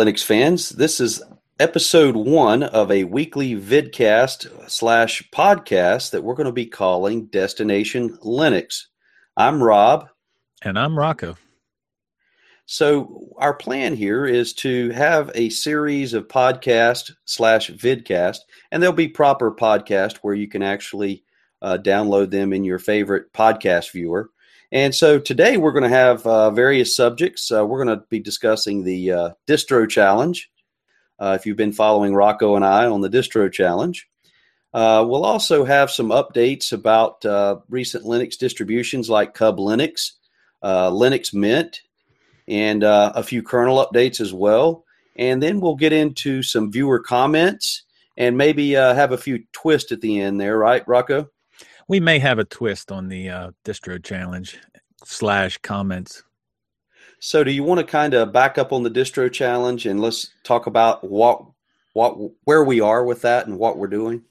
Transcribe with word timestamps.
Linux 0.00 0.24
fans. 0.24 0.70
This 0.70 0.98
is 0.98 1.22
episode 1.58 2.16
one 2.16 2.62
of 2.62 2.90
a 2.90 3.04
weekly 3.04 3.54
vidcast 3.54 4.70
slash 4.70 5.22
podcast 5.30 6.12
that 6.12 6.24
we're 6.24 6.36
going 6.36 6.46
to 6.46 6.52
be 6.52 6.64
calling 6.64 7.26
Destination 7.26 8.16
Linux. 8.24 8.86
I'm 9.36 9.62
Rob. 9.62 10.08
And 10.62 10.78
I'm 10.78 10.98
Rocco. 10.98 11.36
So, 12.64 13.28
our 13.36 13.52
plan 13.52 13.94
here 13.94 14.24
is 14.24 14.54
to 14.54 14.88
have 14.92 15.30
a 15.34 15.50
series 15.50 16.14
of 16.14 16.28
podcast 16.28 17.12
slash 17.26 17.70
vidcast, 17.70 18.38
and 18.72 18.82
there'll 18.82 18.96
be 18.96 19.08
proper 19.08 19.52
podcast 19.52 20.16
where 20.22 20.34
you 20.34 20.48
can 20.48 20.62
actually 20.62 21.24
uh, 21.60 21.76
download 21.76 22.30
them 22.30 22.54
in 22.54 22.64
your 22.64 22.78
favorite 22.78 23.34
podcast 23.34 23.92
viewer. 23.92 24.30
And 24.72 24.94
so 24.94 25.18
today 25.18 25.56
we're 25.56 25.72
going 25.72 25.88
to 25.90 25.96
have 25.96 26.24
uh, 26.26 26.50
various 26.50 26.94
subjects. 26.94 27.50
Uh, 27.50 27.66
we're 27.66 27.84
going 27.84 27.98
to 27.98 28.04
be 28.08 28.20
discussing 28.20 28.84
the 28.84 29.12
uh, 29.12 29.30
distro 29.48 29.88
challenge. 29.88 30.48
Uh, 31.18 31.36
if 31.38 31.44
you've 31.44 31.56
been 31.56 31.72
following 31.72 32.14
Rocco 32.14 32.54
and 32.54 32.64
I 32.64 32.86
on 32.86 33.00
the 33.00 33.10
distro 33.10 33.52
challenge, 33.52 34.08
uh, 34.72 35.04
we'll 35.06 35.24
also 35.24 35.64
have 35.64 35.90
some 35.90 36.10
updates 36.10 36.72
about 36.72 37.24
uh, 37.24 37.56
recent 37.68 38.04
Linux 38.04 38.38
distributions 38.38 39.10
like 39.10 39.34
Cub 39.34 39.58
Linux, 39.58 40.12
Linux 40.62 41.34
Mint, 41.34 41.82
and 42.46 42.84
a 42.84 43.22
few 43.24 43.42
kernel 43.42 43.84
updates 43.84 44.20
as 44.20 44.32
well. 44.32 44.84
And 45.16 45.42
then 45.42 45.60
we'll 45.60 45.76
get 45.76 45.92
into 45.92 46.44
some 46.44 46.70
viewer 46.70 47.00
comments 47.00 47.82
and 48.16 48.38
maybe 48.38 48.70
have 48.72 49.10
a 49.10 49.18
few 49.18 49.42
twists 49.52 49.90
at 49.90 50.00
the 50.00 50.20
end 50.20 50.40
there, 50.40 50.56
right, 50.56 50.86
Rocco? 50.86 51.28
we 51.90 51.98
may 51.98 52.20
have 52.20 52.38
a 52.38 52.44
twist 52.44 52.92
on 52.92 53.08
the 53.08 53.28
uh, 53.28 53.50
distro 53.64 54.00
challenge 54.00 54.56
slash 55.04 55.58
comments. 55.58 56.22
So, 57.18 57.44
do 57.44 57.50
you 57.50 57.62
want 57.62 57.80
to 57.80 57.86
kind 57.86 58.14
of 58.14 58.32
back 58.32 58.56
up 58.56 58.72
on 58.72 58.82
the 58.82 58.90
distro 58.90 59.30
challenge 59.30 59.86
and 59.86 60.00
let's 60.00 60.30
talk 60.42 60.66
about 60.66 61.08
what 61.08 61.44
what 61.92 62.16
where 62.44 62.64
we 62.64 62.80
are 62.80 63.04
with 63.04 63.22
that 63.22 63.46
and 63.46 63.58
what 63.58 63.76
we're 63.76 63.88
doing? 63.88 64.22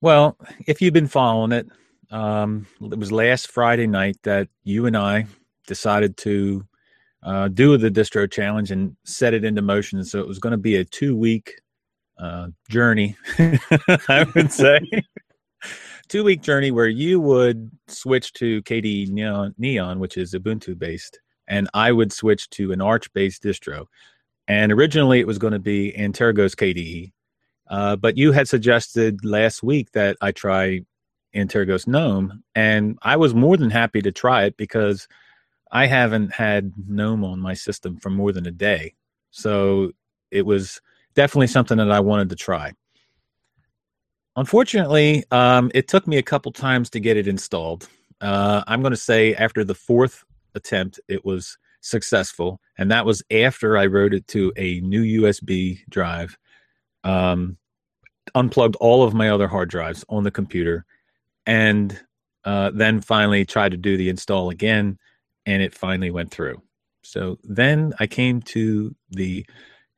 Well, 0.00 0.36
if 0.66 0.82
you've 0.82 0.94
been 0.94 1.08
following 1.08 1.52
it, 1.52 1.68
um, 2.10 2.66
it 2.80 2.98
was 2.98 3.12
last 3.12 3.50
Friday 3.50 3.86
night 3.86 4.16
that 4.22 4.48
you 4.64 4.86
and 4.86 4.96
I 4.96 5.26
decided 5.66 6.16
to 6.18 6.66
uh, 7.22 7.48
do 7.48 7.76
the 7.76 7.90
distro 7.90 8.30
challenge 8.30 8.70
and 8.70 8.96
set 9.04 9.34
it 9.34 9.44
into 9.44 9.62
motion. 9.62 10.04
So 10.04 10.20
it 10.20 10.28
was 10.28 10.38
going 10.38 10.52
to 10.52 10.56
be 10.56 10.76
a 10.76 10.84
two 10.84 11.16
week 11.16 11.60
uh, 12.18 12.48
journey, 12.68 13.16
I 13.38 14.26
would 14.34 14.52
say 14.52 14.80
two 16.08 16.24
week 16.24 16.40
journey 16.40 16.70
where 16.70 16.88
you 16.88 17.20
would 17.20 17.70
switch 17.86 18.32
to 18.34 18.62
KDE 18.62 19.10
Neon, 19.10 19.54
Neon, 19.58 19.98
which 19.98 20.16
is 20.16 20.34
Ubuntu 20.34 20.78
based, 20.78 21.20
and 21.46 21.68
I 21.74 21.92
would 21.92 22.12
switch 22.12 22.48
to 22.50 22.72
an 22.72 22.80
Arch 22.80 23.12
based 23.12 23.42
distro. 23.42 23.86
And 24.46 24.72
originally 24.72 25.20
it 25.20 25.26
was 25.26 25.38
going 25.38 25.52
to 25.52 25.58
be 25.58 25.94
Antergos 25.98 26.54
KDE, 26.54 27.12
uh, 27.68 27.96
but 27.96 28.16
you 28.16 28.32
had 28.32 28.48
suggested 28.48 29.24
last 29.24 29.62
week 29.62 29.92
that 29.92 30.16
I 30.20 30.32
try 30.32 30.80
Antergos 31.34 31.86
GNOME, 31.86 32.42
and 32.54 32.98
I 33.02 33.16
was 33.16 33.34
more 33.34 33.56
than 33.56 33.70
happy 33.70 34.00
to 34.02 34.12
try 34.12 34.44
it 34.44 34.56
because 34.56 35.06
I 35.70 35.86
haven't 35.86 36.32
had 36.32 36.72
GNOME 36.88 37.24
on 37.24 37.40
my 37.40 37.52
system 37.52 37.98
for 37.98 38.08
more 38.08 38.32
than 38.32 38.46
a 38.46 38.50
day. 38.50 38.94
So 39.30 39.92
it 40.30 40.46
was 40.46 40.80
definitely 41.14 41.48
something 41.48 41.76
that 41.76 41.90
I 41.90 42.00
wanted 42.00 42.30
to 42.30 42.36
try. 42.36 42.72
Unfortunately, 44.38 45.24
um, 45.32 45.68
it 45.74 45.88
took 45.88 46.06
me 46.06 46.16
a 46.16 46.22
couple 46.22 46.52
times 46.52 46.88
to 46.90 47.00
get 47.00 47.16
it 47.16 47.26
installed. 47.26 47.88
Uh, 48.20 48.62
I'm 48.68 48.82
going 48.82 48.92
to 48.92 48.96
say 48.96 49.34
after 49.34 49.64
the 49.64 49.74
fourth 49.74 50.22
attempt, 50.54 51.00
it 51.08 51.24
was 51.24 51.58
successful, 51.80 52.60
and 52.78 52.88
that 52.92 53.04
was 53.04 53.20
after 53.32 53.76
I 53.76 53.86
wrote 53.86 54.14
it 54.14 54.28
to 54.28 54.52
a 54.56 54.78
new 54.78 55.22
USB 55.22 55.80
drive, 55.90 56.38
um, 57.02 57.56
unplugged 58.36 58.76
all 58.76 59.02
of 59.02 59.12
my 59.12 59.28
other 59.28 59.48
hard 59.48 59.70
drives 59.70 60.04
on 60.08 60.22
the 60.22 60.30
computer, 60.30 60.86
and 61.44 62.00
uh, 62.44 62.70
then 62.72 63.00
finally 63.00 63.44
tried 63.44 63.72
to 63.72 63.76
do 63.76 63.96
the 63.96 64.08
install 64.08 64.50
again, 64.50 64.98
and 65.46 65.62
it 65.62 65.74
finally 65.74 66.12
went 66.12 66.30
through. 66.30 66.62
So 67.02 67.40
then 67.42 67.92
I 67.98 68.06
came 68.06 68.40
to 68.42 68.94
the 69.10 69.44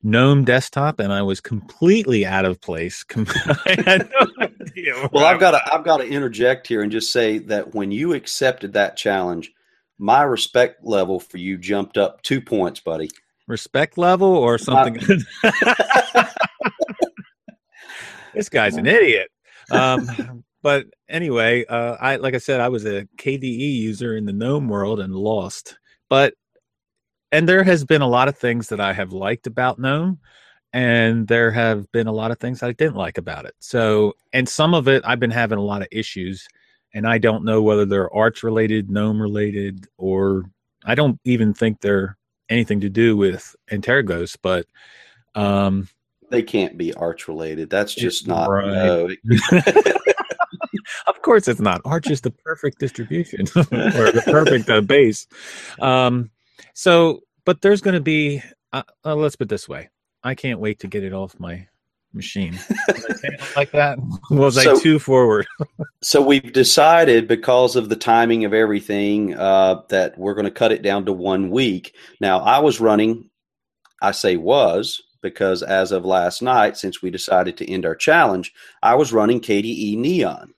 GNOME 0.03 0.45
desktop, 0.45 0.99
and 0.99 1.13
I 1.13 1.21
was 1.21 1.39
completely 1.39 2.25
out 2.25 2.45
of 2.45 2.59
place. 2.59 3.05
I 3.15 3.77
had 3.85 4.09
no 4.19 4.27
idea. 4.71 5.09
Well, 5.11 5.25
I've 5.25 5.39
got 5.39 5.51
to 5.51 5.73
I've 5.73 5.83
got 5.83 5.97
to 5.97 6.07
interject 6.07 6.67
here 6.67 6.81
and 6.81 6.91
just 6.91 7.11
say 7.11 7.39
that 7.39 7.75
when 7.75 7.91
you 7.91 8.13
accepted 8.13 8.73
that 8.73 8.97
challenge, 8.97 9.51
my 9.97 10.23
respect 10.23 10.83
level 10.83 11.19
for 11.19 11.37
you 11.37 11.57
jumped 11.57 11.97
up 11.97 12.21
two 12.23 12.41
points, 12.41 12.79
buddy. 12.79 13.09
Respect 13.47 13.97
level 13.97 14.29
or 14.29 14.57
something? 14.57 14.95
this 18.33 18.49
guy's 18.49 18.75
an 18.75 18.87
idiot. 18.87 19.29
Um, 19.69 20.43
but 20.61 20.87
anyway, 21.09 21.65
uh, 21.65 21.97
I 21.99 22.17
like 22.17 22.35
I 22.35 22.39
said, 22.39 22.61
I 22.61 22.69
was 22.69 22.85
a 22.85 23.07
KDE 23.17 23.75
user 23.75 24.15
in 24.15 24.25
the 24.25 24.33
GNOME 24.33 24.69
world 24.69 24.99
and 24.99 25.15
lost. 25.15 25.77
But 26.09 26.33
and 27.31 27.47
there 27.47 27.63
has 27.63 27.85
been 27.85 28.01
a 28.01 28.07
lot 28.07 28.27
of 28.27 28.37
things 28.37 28.69
that 28.69 28.79
I 28.79 28.93
have 28.93 29.13
liked 29.13 29.47
about 29.47 29.79
GNOME, 29.79 30.19
and 30.73 31.27
there 31.27 31.51
have 31.51 31.91
been 31.91 32.07
a 32.07 32.11
lot 32.11 32.31
of 32.31 32.39
things 32.39 32.63
I 32.63 32.71
didn't 32.71 32.95
like 32.95 33.17
about 33.17 33.45
it. 33.45 33.55
So, 33.59 34.13
and 34.33 34.47
some 34.47 34.73
of 34.73 34.87
it 34.87 35.03
I've 35.05 35.19
been 35.19 35.31
having 35.31 35.57
a 35.57 35.63
lot 35.63 35.81
of 35.81 35.87
issues, 35.91 36.47
and 36.93 37.07
I 37.07 37.17
don't 37.17 37.43
know 37.43 37.61
whether 37.61 37.85
they're 37.85 38.13
Arch 38.13 38.43
related, 38.43 38.89
GNOME 38.89 39.21
related, 39.21 39.87
or 39.97 40.43
I 40.85 40.95
don't 40.95 41.19
even 41.25 41.53
think 41.53 41.81
they're 41.81 42.17
anything 42.49 42.81
to 42.81 42.89
do 42.89 43.15
with 43.15 43.55
Antergos, 43.71 44.37
but 44.41 44.65
um, 45.35 45.87
they 46.29 46.43
can't 46.43 46.77
be 46.77 46.93
Arch 46.93 47.27
related. 47.27 47.69
That's 47.69 47.93
just 47.93 48.27
not. 48.27 48.49
Right. 48.49 48.67
No. 48.67 49.09
of 51.07 51.21
course, 51.21 51.47
it's 51.47 51.59
not. 51.59 51.81
Arch 51.85 52.09
is 52.09 52.21
the 52.21 52.31
perfect 52.31 52.79
distribution 52.79 53.41
or 53.55 54.11
the 54.11 54.23
perfect 54.25 54.69
uh, 54.69 54.81
base. 54.81 55.27
Um, 55.79 56.31
so, 56.73 57.21
but 57.45 57.61
there's 57.61 57.81
going 57.81 57.95
to 57.95 58.01
be. 58.01 58.41
Uh, 58.73 58.83
uh, 59.05 59.15
let's 59.15 59.35
put 59.35 59.49
this 59.49 59.67
way: 59.67 59.89
I 60.23 60.35
can't 60.35 60.59
wait 60.59 60.79
to 60.79 60.87
get 60.87 61.03
it 61.03 61.13
off 61.13 61.39
my 61.39 61.67
machine. 62.13 62.59
like 63.55 63.71
that? 63.71 63.97
Was 64.29 64.61
so, 64.61 64.75
I 64.75 64.79
too 64.79 64.99
forward? 64.99 65.47
so 66.01 66.21
we've 66.21 66.53
decided 66.53 67.27
because 67.27 67.75
of 67.75 67.89
the 67.89 67.95
timing 67.95 68.45
of 68.45 68.53
everything 68.53 69.35
uh, 69.35 69.81
that 69.89 70.17
we're 70.17 70.33
going 70.33 70.45
to 70.45 70.51
cut 70.51 70.71
it 70.71 70.81
down 70.81 71.05
to 71.05 71.13
one 71.13 71.49
week. 71.49 71.95
Now, 72.19 72.39
I 72.39 72.59
was 72.59 72.79
running. 72.79 73.29
I 74.01 74.11
say 74.11 74.35
was 74.35 75.01
because 75.21 75.61
as 75.61 75.91
of 75.91 76.05
last 76.05 76.41
night, 76.41 76.77
since 76.77 77.01
we 77.01 77.11
decided 77.11 77.55
to 77.57 77.71
end 77.71 77.85
our 77.85 77.95
challenge, 77.95 78.53
I 78.81 78.95
was 78.95 79.13
running 79.13 79.39
KDE 79.39 79.97
Neon. 79.97 80.53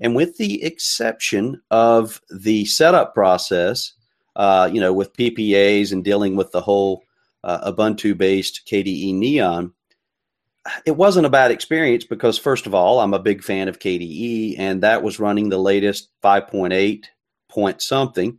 And 0.00 0.14
with 0.14 0.36
the 0.38 0.62
exception 0.62 1.60
of 1.70 2.20
the 2.30 2.64
setup 2.64 3.14
process, 3.14 3.92
uh, 4.36 4.70
you 4.72 4.80
know, 4.80 4.92
with 4.92 5.16
PPAs 5.16 5.92
and 5.92 6.04
dealing 6.04 6.36
with 6.36 6.52
the 6.52 6.60
whole 6.60 7.02
uh, 7.44 7.72
Ubuntu 7.72 8.16
based 8.16 8.66
KDE 8.66 9.14
Neon, 9.14 9.72
it 10.84 10.96
wasn't 10.96 11.26
a 11.26 11.30
bad 11.30 11.50
experience 11.50 12.04
because, 12.04 12.38
first 12.38 12.66
of 12.66 12.74
all, 12.74 13.00
I'm 13.00 13.14
a 13.14 13.18
big 13.18 13.42
fan 13.42 13.68
of 13.68 13.78
KDE, 13.78 14.58
and 14.58 14.82
that 14.82 15.02
was 15.02 15.20
running 15.20 15.48
the 15.48 15.58
latest 15.58 16.10
5.8 16.22 17.04
point 17.48 17.80
something. 17.82 18.38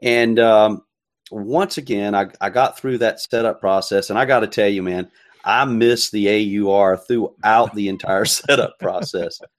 And 0.00 0.38
um, 0.38 0.82
once 1.30 1.78
again, 1.78 2.14
I, 2.14 2.28
I 2.40 2.50
got 2.50 2.78
through 2.78 2.98
that 2.98 3.20
setup 3.20 3.60
process, 3.60 4.10
and 4.10 4.18
I 4.18 4.24
got 4.24 4.40
to 4.40 4.46
tell 4.46 4.68
you, 4.68 4.82
man, 4.82 5.10
I 5.44 5.64
missed 5.64 6.12
the 6.12 6.28
AUR 6.66 6.96
throughout 6.96 7.74
the 7.74 7.88
entire 7.88 8.24
setup 8.26 8.78
process. 8.78 9.40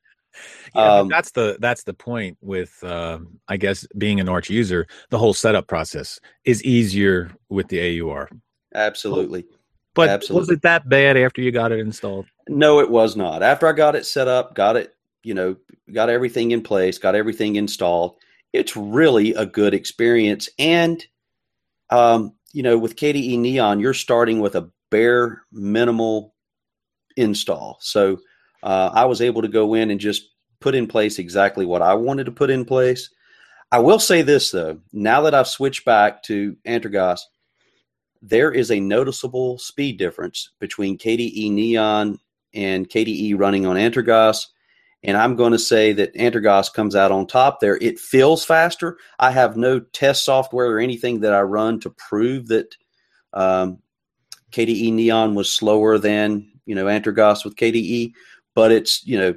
Yeah, 0.75 0.99
um, 0.99 1.09
that's 1.09 1.31
the 1.31 1.57
that's 1.59 1.83
the 1.83 1.95
point 1.95 2.37
with 2.39 2.81
uh, 2.83 3.19
I 3.47 3.57
guess 3.57 3.85
being 3.97 4.19
an 4.19 4.29
Arch 4.29 4.49
user. 4.49 4.87
The 5.09 5.17
whole 5.17 5.33
setup 5.33 5.67
process 5.67 6.19
is 6.45 6.63
easier 6.63 7.31
with 7.49 7.67
the 7.67 7.99
AUR. 7.99 8.29
Absolutely. 8.73 9.45
But 9.95 10.09
absolutely. 10.09 10.39
was 10.41 10.49
it 10.49 10.61
that 10.61 10.87
bad 10.87 11.17
after 11.17 11.41
you 11.41 11.51
got 11.51 11.71
it 11.71 11.79
installed? 11.79 12.25
No, 12.47 12.79
it 12.79 12.89
was 12.89 13.15
not. 13.15 13.43
After 13.43 13.67
I 13.67 13.73
got 13.73 13.95
it 13.95 14.05
set 14.05 14.27
up, 14.27 14.55
got 14.55 14.75
it, 14.75 14.95
you 15.23 15.33
know, 15.33 15.55
got 15.91 16.09
everything 16.09 16.51
in 16.51 16.61
place, 16.61 16.97
got 16.97 17.15
everything 17.15 17.55
installed. 17.55 18.15
It's 18.53 18.75
really 18.75 19.33
a 19.33 19.45
good 19.45 19.73
experience. 19.73 20.49
And, 20.57 21.05
um, 21.89 22.33
you 22.53 22.63
know, 22.63 22.77
with 22.77 22.95
KDE 22.95 23.37
Neon, 23.39 23.79
you're 23.79 23.93
starting 23.93 24.39
with 24.39 24.55
a 24.55 24.69
bare 24.89 25.43
minimal 25.51 26.33
install. 27.17 27.77
So 27.81 28.19
uh, 28.63 28.91
I 28.93 29.05
was 29.05 29.21
able 29.21 29.41
to 29.41 29.47
go 29.47 29.73
in 29.73 29.91
and 29.91 29.99
just 29.99 30.29
put 30.59 30.75
in 30.75 30.87
place 30.87 31.19
exactly 31.19 31.65
what 31.65 31.81
I 31.81 31.93
wanted 31.93 32.25
to 32.25 32.31
put 32.31 32.49
in 32.49 32.65
place. 32.65 33.09
I 33.71 33.79
will 33.79 33.99
say 33.99 34.21
this 34.21 34.51
though, 34.51 34.79
now 34.91 35.21
that 35.21 35.35
I've 35.35 35.47
switched 35.47 35.85
back 35.85 36.23
to 36.23 36.55
Antergos, 36.65 37.19
there 38.21 38.51
is 38.51 38.71
a 38.71 38.79
noticeable 38.79 39.57
speed 39.57 39.97
difference 39.97 40.51
between 40.59 40.97
KDE 40.97 41.51
Neon 41.51 42.19
and 42.53 42.89
KDE 42.89 43.39
running 43.39 43.65
on 43.65 43.75
Antergos. 43.75 44.47
And 45.03 45.15
I'm 45.15 45.35
going 45.35 45.53
to 45.53 45.59
say 45.59 45.93
that 45.93 46.13
Antergos 46.15 46.73
comes 46.73 46.95
out 46.95 47.11
on 47.11 47.25
top 47.25 47.61
there. 47.61 47.77
It 47.77 47.99
feels 47.99 48.43
faster. 48.43 48.97
I 49.19 49.31
have 49.31 49.55
no 49.55 49.79
test 49.79 50.25
software 50.25 50.71
or 50.71 50.79
anything 50.79 51.21
that 51.21 51.33
I 51.33 51.41
run 51.41 51.79
to 51.81 51.89
prove 51.91 52.47
that 52.47 52.75
um, 53.33 53.79
KDE 54.51 54.91
Neon 54.91 55.35
was 55.35 55.49
slower 55.49 55.97
than 55.97 56.51
you 56.65 56.75
know 56.75 56.85
Antergos 56.85 57.45
with 57.45 57.55
KDE, 57.55 58.13
but 58.55 58.71
it's 58.71 59.05
you 59.05 59.17
know 59.17 59.35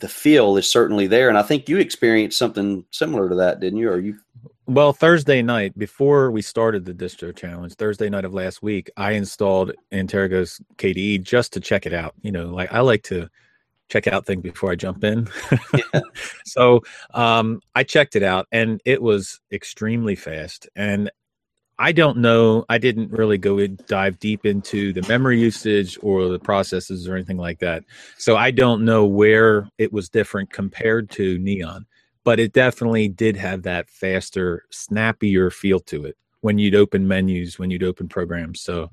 the 0.00 0.08
feel 0.08 0.56
is 0.56 0.70
certainly 0.70 1.06
there, 1.06 1.28
and 1.28 1.38
I 1.38 1.42
think 1.42 1.68
you 1.68 1.78
experienced 1.78 2.38
something 2.38 2.84
similar 2.90 3.28
to 3.28 3.34
that, 3.36 3.60
didn't 3.60 3.78
you? 3.78 3.90
Or 3.90 4.00
you? 4.00 4.18
Well, 4.68 4.92
Thursday 4.92 5.42
night 5.42 5.78
before 5.78 6.32
we 6.32 6.42
started 6.42 6.84
the 6.84 6.92
distro 6.92 7.34
challenge, 7.34 7.74
Thursday 7.74 8.10
night 8.10 8.24
of 8.24 8.34
last 8.34 8.62
week, 8.62 8.90
I 8.96 9.12
installed 9.12 9.72
Antergos 9.92 10.60
KDE 10.76 11.22
just 11.22 11.52
to 11.52 11.60
check 11.60 11.86
it 11.86 11.94
out. 11.94 12.14
You 12.22 12.32
know, 12.32 12.46
like 12.46 12.72
I 12.72 12.80
like 12.80 13.04
to 13.04 13.28
check 13.88 14.08
out 14.08 14.26
things 14.26 14.42
before 14.42 14.72
I 14.72 14.74
jump 14.74 15.04
in. 15.04 15.28
yeah. 15.74 16.00
So 16.44 16.82
um, 17.14 17.60
I 17.74 17.84
checked 17.84 18.16
it 18.16 18.22
out, 18.24 18.48
and 18.50 18.80
it 18.84 19.00
was 19.00 19.40
extremely 19.52 20.16
fast. 20.16 20.68
And 20.74 21.10
I 21.78 21.92
don't 21.92 22.18
know. 22.18 22.64
I 22.68 22.78
didn't 22.78 23.12
really 23.12 23.38
go 23.38 23.58
in, 23.58 23.78
dive 23.86 24.18
deep 24.18 24.46
into 24.46 24.92
the 24.92 25.06
memory 25.06 25.38
usage 25.38 25.98
or 26.02 26.28
the 26.28 26.38
processes 26.38 27.06
or 27.06 27.14
anything 27.14 27.36
like 27.36 27.58
that. 27.58 27.84
So 28.16 28.36
I 28.36 28.50
don't 28.50 28.84
know 28.84 29.04
where 29.04 29.68
it 29.76 29.92
was 29.92 30.08
different 30.08 30.50
compared 30.50 31.10
to 31.10 31.38
Neon, 31.38 31.86
but 32.26 32.40
it 32.40 32.52
definitely 32.52 33.08
did 33.08 33.36
have 33.36 33.62
that 33.62 33.88
faster, 33.88 34.64
snappier 34.70 35.48
feel 35.48 35.78
to 35.78 36.04
it 36.04 36.16
when 36.40 36.58
you'd 36.58 36.74
open 36.74 37.06
menus, 37.06 37.56
when 37.56 37.70
you'd 37.70 37.84
open 37.84 38.08
programs. 38.08 38.60
So 38.60 38.90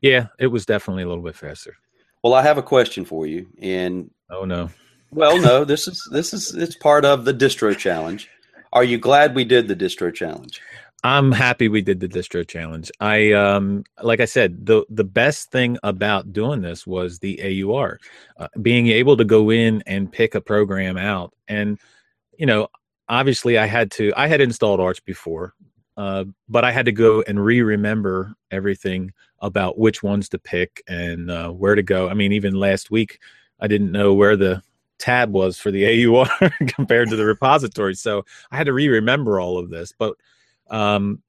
yeah, 0.00 0.26
it 0.40 0.48
was 0.48 0.66
definitely 0.66 1.04
a 1.04 1.08
little 1.08 1.22
bit 1.22 1.36
faster. 1.36 1.76
Well, 2.24 2.34
I 2.34 2.42
have 2.42 2.58
a 2.58 2.62
question 2.62 3.04
for 3.04 3.24
you, 3.24 3.46
and 3.60 4.10
oh 4.30 4.44
no, 4.44 4.68
well, 5.12 5.40
no, 5.40 5.64
this 5.64 5.86
is 5.86 6.08
this 6.10 6.34
is 6.34 6.54
it's 6.56 6.74
part 6.74 7.04
of 7.04 7.24
the 7.24 7.32
distro 7.32 7.78
challenge. 7.78 8.28
Are 8.72 8.84
you 8.84 8.98
glad 8.98 9.36
we 9.36 9.44
did 9.44 9.68
the 9.68 9.76
distro 9.76 10.12
challenge? 10.12 10.60
I'm 11.04 11.30
happy 11.30 11.68
we 11.68 11.82
did 11.82 12.00
the 12.00 12.08
distro 12.08 12.46
challenge. 12.46 12.90
I 12.98 13.30
um 13.30 13.84
like 14.02 14.18
I 14.18 14.24
said, 14.24 14.66
the 14.66 14.84
the 14.90 15.04
best 15.04 15.52
thing 15.52 15.78
about 15.84 16.32
doing 16.32 16.62
this 16.62 16.84
was 16.84 17.20
the 17.20 17.62
AUR. 17.62 18.00
Uh, 18.36 18.48
being 18.60 18.88
able 18.88 19.16
to 19.18 19.24
go 19.24 19.50
in 19.50 19.84
and 19.86 20.10
pick 20.10 20.34
a 20.34 20.40
program 20.40 20.96
out 20.96 21.32
and 21.46 21.78
you 22.42 22.46
know, 22.46 22.66
obviously 23.08 23.56
I 23.56 23.66
had 23.66 23.92
to 23.92 24.12
I 24.16 24.26
had 24.26 24.40
installed 24.40 24.80
Arch 24.80 25.04
before, 25.04 25.54
uh, 25.96 26.24
but 26.48 26.64
I 26.64 26.72
had 26.72 26.86
to 26.86 26.92
go 26.92 27.22
and 27.22 27.42
re-remember 27.42 28.34
everything 28.50 29.12
about 29.38 29.78
which 29.78 30.02
ones 30.02 30.28
to 30.30 30.40
pick 30.40 30.82
and 30.88 31.30
uh, 31.30 31.50
where 31.50 31.76
to 31.76 31.84
go. 31.84 32.08
I 32.08 32.14
mean, 32.14 32.32
even 32.32 32.54
last 32.56 32.90
week 32.90 33.20
I 33.60 33.68
didn't 33.68 33.92
know 33.92 34.12
where 34.12 34.34
the 34.36 34.60
tab 34.98 35.30
was 35.30 35.56
for 35.56 35.70
the 35.70 35.86
AUR 36.06 36.26
compared 36.66 37.10
to 37.10 37.16
the 37.16 37.24
repository. 37.24 37.94
So 37.94 38.24
I 38.50 38.56
had 38.56 38.66
to 38.66 38.72
re-remember 38.72 39.38
all 39.38 39.56
of 39.56 39.70
this. 39.70 39.92
But 39.96 40.14
um, 40.68 41.22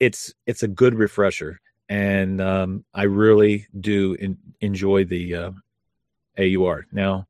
it's 0.00 0.34
it's 0.44 0.64
a 0.64 0.68
good 0.68 0.96
refresher, 0.96 1.62
and 1.88 2.42
um, 2.42 2.84
I 2.92 3.04
really 3.04 3.68
do 3.80 4.18
in, 4.20 4.36
enjoy 4.60 5.04
the 5.04 5.34
uh, 5.34 5.50
AUR. 6.38 6.86
Now, 6.92 7.26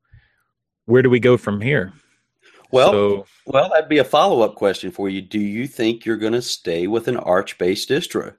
where 0.87 1.03
do 1.03 1.09
we 1.09 1.21
go 1.21 1.37
from 1.37 1.61
here? 1.61 1.93
Well, 2.73 2.91
so, 2.91 3.25
well, 3.45 3.69
that'd 3.69 3.87
be 3.87 3.99
a 3.99 4.03
follow 4.03 4.41
up 4.41 4.55
question 4.55 4.89
for 4.89 5.07
you. 5.07 5.21
Do 5.21 5.39
you 5.39 5.67
think 5.67 6.05
you're 6.05 6.17
going 6.17 6.33
to 6.33 6.41
stay 6.41 6.87
with 6.87 7.07
an 7.07 7.17
Arch 7.17 7.59
based 7.59 7.87
distro? 7.87 8.33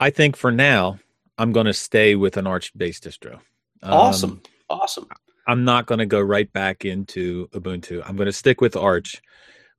I 0.00 0.08
think 0.08 0.36
for 0.36 0.50
now, 0.50 0.98
I'm 1.36 1.52
going 1.52 1.66
to 1.66 1.74
stay 1.74 2.14
with 2.14 2.38
an 2.38 2.46
Arch 2.46 2.72
based 2.74 3.04
distro. 3.04 3.34
Um, 3.82 3.92
awesome. 3.92 4.42
Awesome. 4.70 5.06
I'm 5.46 5.64
not 5.66 5.84
going 5.84 5.98
to 5.98 6.06
go 6.06 6.18
right 6.18 6.50
back 6.50 6.86
into 6.86 7.48
Ubuntu. 7.48 8.02
I'm 8.06 8.16
going 8.16 8.24
to 8.24 8.32
stick 8.32 8.62
with 8.62 8.74
Arch. 8.74 9.20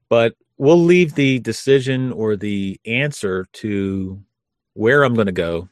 But 0.08 0.36
we'll 0.60 0.84
leave 0.84 1.16
the 1.16 1.40
decision 1.40 2.12
or 2.12 2.36
the 2.36 2.80
answer 2.86 3.48
to 3.54 4.22
where 4.76 5.04
I'm 5.04 5.16
going 5.16 5.26
to 5.26 5.32
go 5.32 5.68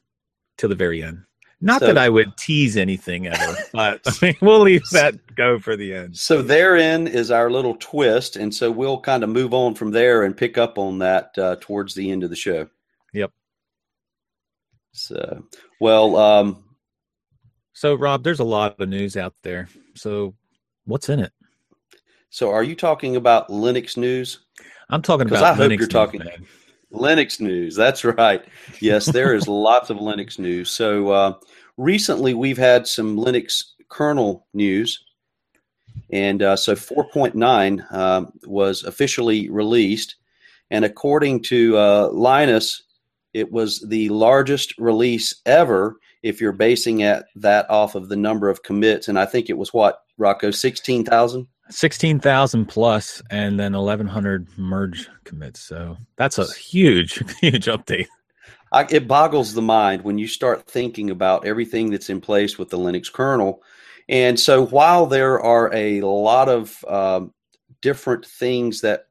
till 0.57 0.69
the 0.69 0.75
very 0.75 1.03
end. 1.03 1.24
Not 1.61 1.79
so, 1.79 1.87
that 1.87 1.97
I 1.97 2.09
would 2.09 2.35
tease 2.37 2.77
anything 2.77 3.27
ever, 3.27 3.57
but 3.73 4.01
I 4.05 4.11
mean, 4.21 4.35
we'll 4.41 4.61
leave 4.61 4.87
that 4.91 5.35
go 5.35 5.59
for 5.59 5.75
the 5.75 5.93
end. 5.93 6.17
So 6.17 6.41
therein 6.41 7.07
is 7.07 7.31
our 7.31 7.49
little 7.49 7.75
twist, 7.79 8.35
and 8.35 8.53
so 8.53 8.69
we'll 8.69 8.99
kind 8.99 9.23
of 9.23 9.29
move 9.29 9.53
on 9.53 9.75
from 9.75 9.91
there 9.91 10.23
and 10.23 10.35
pick 10.35 10.57
up 10.57 10.77
on 10.77 10.99
that 10.99 11.37
uh, 11.37 11.55
towards 11.59 11.95
the 11.95 12.11
end 12.11 12.23
of 12.23 12.29
the 12.29 12.35
show. 12.35 12.67
Yep. 13.13 13.31
So, 14.91 15.45
well, 15.79 16.15
um, 16.17 16.63
so 17.73 17.95
Rob, 17.95 18.23
there's 18.23 18.39
a 18.39 18.45
lot 18.45 18.79
of 18.79 18.89
news 18.89 19.17
out 19.17 19.33
there. 19.43 19.67
So, 19.95 20.35
what's 20.85 21.09
in 21.09 21.19
it? 21.19 21.31
So, 22.29 22.51
are 22.51 22.63
you 22.63 22.75
talking 22.75 23.15
about 23.15 23.49
Linux 23.49 23.97
news? 23.97 24.39
I'm 24.89 25.01
talking 25.01 25.27
about. 25.27 25.43
I 25.43 25.53
hope 25.53 25.71
Linux 25.71 25.79
you're 25.79 25.87
talking 25.87 26.19
man. 26.19 26.45
Linux 26.95 27.39
news. 27.39 27.75
That's 27.75 28.03
right. 28.03 28.43
Yes, 28.79 29.05
there 29.05 29.35
is 29.35 29.47
lots 29.47 29.89
of 29.89 29.97
Linux 29.97 30.39
news. 30.39 30.71
So 30.71 31.09
uh, 31.09 31.33
recently, 31.77 32.33
we've 32.33 32.57
had 32.57 32.87
some 32.87 33.17
Linux 33.17 33.63
kernel 33.89 34.47
news, 34.53 35.03
and 36.11 36.41
uh, 36.41 36.55
so 36.55 36.75
4.9 36.75 37.93
um, 37.93 38.33
was 38.45 38.83
officially 38.83 39.49
released, 39.49 40.15
and 40.71 40.85
according 40.85 41.43
to 41.43 41.77
uh, 41.77 42.09
Linus, 42.11 42.83
it 43.33 43.51
was 43.51 43.81
the 43.87 44.09
largest 44.09 44.77
release 44.77 45.41
ever. 45.45 45.97
If 46.23 46.41
you're 46.41 46.53
basing 46.53 47.03
at 47.03 47.25
that 47.35 47.69
off 47.69 47.95
of 47.95 48.09
the 48.09 48.15
number 48.15 48.49
of 48.49 48.63
commits, 48.63 49.07
and 49.07 49.19
I 49.19 49.25
think 49.25 49.49
it 49.49 49.57
was 49.57 49.73
what 49.73 50.01
Rocco 50.17 50.49
sixteen 51.69 52.19
thousand. 52.19 52.61
16,000 52.61 52.65
plus 52.65 53.21
and 53.29 53.59
then 53.59 53.73
1100 53.73 54.47
merge 54.57 55.09
commits. 55.23 55.61
So 55.61 55.97
that's 56.15 56.37
a 56.37 56.51
huge, 56.53 57.23
huge 57.41 57.65
update. 57.65 58.07
I, 58.71 58.85
it 58.89 59.07
boggles 59.07 59.53
the 59.53 59.61
mind 59.61 60.03
when 60.03 60.17
you 60.17 60.27
start 60.27 60.67
thinking 60.67 61.09
about 61.09 61.45
everything 61.45 61.89
that's 61.89 62.09
in 62.09 62.21
place 62.21 62.57
with 62.57 62.69
the 62.69 62.77
Linux 62.77 63.11
kernel. 63.11 63.63
And 64.09 64.39
so 64.39 64.65
while 64.65 65.05
there 65.05 65.39
are 65.39 65.73
a 65.73 66.01
lot 66.01 66.49
of 66.49 66.83
um, 66.85 67.33
different 67.81 68.25
things 68.25 68.81
that 68.81 69.07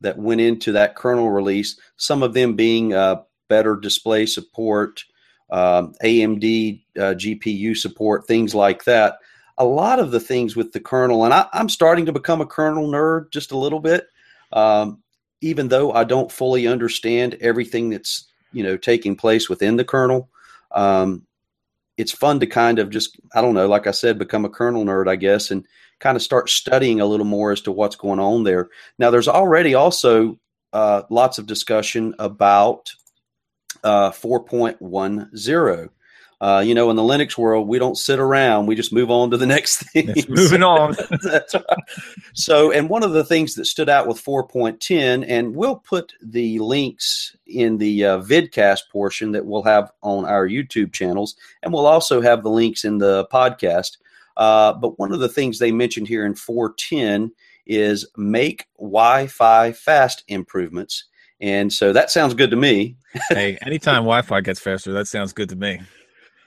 that 0.00 0.16
went 0.16 0.40
into 0.40 0.72
that 0.72 0.94
kernel 0.94 1.30
release, 1.30 1.78
some 1.96 2.22
of 2.22 2.32
them 2.32 2.54
being 2.54 2.94
uh, 2.94 3.22
better 3.48 3.74
display 3.74 4.26
support, 4.26 5.02
um, 5.50 5.94
AMD 6.04 6.82
uh, 6.96 7.14
GPU 7.14 7.76
support, 7.76 8.26
things 8.26 8.54
like 8.54 8.84
that 8.84 9.16
a 9.58 9.64
lot 9.64 9.98
of 9.98 10.10
the 10.10 10.20
things 10.20 10.56
with 10.56 10.72
the 10.72 10.80
kernel, 10.80 11.24
and 11.24 11.34
I, 11.34 11.46
am 11.52 11.68
starting 11.68 12.06
to 12.06 12.12
become 12.12 12.40
a 12.40 12.46
kernel 12.46 12.88
nerd 12.88 13.30
just 13.30 13.52
a 13.52 13.58
little 13.58 13.80
bit, 13.80 14.06
um, 14.52 15.02
even 15.40 15.68
though 15.68 15.92
I 15.92 16.04
don't 16.04 16.32
fully 16.32 16.66
understand 16.66 17.34
everything 17.40 17.90
that's 17.90 18.28
you 18.52 18.62
know 18.62 18.76
taking 18.76 19.16
place 19.16 19.48
within 19.48 19.76
the 19.76 19.84
kernel. 19.84 20.28
Um, 20.72 21.26
it's 21.96 22.12
fun 22.12 22.38
to 22.40 22.46
kind 22.46 22.78
of 22.78 22.90
just 22.90 23.18
I 23.34 23.42
don't 23.42 23.54
know, 23.54 23.68
like 23.68 23.86
I 23.86 23.90
said, 23.90 24.18
become 24.18 24.44
a 24.44 24.50
kernel 24.50 24.84
nerd, 24.84 25.08
I 25.08 25.16
guess, 25.16 25.50
and 25.50 25.66
kind 25.98 26.16
of 26.16 26.22
start 26.22 26.48
studying 26.48 27.00
a 27.00 27.06
little 27.06 27.26
more 27.26 27.52
as 27.52 27.60
to 27.62 27.72
what's 27.72 27.96
going 27.96 28.20
on 28.20 28.44
there. 28.44 28.68
Now, 28.98 29.10
there's 29.10 29.28
already 29.28 29.74
also 29.74 30.38
uh, 30.72 31.02
lots 31.10 31.38
of 31.38 31.46
discussion 31.46 32.14
about 32.18 32.92
uh, 33.82 34.10
4.10 34.10 35.90
uh, 36.40 36.62
you 36.64 36.74
know, 36.74 36.88
in 36.90 36.96
the 36.96 37.02
Linux 37.02 37.36
world, 37.36 37.66
we 37.66 37.78
don't 37.78 37.96
sit 37.96 38.20
around. 38.20 38.66
We 38.66 38.76
just 38.76 38.92
move 38.92 39.10
on 39.10 39.30
to 39.32 39.36
the 39.36 39.46
next 39.54 39.78
thing. 39.78 40.14
moving 40.28 40.62
on. 40.62 40.96
Right. 41.24 41.42
So, 42.34 42.70
and 42.70 42.88
one 42.88 43.02
of 43.02 43.12
the 43.12 43.24
things 43.24 43.54
that 43.54 43.64
stood 43.64 43.88
out 43.88 44.06
with 44.06 44.22
4.10, 44.22 45.24
and 45.26 45.54
we'll 45.56 45.76
put 45.76 46.12
the 46.22 46.58
links 46.60 47.36
in 47.46 47.78
the 47.78 48.04
uh, 48.04 48.20
vidcast 48.20 48.82
portion 48.92 49.32
that 49.32 49.46
we'll 49.46 49.64
have 49.64 49.90
on 50.02 50.24
our 50.24 50.46
YouTube 50.46 50.92
channels, 50.92 51.36
and 51.62 51.72
we'll 51.72 51.86
also 51.86 52.20
have 52.20 52.42
the 52.42 52.50
links 52.50 52.84
in 52.84 52.98
the 52.98 53.26
podcast. 53.32 53.96
Uh, 54.36 54.72
but 54.74 54.98
one 54.98 55.12
of 55.12 55.18
the 55.18 55.28
things 55.28 55.58
they 55.58 55.72
mentioned 55.72 56.06
here 56.06 56.24
in 56.24 56.34
410 56.34 57.32
is 57.66 58.06
make 58.16 58.66
Wi-Fi 58.78 59.72
fast 59.72 60.24
improvements. 60.28 61.04
And 61.40 61.72
so 61.72 61.92
that 61.92 62.10
sounds 62.10 62.34
good 62.34 62.50
to 62.50 62.56
me. 62.56 62.96
hey, 63.28 63.58
anytime 63.62 64.02
Wi-Fi 64.02 64.40
gets 64.40 64.60
faster, 64.60 64.92
that 64.92 65.08
sounds 65.08 65.32
good 65.32 65.48
to 65.50 65.56
me. 65.56 65.80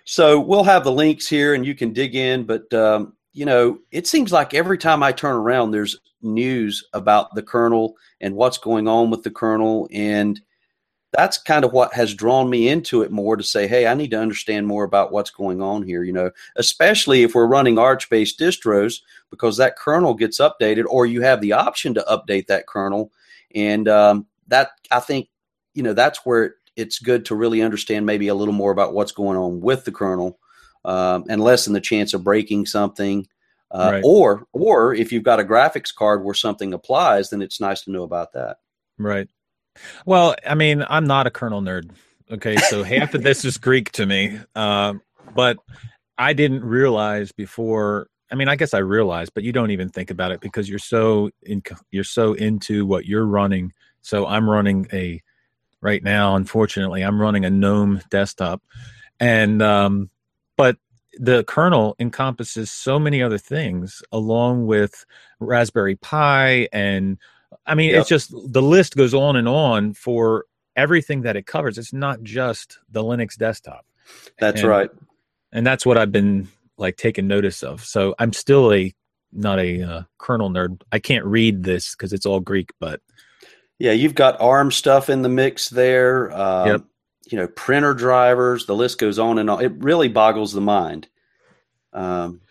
So 0.05 0.39
we'll 0.39 0.63
have 0.63 0.83
the 0.83 0.91
links 0.91 1.27
here 1.27 1.53
and 1.53 1.65
you 1.65 1.75
can 1.75 1.93
dig 1.93 2.15
in. 2.15 2.43
But, 2.43 2.71
um, 2.73 3.13
you 3.33 3.45
know, 3.45 3.79
it 3.91 4.07
seems 4.07 4.31
like 4.31 4.53
every 4.53 4.77
time 4.77 5.03
I 5.03 5.11
turn 5.11 5.35
around, 5.35 5.71
there's 5.71 5.99
news 6.21 6.85
about 6.93 7.33
the 7.35 7.43
kernel 7.43 7.95
and 8.19 8.35
what's 8.35 8.57
going 8.57 8.87
on 8.87 9.09
with 9.09 9.23
the 9.23 9.31
kernel. 9.31 9.87
And 9.91 10.39
that's 11.11 11.37
kind 11.37 11.65
of 11.65 11.73
what 11.73 11.93
has 11.93 12.13
drawn 12.13 12.49
me 12.49 12.69
into 12.69 13.01
it 13.01 13.11
more 13.11 13.35
to 13.35 13.43
say, 13.43 13.67
hey, 13.67 13.85
I 13.85 13.93
need 13.93 14.11
to 14.11 14.19
understand 14.19 14.65
more 14.65 14.83
about 14.83 15.11
what's 15.11 15.29
going 15.29 15.61
on 15.61 15.83
here, 15.83 16.03
you 16.03 16.13
know, 16.13 16.31
especially 16.55 17.23
if 17.23 17.35
we're 17.35 17.47
running 17.47 17.77
Arch 17.77 18.09
based 18.09 18.39
distros 18.39 19.01
because 19.29 19.57
that 19.57 19.75
kernel 19.75 20.13
gets 20.13 20.39
updated 20.39 20.85
or 20.87 21.05
you 21.05 21.21
have 21.21 21.41
the 21.41 21.53
option 21.53 21.93
to 21.95 22.05
update 22.09 22.47
that 22.47 22.67
kernel. 22.67 23.11
And 23.53 23.87
um, 23.89 24.27
that, 24.47 24.69
I 24.89 25.01
think, 25.01 25.27
you 25.73 25.83
know, 25.83 25.93
that's 25.93 26.25
where 26.25 26.43
it 26.43 26.53
it's 26.81 26.99
good 26.99 27.25
to 27.25 27.35
really 27.35 27.61
understand 27.61 28.05
maybe 28.05 28.27
a 28.27 28.35
little 28.35 28.53
more 28.53 28.71
about 28.71 28.93
what's 28.93 29.11
going 29.11 29.37
on 29.37 29.61
with 29.61 29.85
the 29.85 29.91
kernel 29.91 30.39
um, 30.83 31.25
and 31.29 31.41
lessen 31.41 31.73
the 31.73 31.81
chance 31.81 32.13
of 32.13 32.23
breaking 32.23 32.65
something. 32.65 33.27
Uh, 33.69 33.89
right. 33.93 34.03
Or, 34.03 34.43
or 34.51 34.93
if 34.93 35.13
you've 35.13 35.23
got 35.23 35.39
a 35.39 35.45
graphics 35.45 35.93
card 35.93 36.23
where 36.23 36.33
something 36.33 36.73
applies, 36.73 37.29
then 37.29 37.41
it's 37.41 37.61
nice 37.61 37.83
to 37.83 37.91
know 37.91 38.03
about 38.03 38.33
that. 38.33 38.57
Right. 38.97 39.29
Well, 40.05 40.35
I 40.45 40.55
mean, 40.55 40.83
I'm 40.89 41.05
not 41.05 41.27
a 41.27 41.31
kernel 41.31 41.61
nerd. 41.61 41.91
Okay, 42.29 42.57
so 42.57 42.83
half 42.83 43.13
of 43.13 43.23
this 43.23 43.45
is 43.45 43.57
Greek 43.57 43.91
to 43.93 44.05
me, 44.05 44.39
uh, 44.55 44.95
but 45.35 45.57
I 46.17 46.33
didn't 46.33 46.63
realize 46.63 47.31
before. 47.31 48.07
I 48.31 48.35
mean, 48.35 48.47
I 48.47 48.55
guess 48.55 48.73
I 48.73 48.79
realized, 48.79 49.33
but 49.33 49.43
you 49.43 49.51
don't 49.51 49.71
even 49.71 49.89
think 49.89 50.09
about 50.09 50.31
it 50.31 50.39
because 50.39 50.69
you're 50.69 50.79
so 50.79 51.29
in, 51.43 51.61
you're 51.91 52.05
so 52.05 52.33
into 52.33 52.85
what 52.85 53.05
you're 53.05 53.25
running. 53.25 53.73
So 54.01 54.25
I'm 54.25 54.49
running 54.49 54.87
a 54.93 55.21
right 55.81 56.03
now. 56.03 56.35
Unfortunately, 56.35 57.01
I'm 57.01 57.19
running 57.19 57.45
a 57.45 57.49
GNOME 57.49 58.01
desktop, 58.09 58.61
and 59.19 59.61
um, 59.61 60.09
but 60.57 60.77
the 61.13 61.43
kernel 61.43 61.95
encompasses 61.99 62.71
so 62.71 62.97
many 62.97 63.21
other 63.21 63.37
things 63.37 64.01
along 64.11 64.65
with 64.65 65.05
Raspberry 65.39 65.95
Pi 65.97 66.67
and 66.71 67.17
I 67.65 67.75
mean 67.75 67.91
yep. 67.91 68.01
it's 68.01 68.09
just 68.09 68.31
the 68.31 68.61
list 68.61 68.95
goes 68.95 69.13
on 69.13 69.35
and 69.35 69.47
on 69.47 69.93
for 69.93 70.45
everything 70.75 71.21
that 71.23 71.35
it 71.35 71.45
covers. 71.45 71.77
It's 71.77 71.93
not 71.93 72.23
just 72.23 72.79
the 72.89 73.03
Linux 73.03 73.35
desktop. 73.35 73.85
That's 74.39 74.61
and, 74.61 74.69
right. 74.69 74.89
And 75.51 75.67
that's 75.67 75.85
what 75.85 75.97
I've 75.97 76.11
been 76.11 76.47
like 76.77 76.97
taking 76.97 77.27
notice 77.27 77.61
of. 77.63 77.83
So 77.83 78.15
I'm 78.19 78.33
still 78.33 78.73
a 78.73 78.93
not 79.33 79.59
a 79.59 79.81
uh, 79.81 80.01
kernel 80.17 80.49
nerd. 80.49 80.81
I 80.91 80.99
can't 80.99 81.25
read 81.25 81.63
this 81.63 81.91
because 81.91 82.13
it's 82.13 82.25
all 82.25 82.39
Greek, 82.39 82.71
but 82.79 83.01
yeah, 83.81 83.91
you've 83.91 84.15
got 84.15 84.39
ARM 84.39 84.71
stuff 84.71 85.09
in 85.09 85.21
the 85.21 85.29
mix 85.29 85.69
there. 85.69 86.31
Um, 86.31 86.67
yep 86.67 86.81
you 87.31 87.37
know, 87.37 87.47
printer 87.47 87.93
drivers. 87.93 88.65
The 88.65 88.75
list 88.75 88.99
goes 88.99 89.17
on 89.17 89.39
and 89.39 89.49
on. 89.49 89.63
It 89.63 89.71
really 89.77 90.09
boggles 90.09 90.53
the 90.53 90.61
mind. 90.61 91.07
Um, 91.93 92.41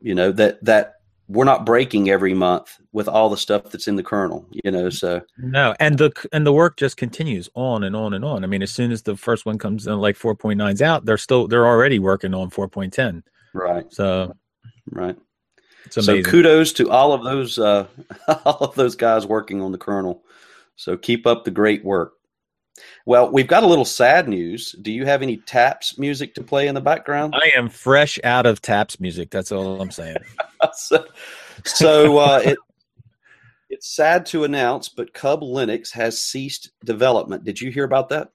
you 0.00 0.14
know 0.14 0.32
that 0.32 0.62
that 0.64 0.96
we're 1.28 1.44
not 1.44 1.64
breaking 1.64 2.10
every 2.10 2.34
month 2.34 2.78
with 2.92 3.08
all 3.08 3.30
the 3.30 3.36
stuff 3.36 3.70
that's 3.70 3.88
in 3.88 3.96
the 3.96 4.02
kernel. 4.02 4.46
You 4.50 4.70
know, 4.70 4.90
so 4.90 5.22
no, 5.38 5.74
and 5.80 5.98
the 5.98 6.12
and 6.32 6.46
the 6.46 6.52
work 6.52 6.76
just 6.76 6.96
continues 6.96 7.48
on 7.54 7.84
and 7.84 7.96
on 7.96 8.12
and 8.12 8.24
on. 8.24 8.44
I 8.44 8.46
mean, 8.46 8.62
as 8.62 8.72
soon 8.72 8.92
as 8.92 9.02
the 9.02 9.16
first 9.16 9.46
one 9.46 9.58
comes 9.58 9.86
in, 9.86 9.98
like 9.98 10.18
4.9's 10.18 10.82
out, 10.82 11.04
they're 11.04 11.16
still 11.16 11.48
they're 11.48 11.66
already 11.66 11.98
working 11.98 12.34
on 12.34 12.50
4.10. 12.50 13.22
Right. 13.54 13.90
So, 13.92 14.34
right. 14.90 15.16
So 15.90 16.22
kudos 16.22 16.72
to 16.74 16.90
all 16.90 17.12
of 17.12 17.24
those 17.24 17.58
uh, 17.58 17.86
all 18.44 18.58
of 18.58 18.74
those 18.74 18.96
guys 18.96 19.26
working 19.26 19.62
on 19.62 19.72
the 19.72 19.78
kernel. 19.78 20.23
So 20.76 20.96
keep 20.96 21.26
up 21.26 21.44
the 21.44 21.50
great 21.50 21.84
work. 21.84 22.14
Well, 23.06 23.30
we've 23.30 23.46
got 23.46 23.62
a 23.62 23.66
little 23.66 23.84
sad 23.84 24.28
news. 24.28 24.74
Do 24.82 24.90
you 24.90 25.04
have 25.06 25.22
any 25.22 25.36
taps 25.36 25.98
music 25.98 26.34
to 26.34 26.42
play 26.42 26.66
in 26.66 26.74
the 26.74 26.80
background? 26.80 27.34
I 27.36 27.56
am 27.56 27.68
fresh 27.68 28.18
out 28.24 28.46
of 28.46 28.60
taps 28.60 28.98
music. 28.98 29.30
That's 29.30 29.52
all 29.52 29.80
I'm 29.80 29.90
saying. 29.90 30.16
so, 30.72 31.04
so 31.64 32.18
uh, 32.18 32.40
it, 32.44 32.58
it's 33.70 33.94
sad 33.94 34.26
to 34.26 34.44
announce, 34.44 34.88
but 34.88 35.14
Cub 35.14 35.42
Linux 35.42 35.92
has 35.92 36.20
ceased 36.20 36.70
development. 36.84 37.44
Did 37.44 37.60
you 37.60 37.70
hear 37.70 37.84
about 37.84 38.08
that? 38.08 38.30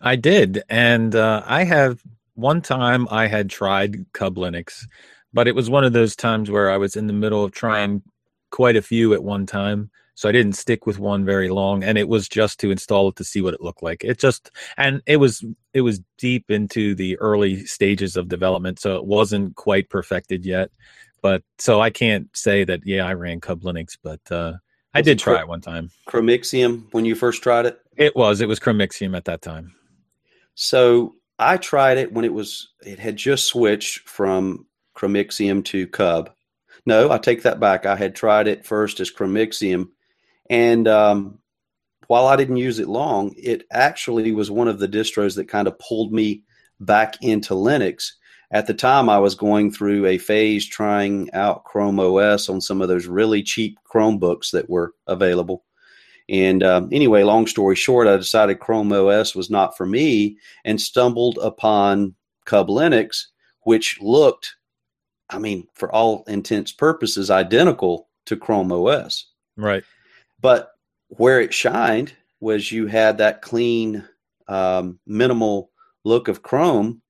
I 0.00 0.16
did, 0.16 0.62
and 0.68 1.14
uh, 1.14 1.42
I 1.46 1.64
have 1.64 2.02
one 2.34 2.60
time 2.60 3.08
I 3.10 3.26
had 3.26 3.48
tried 3.48 4.04
Cub 4.12 4.36
Linux, 4.36 4.86
but 5.32 5.48
it 5.48 5.54
was 5.54 5.70
one 5.70 5.84
of 5.84 5.92
those 5.92 6.14
times 6.14 6.50
where 6.50 6.70
I 6.70 6.76
was 6.76 6.96
in 6.96 7.06
the 7.06 7.12
middle 7.12 7.42
of 7.42 7.52
trying 7.52 8.02
quite 8.50 8.76
a 8.76 8.82
few 8.82 9.14
at 9.14 9.24
one 9.24 9.46
time 9.46 9.90
so 10.14 10.28
I 10.28 10.32
didn't 10.32 10.54
stick 10.54 10.86
with 10.86 10.98
one 10.98 11.24
very 11.24 11.48
long, 11.48 11.82
and 11.82 11.98
it 11.98 12.08
was 12.08 12.28
just 12.28 12.60
to 12.60 12.70
install 12.70 13.08
it 13.08 13.16
to 13.16 13.24
see 13.24 13.40
what 13.40 13.54
it 13.54 13.60
looked 13.60 13.82
like. 13.82 14.04
It 14.04 14.18
just 14.18 14.50
and 14.76 15.02
it 15.06 15.16
was 15.16 15.44
it 15.72 15.80
was 15.80 16.00
deep 16.18 16.50
into 16.50 16.94
the 16.94 17.18
early 17.18 17.64
stages 17.66 18.16
of 18.16 18.28
development, 18.28 18.78
so 18.78 18.96
it 18.96 19.04
wasn't 19.04 19.56
quite 19.56 19.90
perfected 19.90 20.44
yet. 20.44 20.70
But 21.20 21.42
so 21.58 21.80
I 21.80 21.90
can't 21.90 22.28
say 22.36 22.64
that 22.64 22.80
yeah 22.84 23.06
I 23.06 23.14
ran 23.14 23.40
Cub 23.40 23.62
Linux, 23.62 23.98
but 24.02 24.20
uh, 24.30 24.54
I 24.94 25.02
did 25.02 25.18
try 25.18 25.40
it 25.40 25.48
one 25.48 25.60
time. 25.60 25.90
Chromixium 26.08 26.86
when 26.92 27.04
you 27.04 27.16
first 27.16 27.42
tried 27.42 27.66
it. 27.66 27.80
It 27.96 28.14
was 28.14 28.40
it 28.40 28.48
was 28.48 28.60
Chromixium 28.60 29.16
at 29.16 29.24
that 29.24 29.42
time. 29.42 29.74
So 30.54 31.14
I 31.40 31.56
tried 31.56 31.98
it 31.98 32.12
when 32.12 32.24
it 32.24 32.32
was 32.32 32.68
it 32.86 33.00
had 33.00 33.16
just 33.16 33.46
switched 33.46 34.08
from 34.08 34.66
Chromixium 34.96 35.64
to 35.66 35.88
Cub. 35.88 36.30
No, 36.86 37.10
I 37.10 37.18
take 37.18 37.42
that 37.42 37.58
back. 37.58 37.86
I 37.86 37.96
had 37.96 38.14
tried 38.14 38.46
it 38.46 38.64
first 38.64 39.00
as 39.00 39.10
Chromixium 39.10 39.88
and 40.50 40.86
um, 40.88 41.38
while 42.06 42.26
I 42.26 42.36
didn't 42.36 42.56
use 42.56 42.78
it 42.78 42.88
long, 42.88 43.34
it 43.36 43.64
actually 43.72 44.32
was 44.32 44.50
one 44.50 44.68
of 44.68 44.78
the 44.78 44.88
distros 44.88 45.36
that 45.36 45.48
kind 45.48 45.68
of 45.68 45.78
pulled 45.78 46.12
me 46.12 46.42
back 46.80 47.16
into 47.22 47.54
Linux. 47.54 48.12
At 48.50 48.66
the 48.66 48.74
time, 48.74 49.08
I 49.08 49.18
was 49.18 49.34
going 49.34 49.72
through 49.72 50.06
a 50.06 50.18
phase 50.18 50.66
trying 50.66 51.32
out 51.32 51.64
Chrome 51.64 51.98
OS 51.98 52.48
on 52.48 52.60
some 52.60 52.82
of 52.82 52.88
those 52.88 53.06
really 53.06 53.42
cheap 53.42 53.78
Chromebooks 53.92 54.50
that 54.52 54.68
were 54.68 54.94
available. 55.06 55.64
And 56.28 56.62
um, 56.62 56.88
anyway, 56.92 57.22
long 57.22 57.46
story 57.46 57.76
short, 57.76 58.06
I 58.06 58.16
decided 58.16 58.60
Chrome 58.60 58.92
OS 58.92 59.34
was 59.34 59.50
not 59.50 59.76
for 59.76 59.86
me 59.86 60.38
and 60.64 60.80
stumbled 60.80 61.38
upon 61.42 62.14
Cub 62.46 62.68
Linux, 62.68 63.24
which 63.62 63.98
looked, 64.00 64.54
I 65.30 65.38
mean, 65.38 65.66
for 65.74 65.92
all 65.92 66.24
intents 66.26 66.72
purposes, 66.72 67.30
identical 67.30 68.08
to 68.26 68.36
Chrome 68.36 68.72
OS. 68.72 69.26
Right. 69.56 69.84
But 70.44 70.72
where 71.08 71.40
it 71.40 71.54
shined 71.54 72.12
was 72.38 72.70
you 72.70 72.86
had 72.86 73.16
that 73.16 73.40
clean, 73.40 74.06
um, 74.46 74.98
minimal 75.06 75.70
look 76.04 76.28
of 76.28 76.42
Chrome 76.42 77.00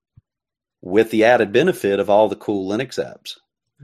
with 0.82 1.10
the 1.10 1.24
added 1.24 1.50
benefit 1.50 1.98
of 1.98 2.08
all 2.08 2.28
the 2.28 2.36
cool 2.36 2.70
Linux 2.70 2.90
apps. 3.04 3.32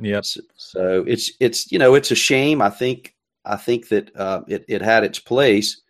Yep. 0.00 0.24
So, 0.24 0.40
so 0.54 1.04
it's 1.04 1.32
it's 1.40 1.72
you 1.72 1.80
know 1.80 1.96
it's 1.96 2.12
a 2.12 2.14
shame. 2.14 2.62
I 2.62 2.70
think 2.70 3.16
I 3.44 3.56
think 3.56 3.88
that 3.88 4.14
uh, 4.14 4.42
it 4.46 4.64
it 4.68 4.82
had 4.82 5.02
its 5.02 5.18
place, 5.18 5.82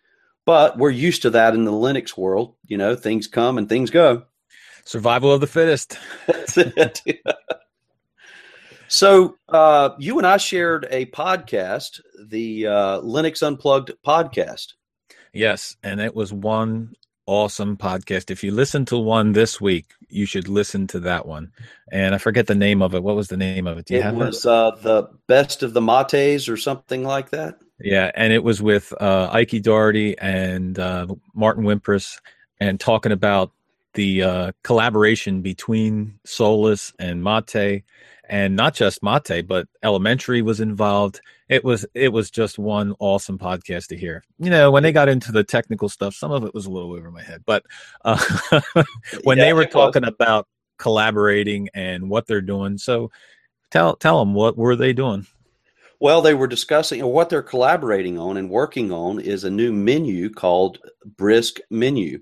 but 0.43 0.79
we're 0.79 0.89
used 0.89 1.21
to 1.21 1.29
that 1.29 1.53
in 1.53 1.65
the 1.65 1.71
Linux 1.71 2.17
world. 2.17 2.55
You 2.65 2.79
know, 2.79 2.95
things 2.95 3.27
come 3.27 3.59
and 3.59 3.69
things 3.69 3.91
go. 3.91 4.23
Survival 4.85 5.31
of 5.31 5.39
the 5.39 5.45
fittest. 5.45 5.99
That's 6.25 6.57
it. 6.57 7.01
So 8.91 9.37
uh, 9.47 9.91
you 9.99 10.17
and 10.17 10.27
I 10.27 10.35
shared 10.35 10.85
a 10.91 11.05
podcast, 11.07 12.01
the 12.27 12.67
uh, 12.67 12.99
Linux 12.99 13.41
Unplugged 13.41 13.93
podcast. 14.05 14.73
Yes, 15.33 15.77
and 15.81 16.01
it 16.01 16.13
was 16.13 16.33
one 16.33 16.93
awesome 17.25 17.77
podcast. 17.77 18.29
If 18.29 18.43
you 18.43 18.51
listen 18.51 18.83
to 18.85 18.97
one 18.97 19.31
this 19.31 19.61
week, 19.61 19.93
you 20.09 20.25
should 20.25 20.49
listen 20.49 20.87
to 20.87 20.99
that 20.99 21.25
one. 21.25 21.53
And 21.89 22.13
I 22.13 22.17
forget 22.17 22.47
the 22.47 22.55
name 22.55 22.81
of 22.81 22.93
it. 22.93 23.01
What 23.01 23.15
was 23.15 23.29
the 23.29 23.37
name 23.37 23.65
of 23.65 23.77
it? 23.77 23.85
Do 23.85 23.93
you 23.93 24.01
it 24.01 24.13
was 24.13 24.45
uh, 24.45 24.71
the 24.81 25.07
best 25.25 25.63
of 25.63 25.73
the 25.73 25.81
mates 25.81 26.49
or 26.49 26.57
something 26.57 27.05
like 27.05 27.29
that. 27.29 27.59
Yeah, 27.79 28.11
and 28.13 28.33
it 28.33 28.43
was 28.43 28.61
with 28.61 28.93
uh, 28.99 29.29
Ike 29.31 29.61
Doherty 29.61 30.17
and 30.17 30.77
uh, 30.77 31.07
Martin 31.33 31.63
Wimpress, 31.63 32.19
and 32.59 32.77
talking 32.77 33.13
about 33.13 33.53
the 33.93 34.23
uh, 34.23 34.51
collaboration 34.65 35.41
between 35.41 36.19
Solus 36.25 36.91
and 36.99 37.23
Mate 37.23 37.83
and 38.31 38.55
not 38.55 38.73
just 38.73 39.03
Mate, 39.03 39.45
but 39.45 39.67
Elementary 39.83 40.41
was 40.41 40.61
involved. 40.61 41.19
It 41.49 41.65
was 41.65 41.85
it 41.93 42.13
was 42.13 42.31
just 42.31 42.57
one 42.57 42.95
awesome 42.97 43.37
podcast 43.37 43.87
to 43.87 43.97
hear. 43.97 44.23
You 44.39 44.49
know, 44.49 44.71
when 44.71 44.83
they 44.83 44.93
got 44.93 45.09
into 45.09 45.33
the 45.33 45.43
technical 45.43 45.89
stuff, 45.89 46.15
some 46.15 46.31
of 46.31 46.45
it 46.45 46.53
was 46.53 46.65
a 46.65 46.71
little 46.71 46.93
over 46.93 47.11
my 47.11 47.21
head, 47.21 47.43
but 47.45 47.65
uh, 48.05 48.17
when 49.25 49.37
yeah, 49.37 49.43
they 49.43 49.53
were 49.53 49.65
talking 49.65 50.03
was. 50.03 50.13
about 50.13 50.47
collaborating 50.79 51.67
and 51.73 52.09
what 52.09 52.25
they're 52.25 52.39
doing, 52.39 52.77
so 52.77 53.11
tell 53.69 53.97
tell 53.97 54.19
them 54.19 54.33
what 54.33 54.57
were 54.57 54.77
they 54.77 54.93
doing? 54.93 55.27
Well, 55.99 56.21
they 56.21 56.33
were 56.33 56.47
discussing 56.47 57.05
what 57.05 57.29
they're 57.29 57.43
collaborating 57.43 58.17
on 58.17 58.37
and 58.37 58.49
working 58.49 58.93
on 58.93 59.19
is 59.19 59.43
a 59.43 59.51
new 59.51 59.73
menu 59.73 60.29
called 60.29 60.79
Brisk 61.17 61.59
Menu. 61.69 62.21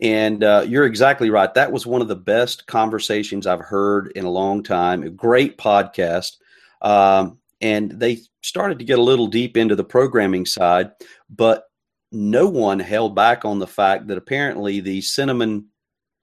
And 0.00 0.44
uh, 0.44 0.64
you're 0.66 0.86
exactly 0.86 1.30
right. 1.30 1.52
That 1.54 1.72
was 1.72 1.86
one 1.86 2.02
of 2.02 2.08
the 2.08 2.16
best 2.16 2.66
conversations 2.66 3.46
I've 3.46 3.60
heard 3.60 4.12
in 4.14 4.24
a 4.24 4.30
long 4.30 4.62
time. 4.62 5.02
A 5.02 5.10
great 5.10 5.58
podcast. 5.58 6.36
Um, 6.80 7.38
and 7.60 7.90
they 7.90 8.20
started 8.42 8.78
to 8.78 8.84
get 8.84 8.98
a 8.98 9.02
little 9.02 9.26
deep 9.26 9.56
into 9.56 9.74
the 9.74 9.84
programming 9.84 10.46
side, 10.46 10.92
but 11.28 11.64
no 12.12 12.48
one 12.48 12.78
held 12.78 13.14
back 13.14 13.44
on 13.44 13.58
the 13.58 13.66
fact 13.66 14.06
that 14.06 14.18
apparently 14.18 14.80
the 14.80 15.00
cinnamon 15.00 15.66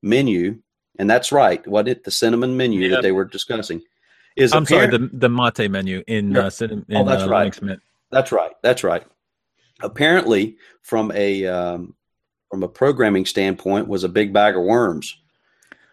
menu, 0.02 0.60
and 0.98 1.10
that's 1.10 1.32
right, 1.32 1.66
what 1.68 1.88
it 1.88 2.04
the 2.04 2.12
cinnamon 2.12 2.56
menu 2.56 2.82
yeah. 2.82 2.96
that 2.96 3.02
they 3.02 3.12
were 3.12 3.26
discussing 3.26 3.82
is. 4.36 4.54
I'm 4.54 4.66
sorry, 4.66 4.88
the 4.88 5.10
the 5.12 5.30
mate 5.30 5.70
menu 5.70 6.04
in, 6.08 6.32
yeah. 6.32 6.46
uh, 6.48 6.66
in 6.66 6.86
oh, 6.92 7.04
that's 7.04 7.24
uh, 7.24 7.30
right. 7.30 7.60
That's 8.12 8.32
right. 8.32 8.52
That's 8.64 8.84
right. 8.84 9.04
Apparently, 9.82 10.58
from 10.84 11.12
a 11.14 11.46
um, 11.48 11.96
from 12.50 12.64
a 12.64 12.68
programming 12.68 13.26
standpoint 13.26 13.88
was 13.88 14.04
a 14.04 14.10
big 14.10 14.34
bag 14.34 14.56
of 14.56 14.64
worms. 14.64 15.18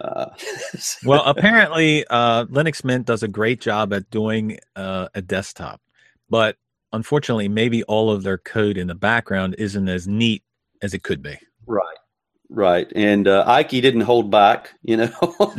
Uh, 0.00 0.26
well, 1.04 1.22
apparently, 1.24 2.04
uh, 2.10 2.44
Linux 2.46 2.84
Mint 2.84 3.06
does 3.06 3.22
a 3.22 3.28
great 3.28 3.60
job 3.60 3.92
at 3.92 4.10
doing 4.10 4.58
uh, 4.76 5.08
a 5.14 5.22
desktop, 5.22 5.80
but 6.28 6.56
unfortunately, 6.92 7.48
maybe 7.48 7.82
all 7.84 8.10
of 8.10 8.22
their 8.22 8.38
code 8.38 8.76
in 8.76 8.88
the 8.88 8.94
background 8.94 9.54
isn't 9.58 9.88
as 9.88 10.08
neat 10.08 10.42
as 10.82 10.94
it 10.94 11.02
could 11.02 11.22
be. 11.22 11.36
Right, 11.66 11.96
right. 12.48 12.90
And 12.94 13.28
uh, 13.28 13.44
Ike 13.46 13.70
didn't 13.70 14.02
hold 14.02 14.30
back. 14.30 14.72
You 14.82 14.98
know, 14.98 15.06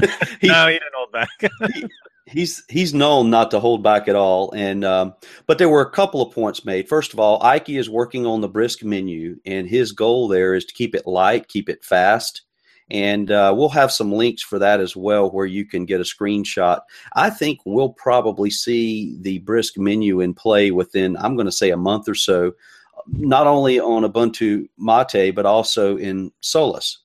he, 0.41 0.47
no, 0.47 0.67
he 0.67 0.73
didn't 0.73 0.93
hold 0.93 1.11
back. 1.11 1.29
he, 1.73 1.85
he's 2.33 2.63
he's 2.67 2.93
known 2.93 3.29
not 3.29 3.51
to 3.51 3.59
hold 3.59 3.83
back 3.83 4.07
at 4.07 4.15
all. 4.15 4.51
And 4.53 4.83
um, 4.83 5.13
but 5.47 5.57
there 5.57 5.69
were 5.69 5.81
a 5.81 5.89
couple 5.89 6.21
of 6.21 6.33
points 6.33 6.65
made. 6.65 6.89
First 6.89 7.13
of 7.13 7.19
all, 7.19 7.41
Ike 7.41 7.69
is 7.69 7.89
working 7.89 8.25
on 8.25 8.41
the 8.41 8.49
brisk 8.49 8.83
menu, 8.83 9.37
and 9.45 9.69
his 9.69 9.91
goal 9.91 10.27
there 10.27 10.55
is 10.55 10.65
to 10.65 10.73
keep 10.73 10.95
it 10.95 11.07
light, 11.07 11.47
keep 11.47 11.69
it 11.69 11.85
fast. 11.85 12.41
And 12.91 13.31
uh, 13.31 13.53
we'll 13.55 13.69
have 13.69 13.93
some 13.93 14.11
links 14.11 14.43
for 14.43 14.59
that 14.59 14.81
as 14.81 14.93
well, 14.95 15.31
where 15.31 15.45
you 15.45 15.65
can 15.65 15.85
get 15.85 16.01
a 16.01 16.03
screenshot. 16.03 16.81
I 17.15 17.29
think 17.29 17.59
we'll 17.65 17.93
probably 17.93 18.49
see 18.49 19.17
the 19.21 19.39
brisk 19.39 19.77
menu 19.77 20.19
in 20.19 20.33
play 20.33 20.69
within, 20.69 21.15
I'm 21.17 21.35
going 21.35 21.45
to 21.45 21.51
say, 21.51 21.71
a 21.71 21.77
month 21.77 22.09
or 22.09 22.13
so, 22.13 22.51
not 23.07 23.47
only 23.47 23.79
on 23.79 24.03
Ubuntu 24.03 24.67
Mate, 24.77 25.33
but 25.33 25.45
also 25.45 25.97
in 25.97 26.31
Solus. 26.41 26.99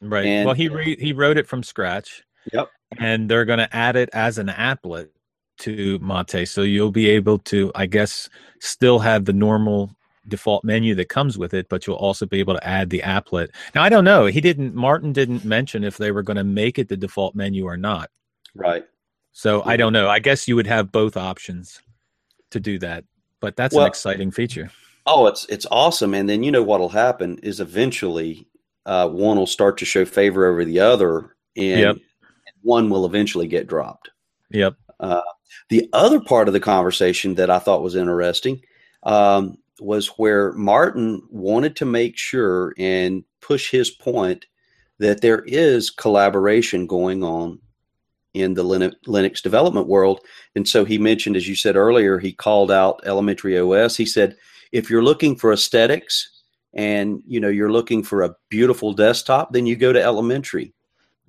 Right. 0.00 0.24
And, 0.24 0.46
well, 0.46 0.54
he 0.54 0.70
re- 0.70 0.96
he 0.98 1.12
wrote 1.12 1.36
it 1.36 1.46
from 1.46 1.62
scratch. 1.62 2.24
Yep. 2.52 2.70
And 2.98 3.30
they're 3.30 3.44
going 3.44 3.58
to 3.58 3.74
add 3.74 3.96
it 3.96 4.10
as 4.12 4.38
an 4.38 4.48
applet 4.48 5.08
to 5.60 5.98
Mate, 6.00 6.48
so 6.48 6.62
you'll 6.62 6.90
be 6.90 7.08
able 7.10 7.38
to, 7.38 7.70
I 7.74 7.86
guess, 7.86 8.28
still 8.60 8.98
have 8.98 9.26
the 9.26 9.32
normal 9.32 9.94
default 10.28 10.64
menu 10.64 10.94
that 10.94 11.08
comes 11.08 11.38
with 11.38 11.54
it, 11.54 11.68
but 11.68 11.86
you'll 11.86 11.96
also 11.96 12.26
be 12.26 12.40
able 12.40 12.54
to 12.54 12.66
add 12.66 12.90
the 12.90 13.00
applet. 13.00 13.48
Now, 13.74 13.82
I 13.82 13.88
don't 13.88 14.04
know. 14.04 14.26
He 14.26 14.40
didn't. 14.40 14.74
Martin 14.74 15.12
didn't 15.12 15.44
mention 15.44 15.84
if 15.84 15.98
they 15.98 16.12
were 16.12 16.22
going 16.22 16.36
to 16.36 16.44
make 16.44 16.78
it 16.78 16.88
the 16.88 16.96
default 16.96 17.34
menu 17.34 17.66
or 17.66 17.76
not. 17.76 18.10
Right. 18.54 18.84
So 19.32 19.62
I 19.64 19.76
don't 19.76 19.92
know. 19.92 20.08
I 20.08 20.18
guess 20.18 20.48
you 20.48 20.56
would 20.56 20.66
have 20.66 20.90
both 20.90 21.16
options 21.16 21.80
to 22.50 22.60
do 22.60 22.78
that, 22.80 23.04
but 23.40 23.56
that's 23.56 23.74
well, 23.74 23.84
an 23.84 23.88
exciting 23.88 24.30
feature. 24.30 24.70
Oh, 25.06 25.26
it's 25.26 25.46
it's 25.46 25.66
awesome. 25.70 26.14
And 26.14 26.28
then 26.28 26.42
you 26.42 26.50
know 26.50 26.62
what'll 26.62 26.88
happen 26.88 27.38
is 27.42 27.60
eventually 27.60 28.48
uh, 28.86 29.08
one 29.08 29.36
will 29.36 29.46
start 29.46 29.78
to 29.78 29.84
show 29.84 30.04
favor 30.04 30.46
over 30.46 30.64
the 30.64 30.80
other, 30.80 31.36
and 31.56 31.80
yep. 31.80 31.96
One 32.62 32.90
will 32.90 33.06
eventually 33.06 33.46
get 33.46 33.66
dropped. 33.66 34.10
Yep. 34.50 34.76
Uh, 34.98 35.22
the 35.68 35.88
other 35.92 36.20
part 36.20 36.48
of 36.48 36.54
the 36.54 36.60
conversation 36.60 37.34
that 37.36 37.50
I 37.50 37.58
thought 37.58 37.82
was 37.82 37.96
interesting 37.96 38.60
um, 39.02 39.56
was 39.80 40.08
where 40.18 40.52
Martin 40.52 41.22
wanted 41.30 41.76
to 41.76 41.84
make 41.86 42.18
sure 42.18 42.74
and 42.78 43.24
push 43.40 43.70
his 43.70 43.90
point 43.90 44.46
that 44.98 45.22
there 45.22 45.42
is 45.46 45.90
collaboration 45.90 46.86
going 46.86 47.24
on 47.24 47.58
in 48.34 48.54
the 48.54 48.62
Linux 48.62 49.42
development 49.42 49.88
world. 49.88 50.20
And 50.54 50.68
so 50.68 50.84
he 50.84 50.98
mentioned, 50.98 51.36
as 51.36 51.48
you 51.48 51.56
said 51.56 51.76
earlier, 51.76 52.18
he 52.18 52.32
called 52.32 52.70
out 52.70 53.00
Elementary 53.04 53.58
OS. 53.58 53.96
He 53.96 54.06
said, 54.06 54.36
if 54.72 54.88
you're 54.88 55.02
looking 55.02 55.36
for 55.36 55.52
aesthetics 55.52 56.30
and 56.72 57.20
you 57.26 57.40
know 57.40 57.48
you're 57.48 57.72
looking 57.72 58.02
for 58.04 58.22
a 58.22 58.34
beautiful 58.48 58.92
desktop, 58.92 59.52
then 59.52 59.66
you 59.66 59.74
go 59.74 59.92
to 59.92 60.02
Elementary. 60.02 60.72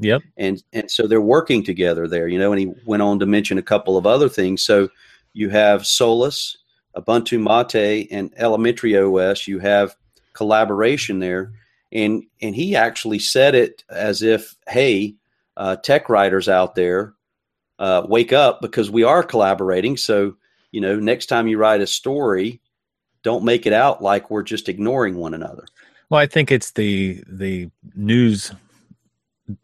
Yep. 0.01 0.23
And 0.35 0.61
and 0.73 0.89
so 0.89 1.07
they're 1.07 1.21
working 1.21 1.63
together 1.63 2.07
there, 2.07 2.27
you 2.27 2.39
know, 2.39 2.51
and 2.51 2.59
he 2.59 2.73
went 2.85 3.03
on 3.03 3.19
to 3.19 3.25
mention 3.25 3.57
a 3.57 3.63
couple 3.63 3.97
of 3.97 4.07
other 4.07 4.27
things. 4.27 4.63
So 4.63 4.89
you 5.33 5.49
have 5.49 5.85
Solus, 5.85 6.57
Ubuntu 6.97 7.39
Mate, 7.39 8.07
and 8.11 8.33
Elementary 8.35 8.97
OS. 8.97 9.47
You 9.47 9.59
have 9.59 9.95
collaboration 10.33 11.19
there. 11.19 11.53
And 11.91 12.23
and 12.41 12.55
he 12.55 12.75
actually 12.75 13.19
said 13.19 13.53
it 13.53 13.83
as 13.89 14.23
if, 14.23 14.55
hey, 14.67 15.15
uh, 15.55 15.75
tech 15.75 16.09
writers 16.09 16.49
out 16.49 16.73
there, 16.73 17.13
uh, 17.77 18.03
wake 18.07 18.33
up 18.33 18.59
because 18.61 18.89
we 18.89 19.03
are 19.03 19.21
collaborating. 19.21 19.97
So, 19.97 20.35
you 20.71 20.81
know, 20.81 20.95
next 20.99 21.27
time 21.27 21.47
you 21.47 21.57
write 21.57 21.81
a 21.81 21.87
story, 21.87 22.59
don't 23.21 23.43
make 23.43 23.67
it 23.67 23.73
out 23.73 24.01
like 24.01 24.31
we're 24.31 24.41
just 24.41 24.67
ignoring 24.67 25.15
one 25.15 25.35
another. 25.35 25.65
Well, 26.09 26.19
I 26.19 26.25
think 26.25 26.51
it's 26.51 26.71
the 26.71 27.23
the 27.27 27.69
news 27.93 28.51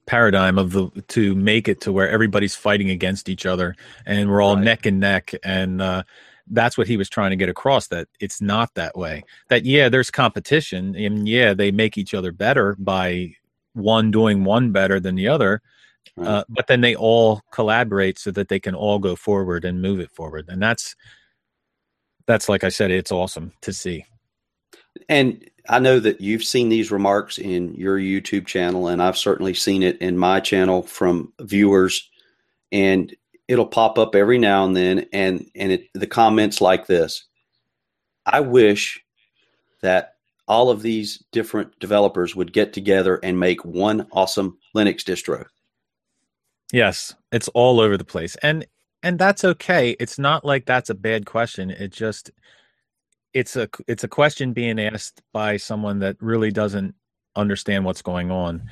paradigm 0.06 0.58
of 0.58 0.72
the 0.72 0.90
to 1.08 1.36
make 1.36 1.68
it 1.68 1.82
to 1.82 1.92
where 1.92 2.10
everybody's 2.10 2.56
fighting 2.56 2.90
against 2.90 3.30
each 3.30 3.46
other 3.46 3.76
and 4.06 4.30
we're 4.30 4.42
all 4.42 4.56
right. 4.56 4.64
neck 4.64 4.86
and 4.86 5.00
neck 5.00 5.34
and 5.44 5.82
uh, 5.82 6.04
that's 6.48 6.78
what 6.78 6.88
he 6.88 6.98
was 6.98 7.10
trying 7.10 7.32
to 7.32 7.36
get 7.36 7.50
across 7.50 7.88
that 7.88 8.08
it's 8.20 8.42
not 8.42 8.74
that 8.76 8.98
way 8.98 9.24
that 9.50 9.66
yeah 9.66 9.90
there's 9.90 10.12
competition 10.12 10.96
and 10.96 11.28
yeah 11.28 11.54
they 11.54 11.72
make 11.72 11.98
each 11.98 12.14
other 12.14 12.32
better 12.32 12.76
by 12.80 13.34
one 13.74 14.12
doing 14.12 14.44
one 14.44 14.72
better 14.72 15.00
than 15.00 15.16
the 15.16 15.28
other 15.28 15.62
right. 16.16 16.28
uh, 16.28 16.44
but 16.50 16.68
then 16.68 16.82
they 16.82 16.96
all 16.96 17.42
collaborate 17.52 18.18
so 18.18 18.32
that 18.32 18.48
they 18.48 18.60
can 18.60 18.76
all 18.76 19.00
go 19.00 19.16
forward 19.16 19.66
and 19.66 19.82
move 19.82 20.00
it 20.00 20.12
forward 20.12 20.46
and 20.48 20.62
that's 20.62 20.96
that's 22.28 22.50
like 22.50 22.64
I 22.64 22.70
said, 22.70 22.92
it's 22.92 23.12
awesome 23.12 23.54
to 23.62 23.74
see. 23.74 24.06
And 25.10 25.50
I 25.70 25.80
know 25.80 26.00
that 26.00 26.22
you've 26.22 26.44
seen 26.44 26.70
these 26.70 26.92
remarks 26.92 27.38
in 27.38 27.76
your 27.76 27.98
YouTube 27.98 28.46
channel, 28.46 28.88
and 28.88 29.02
I've 29.02 29.18
certainly 29.18 29.54
seen 29.54 29.84
it 29.84 29.98
in 30.00 30.18
my 30.18 30.40
channel 30.40 30.84
from 30.84 31.34
viewers. 31.40 32.10
And 32.72 33.16
it'll 33.48 33.68
pop 33.68 33.98
up 33.98 34.16
every 34.16 34.38
now 34.38 34.66
and 34.66 34.76
then, 34.76 35.06
and 35.14 35.50
and 35.56 35.72
it, 35.74 35.88
the 35.94 36.08
comments 36.08 36.62
like 36.62 36.88
this: 36.88 37.26
"I 38.26 38.42
wish 38.42 39.04
that 39.82 40.16
all 40.48 40.70
of 40.70 40.82
these 40.82 41.24
different 41.32 41.78
developers 41.80 42.36
would 42.36 42.54
get 42.54 42.74
together 42.74 43.20
and 43.22 43.40
make 43.40 43.64
one 43.64 44.08
awesome 44.12 44.58
Linux 44.76 45.04
distro." 45.04 45.46
Yes, 46.72 47.16
it's 47.32 47.48
all 47.50 47.80
over 47.80 47.98
the 47.98 48.04
place, 48.06 48.36
and 48.38 48.66
and 49.04 49.20
that's 49.20 49.46
okay. 49.46 49.96
It's 50.00 50.20
not 50.20 50.44
like 50.44 50.66
that's 50.66 50.90
a 50.90 50.96
bad 50.96 51.26
question. 51.26 51.70
It 51.70 51.92
just 51.92 52.32
it's 53.38 53.56
a 53.56 53.70
it's 53.88 54.04
a 54.04 54.08
question 54.08 54.52
being 54.52 54.80
asked 54.80 55.22
by 55.32 55.58
someone 55.58 56.00
that 56.00 56.16
really 56.20 56.52
doesn't 56.52 56.96
understand 57.36 57.86
what's 57.86 58.02
going 58.02 58.32
on. 58.32 58.64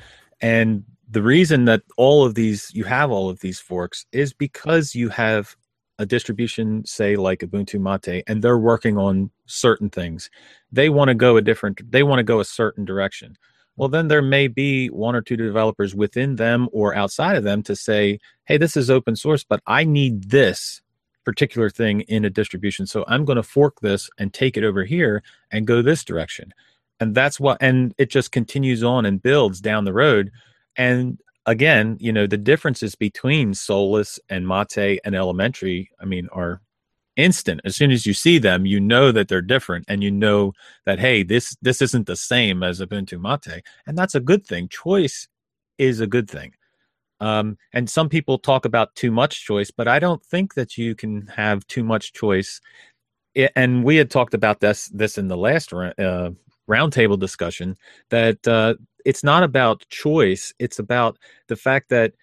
And 0.41 0.83
the 1.09 1.21
reason 1.21 1.65
that 1.65 1.83
all 1.97 2.25
of 2.25 2.33
these 2.33 2.71
you 2.73 2.83
have 2.83 3.11
all 3.11 3.29
of 3.29 3.39
these 3.41 3.59
forks 3.59 4.05
is 4.11 4.33
because 4.33 4.95
you 4.95 5.09
have 5.09 5.55
a 5.99 6.05
distribution 6.05 6.83
say 6.85 7.15
like 7.15 7.39
ubuntu 7.39 7.79
mate 7.79 8.23
and 8.27 8.41
they're 8.41 8.57
working 8.57 8.97
on 8.97 9.29
certain 9.45 9.89
things 9.89 10.29
they 10.69 10.89
want 10.89 11.07
to 11.07 11.15
go 11.15 11.37
a 11.37 11.41
different 11.41 11.79
they 11.89 12.03
want 12.03 12.19
to 12.19 12.23
go 12.23 12.41
a 12.41 12.45
certain 12.45 12.83
direction 12.83 13.37
well, 13.77 13.89
then 13.89 14.07
there 14.07 14.21
may 14.21 14.47
be 14.47 14.87
one 14.87 15.15
or 15.15 15.21
two 15.21 15.35
developers 15.35 15.93
within 15.93 16.37
them 16.37 16.69
or 16.71 16.95
outside 16.95 17.35
of 17.35 17.43
them 17.43 17.61
to 17.63 17.75
say, 17.75 18.19
hey, 18.45 18.57
this 18.57 18.77
is 18.77 18.89
open 18.89 19.15
source, 19.17 19.43
but 19.43 19.61
I 19.67 19.83
need 19.83 20.29
this 20.29 20.81
particular 21.25 21.69
thing 21.69 22.01
in 22.01 22.23
a 22.23 22.29
distribution. 22.29 22.85
So 22.85 23.03
I'm 23.07 23.25
going 23.25 23.35
to 23.37 23.43
fork 23.43 23.81
this 23.81 24.09
and 24.17 24.33
take 24.33 24.55
it 24.55 24.63
over 24.63 24.85
here 24.85 25.23
and 25.51 25.67
go 25.67 25.81
this 25.81 26.03
direction. 26.03 26.53
And 26.99 27.13
that's 27.13 27.39
what, 27.39 27.57
and 27.59 27.93
it 27.97 28.09
just 28.09 28.31
continues 28.31 28.83
on 28.83 29.05
and 29.05 29.21
builds 29.21 29.59
down 29.59 29.83
the 29.83 29.93
road. 29.93 30.31
And 30.77 31.19
again, 31.45 31.97
you 31.99 32.13
know, 32.13 32.27
the 32.27 32.37
differences 32.37 32.95
between 32.95 33.53
Solus 33.53 34.19
and 34.29 34.47
Mate 34.47 34.99
and 35.03 35.15
Elementary, 35.15 35.89
I 35.99 36.05
mean, 36.05 36.29
are 36.31 36.61
instant 37.15 37.61
as 37.63 37.75
soon 37.75 37.91
as 37.91 38.05
you 38.05 38.13
see 38.13 38.37
them 38.37 38.65
you 38.65 38.79
know 38.79 39.11
that 39.11 39.27
they're 39.27 39.41
different 39.41 39.85
and 39.87 40.03
you 40.03 40.11
know 40.11 40.51
that 40.85 40.99
hey 40.99 41.23
this 41.23 41.55
this 41.61 41.81
isn't 41.81 42.07
the 42.07 42.15
same 42.15 42.61
as 42.61 42.81
ubuntu 42.81 43.19
mate 43.19 43.63
and 43.87 43.97
that's 43.97 44.15
a 44.15 44.19
good 44.19 44.45
thing 44.45 44.67
choice 44.67 45.27
is 45.77 46.01
a 46.01 46.07
good 46.07 46.29
thing 46.29 46.51
um, 47.19 47.57
and 47.73 47.89
some 47.89 48.09
people 48.09 48.37
talk 48.37 48.65
about 48.65 48.93
too 48.95 49.11
much 49.11 49.45
choice 49.45 49.71
but 49.71 49.87
i 49.87 49.99
don't 49.99 50.23
think 50.23 50.53
that 50.55 50.77
you 50.77 50.95
can 50.95 51.27
have 51.27 51.65
too 51.67 51.83
much 51.83 52.13
choice. 52.13 52.61
And 53.55 53.83
we 53.83 53.97
had 53.97 54.09
talked 54.09 54.33
about 54.33 54.59
this 54.61 54.87
this 54.89 55.17
in 55.17 55.27
the 55.27 55.37
last 55.37 55.73
uh, 55.73 56.31
roundtable 56.69 57.19
discussion 57.19 57.75
that 58.09 58.47
uh, 58.47 58.75
it's 59.05 59.23
not 59.23 59.43
about 59.43 59.85
choice. 59.89 60.53
It's 60.57 60.79
about 60.79 61.17
the 61.47 61.55
fact 61.55 61.89
that 61.89 62.13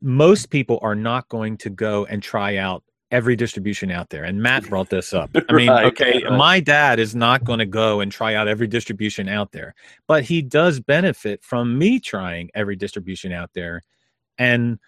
most 0.00 0.50
people 0.50 0.80
are 0.82 0.96
not 0.96 1.28
going 1.28 1.56
to 1.58 1.70
go 1.70 2.04
and 2.04 2.20
try 2.22 2.56
out 2.56 2.82
every 3.12 3.36
distribution 3.36 3.90
out 3.90 4.08
there. 4.08 4.24
And 4.24 4.42
Matt 4.42 4.68
brought 4.68 4.88
this 4.90 5.12
up. 5.12 5.30
I 5.48 5.52
mean, 5.52 5.68
right, 5.68 5.84
okay, 5.86 6.22
right. 6.24 6.36
my 6.36 6.58
dad 6.58 6.98
is 6.98 7.14
not 7.14 7.44
going 7.44 7.60
to 7.60 7.66
go 7.66 8.00
and 8.00 8.10
try 8.10 8.34
out 8.34 8.48
every 8.48 8.66
distribution 8.66 9.28
out 9.28 9.52
there, 9.52 9.74
but 10.08 10.24
he 10.24 10.42
does 10.42 10.80
benefit 10.80 11.44
from 11.44 11.78
me 11.78 12.00
trying 12.00 12.50
every 12.54 12.74
distribution 12.74 13.30
out 13.30 13.50
there 13.54 13.82
and 14.38 14.78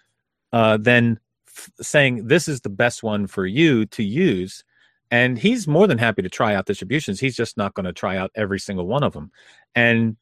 uh, 0.51 0.77
then 0.77 1.19
f- 1.47 1.69
saying 1.81 2.27
this 2.27 2.47
is 2.47 2.61
the 2.61 2.69
best 2.69 3.03
one 3.03 3.27
for 3.27 3.45
you 3.45 3.85
to 3.85 4.03
use. 4.03 4.63
And 5.11 5.37
he's 5.37 5.67
more 5.67 5.85
than 5.85 5.99
happy 5.99 6.23
to 6.23 6.29
try 6.29 6.55
out 6.55 6.65
distributions. 6.65 7.19
He's 7.19 7.35
just 7.35 7.57
not 7.57 7.75
going 7.75 7.85
to 7.85 7.93
try 7.93 8.17
out 8.17 8.31
every 8.35 8.59
single 8.59 8.87
one 8.87 9.03
of 9.03 9.13
them. 9.13 9.31
And 9.75 10.17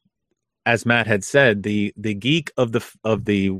as 0.66 0.84
Matt 0.84 1.06
had 1.06 1.24
said, 1.24 1.62
the 1.62 1.92
the 1.96 2.14
geek 2.14 2.52
of 2.56 2.72
the 2.72 2.84
of 3.02 3.24
the 3.24 3.52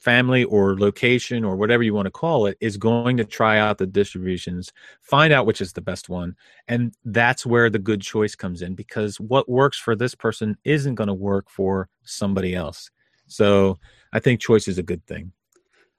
family 0.00 0.44
or 0.44 0.78
location 0.78 1.44
or 1.44 1.56
whatever 1.56 1.82
you 1.82 1.94
want 1.94 2.06
to 2.06 2.10
call 2.10 2.46
it 2.46 2.56
is 2.60 2.76
going 2.76 3.18
to 3.18 3.24
try 3.24 3.58
out 3.58 3.78
the 3.78 3.86
distributions, 3.86 4.72
find 5.02 5.32
out 5.32 5.46
which 5.46 5.60
is 5.60 5.74
the 5.74 5.80
best 5.80 6.08
one. 6.08 6.34
And 6.68 6.94
that's 7.04 7.44
where 7.44 7.68
the 7.68 7.78
good 7.78 8.00
choice 8.00 8.34
comes 8.34 8.62
in 8.62 8.74
because 8.74 9.20
what 9.20 9.48
works 9.48 9.78
for 9.78 9.94
this 9.94 10.14
person 10.14 10.56
isn't 10.64 10.94
going 10.94 11.08
to 11.08 11.14
work 11.14 11.50
for 11.50 11.88
somebody 12.02 12.54
else. 12.54 12.90
So 13.26 13.78
I 14.12 14.20
think 14.20 14.40
choice 14.40 14.66
is 14.66 14.78
a 14.78 14.82
good 14.82 15.06
thing. 15.06 15.32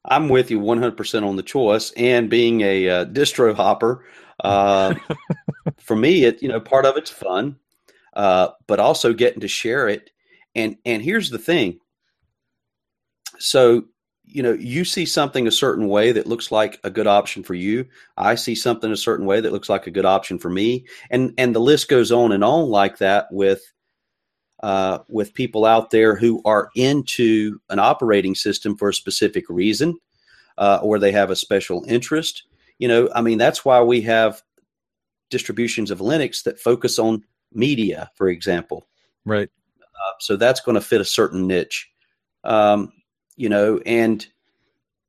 I'm 0.03 0.29
with 0.29 0.49
you 0.49 0.59
100% 0.59 1.27
on 1.27 1.35
the 1.35 1.43
choice 1.43 1.91
and 1.95 2.27
being 2.27 2.61
a 2.61 2.89
uh, 2.89 3.05
distro 3.05 3.53
hopper. 3.53 4.03
Uh, 4.43 4.95
for 5.77 5.95
me, 5.95 6.23
it, 6.23 6.41
you 6.41 6.49
know, 6.49 6.59
part 6.59 6.87
of 6.87 6.97
it's 6.97 7.11
fun, 7.11 7.57
uh, 8.15 8.49
but 8.65 8.79
also 8.79 9.13
getting 9.13 9.41
to 9.41 9.47
share 9.47 9.87
it. 9.87 10.09
And, 10.55 10.77
and 10.85 11.03
here's 11.03 11.29
the 11.29 11.37
thing. 11.37 11.79
So 13.41 13.85
you 14.31 14.41
know, 14.41 14.53
you 14.53 14.85
see 14.85 15.05
something 15.05 15.45
a 15.45 15.51
certain 15.51 15.89
way 15.89 16.13
that 16.13 16.25
looks 16.25 16.51
like 16.51 16.79
a 16.85 16.89
good 16.89 17.07
option 17.07 17.43
for 17.43 17.53
you. 17.53 17.85
I 18.15 18.35
see 18.35 18.55
something 18.55 18.89
a 18.89 18.97
certain 18.97 19.25
way 19.25 19.41
that 19.41 19.51
looks 19.51 19.67
like 19.67 19.87
a 19.87 19.91
good 19.91 20.05
option 20.05 20.39
for 20.39 20.49
me, 20.49 20.85
and 21.09 21.33
and 21.37 21.53
the 21.53 21.59
list 21.59 21.89
goes 21.89 22.11
on 22.11 22.31
and 22.31 22.43
on 22.43 22.69
like 22.69 22.99
that 22.99 23.27
with 23.31 23.61
uh, 24.63 24.99
with 25.09 25.33
people 25.33 25.65
out 25.65 25.89
there 25.89 26.15
who 26.15 26.41
are 26.45 26.69
into 26.75 27.59
an 27.69 27.79
operating 27.79 28.35
system 28.35 28.77
for 28.77 28.89
a 28.89 28.93
specific 28.93 29.49
reason, 29.49 29.97
uh, 30.57 30.79
or 30.81 30.97
they 30.97 31.11
have 31.11 31.29
a 31.29 31.35
special 31.35 31.83
interest. 31.87 32.43
You 32.79 32.87
know, 32.87 33.09
I 33.13 33.21
mean, 33.21 33.37
that's 33.37 33.65
why 33.65 33.81
we 33.81 34.01
have 34.01 34.41
distributions 35.29 35.91
of 35.91 35.99
Linux 35.99 36.43
that 36.43 36.59
focus 36.59 36.99
on 36.99 37.23
media, 37.51 38.09
for 38.15 38.29
example. 38.29 38.87
Right. 39.25 39.49
Uh, 39.81 40.13
so 40.19 40.35
that's 40.37 40.61
going 40.61 40.75
to 40.75 40.81
fit 40.81 41.01
a 41.01 41.05
certain 41.05 41.47
niche. 41.47 41.89
Um, 42.43 42.91
you 43.35 43.49
know, 43.49 43.79
and 43.85 44.25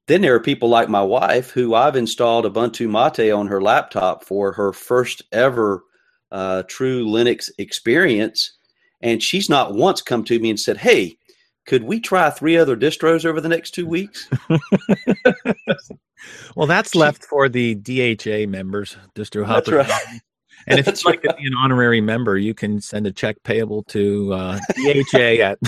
then 0.07 0.21
there 0.21 0.35
are 0.35 0.41
people 0.41 0.69
like 0.69 0.89
my 0.89 1.03
wife 1.03 1.51
who 1.51 1.75
I've 1.75 1.97
installed 1.97 2.45
Ubuntu 2.45 2.89
Mate 2.89 3.31
on 3.31 3.47
her 3.47 3.61
laptop 3.61 4.25
for 4.25 4.53
her 4.53 4.73
first 4.73 5.23
ever 5.33 5.85
uh, 6.31 6.63
true 6.67 7.07
Linux 7.07 7.51
experience. 7.59 8.57
And 9.01 9.23
she's 9.23 9.49
not 9.49 9.75
once 9.75 10.03
come 10.03 10.25
to 10.25 10.39
me 10.39 10.51
and 10.51 10.59
said, 10.59 10.79
Hey, 10.79 11.19
could 11.67 11.85
we 11.85 12.01
try 12.01 12.31
three 12.31 12.57
other 12.57 12.77
distros 12.77 13.25
over 13.25 13.41
the 13.41 13.49
next 13.49 13.73
two 13.73 13.87
weeks? 13.87 14.29
well, 16.57 16.67
that's 16.67 16.95
left 16.95 17.25
for 17.25 17.49
the 17.49 17.75
DHA 17.75 18.51
members, 18.51 18.97
Distro 19.15 19.45
Hopper. 19.45 19.79
Right. 19.79 20.21
And 20.67 20.79
if 20.79 20.87
you'd 20.87 21.05
like 21.05 21.23
to 21.23 21.35
be 21.35 21.47
an 21.47 21.55
honorary 21.55 22.01
member, 22.01 22.37
you 22.39 22.55
can 22.55 22.81
send 22.81 23.07
a 23.07 23.13
check 23.13 23.43
payable 23.43 23.83
to 23.85 24.33
uh, 24.33 24.59
DHA 24.77 25.19
at. 25.19 25.59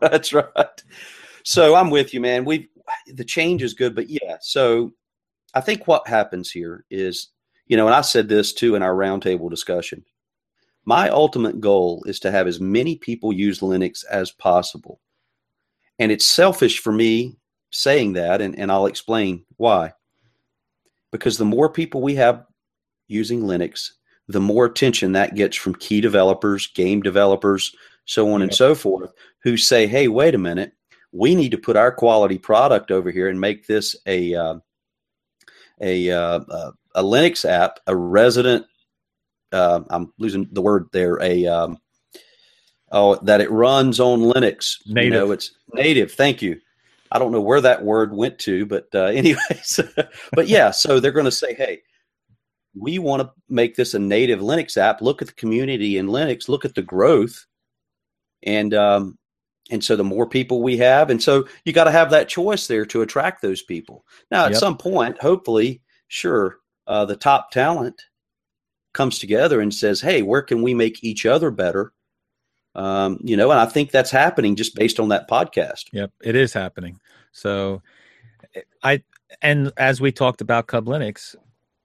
That's 0.00 0.32
right. 0.32 0.82
So 1.44 1.74
I'm 1.74 1.90
with 1.90 2.14
you, 2.14 2.20
man. 2.20 2.44
We 2.44 2.70
the 3.08 3.24
change 3.24 3.62
is 3.62 3.74
good, 3.74 3.94
but 3.94 4.08
yeah. 4.08 4.36
So 4.40 4.92
I 5.54 5.60
think 5.60 5.86
what 5.86 6.06
happens 6.08 6.50
here 6.50 6.84
is, 6.90 7.28
you 7.66 7.76
know, 7.76 7.86
and 7.86 7.94
I 7.94 8.00
said 8.00 8.28
this 8.28 8.52
too 8.52 8.74
in 8.74 8.82
our 8.82 8.94
roundtable 8.94 9.50
discussion. 9.50 10.04
My 10.84 11.08
ultimate 11.10 11.60
goal 11.60 12.02
is 12.06 12.18
to 12.20 12.30
have 12.30 12.46
as 12.46 12.60
many 12.60 12.96
people 12.96 13.32
use 13.32 13.60
Linux 13.60 14.04
as 14.10 14.32
possible. 14.32 15.00
And 15.98 16.10
it's 16.10 16.26
selfish 16.26 16.80
for 16.80 16.92
me 16.92 17.36
saying 17.70 18.14
that, 18.14 18.40
and, 18.40 18.58
and 18.58 18.72
I'll 18.72 18.86
explain 18.86 19.44
why. 19.56 19.92
Because 21.12 21.38
the 21.38 21.44
more 21.44 21.70
people 21.70 22.02
we 22.02 22.16
have 22.16 22.44
using 23.08 23.42
Linux, 23.42 23.90
the 24.28 24.40
more 24.40 24.64
attention 24.64 25.12
that 25.12 25.34
gets 25.34 25.56
from 25.56 25.74
key 25.74 26.00
developers, 26.00 26.66
game 26.68 27.02
developers, 27.02 27.74
so 28.04 28.32
on 28.32 28.40
yeah. 28.40 28.44
and 28.44 28.54
so 28.54 28.74
forth, 28.74 29.12
who 29.42 29.56
say, 29.56 29.86
hey, 29.86 30.08
wait 30.08 30.34
a 30.34 30.38
minute, 30.38 30.72
we 31.12 31.34
need 31.34 31.50
to 31.50 31.58
put 31.58 31.76
our 31.76 31.92
quality 31.92 32.38
product 32.38 32.90
over 32.90 33.10
here 33.10 33.28
and 33.28 33.40
make 33.40 33.66
this 33.66 33.94
a 34.06 34.34
uh, 34.34 34.54
a, 35.80 36.10
uh, 36.10 36.70
a 36.94 37.02
Linux 37.02 37.48
app, 37.48 37.80
a 37.86 37.96
resident. 37.96 38.66
Uh, 39.50 39.80
I'm 39.90 40.12
losing 40.18 40.48
the 40.52 40.62
word 40.62 40.88
there. 40.92 41.20
A 41.20 41.46
um, 41.46 41.78
oh, 42.90 43.16
that 43.16 43.40
it 43.40 43.50
runs 43.50 44.00
on 44.00 44.20
Linux. 44.20 44.76
Native. 44.86 45.04
You 45.04 45.10
know, 45.10 45.30
it's 45.32 45.52
native. 45.74 46.12
Thank 46.12 46.40
you. 46.40 46.60
I 47.10 47.18
don't 47.18 47.32
know 47.32 47.42
where 47.42 47.60
that 47.60 47.84
word 47.84 48.14
went 48.14 48.38
to, 48.40 48.64
but 48.64 48.88
uh, 48.94 49.04
anyways, 49.06 49.80
but 50.32 50.48
yeah. 50.48 50.70
So 50.70 50.98
they're 50.98 51.12
going 51.12 51.26
to 51.26 51.30
say, 51.30 51.54
hey, 51.54 51.82
we 52.74 52.98
want 52.98 53.22
to 53.22 53.30
make 53.48 53.76
this 53.76 53.94
a 53.94 53.98
native 53.98 54.40
Linux 54.40 54.76
app. 54.76 55.02
Look 55.02 55.22
at 55.22 55.28
the 55.28 55.34
community 55.34 55.98
in 55.98 56.06
Linux. 56.06 56.48
Look 56.48 56.64
at 56.64 56.74
the 56.74 56.82
growth, 56.82 57.46
and 58.42 58.72
um, 58.74 59.18
and 59.70 59.84
so 59.84 59.96
the 59.96 60.04
more 60.04 60.26
people 60.26 60.62
we 60.62 60.78
have, 60.78 61.10
and 61.10 61.22
so 61.22 61.46
you 61.64 61.72
got 61.72 61.84
to 61.84 61.90
have 61.90 62.10
that 62.10 62.28
choice 62.28 62.66
there 62.66 62.86
to 62.86 63.02
attract 63.02 63.42
those 63.42 63.62
people. 63.62 64.04
Now, 64.30 64.46
at 64.46 64.52
yep. 64.52 64.60
some 64.60 64.76
point, 64.76 65.20
hopefully, 65.20 65.82
sure, 66.08 66.58
uh, 66.86 67.04
the 67.04 67.16
top 67.16 67.50
talent 67.50 68.00
comes 68.94 69.18
together 69.18 69.60
and 69.60 69.72
says, 69.72 70.00
"Hey, 70.00 70.22
where 70.22 70.42
can 70.42 70.62
we 70.62 70.74
make 70.74 71.04
each 71.04 71.26
other 71.26 71.50
better?" 71.50 71.92
Um, 72.74 73.18
you 73.22 73.36
know, 73.36 73.50
and 73.50 73.60
I 73.60 73.66
think 73.66 73.90
that's 73.90 74.10
happening 74.10 74.56
just 74.56 74.74
based 74.74 74.98
on 74.98 75.10
that 75.10 75.28
podcast. 75.28 75.84
Yep, 75.92 76.10
it 76.22 76.36
is 76.36 76.54
happening. 76.54 76.98
So, 77.32 77.82
I 78.82 79.02
and 79.40 79.72
as 79.76 80.00
we 80.00 80.12
talked 80.12 80.40
about 80.40 80.66
Cub 80.66 80.86
Linux, 80.86 81.34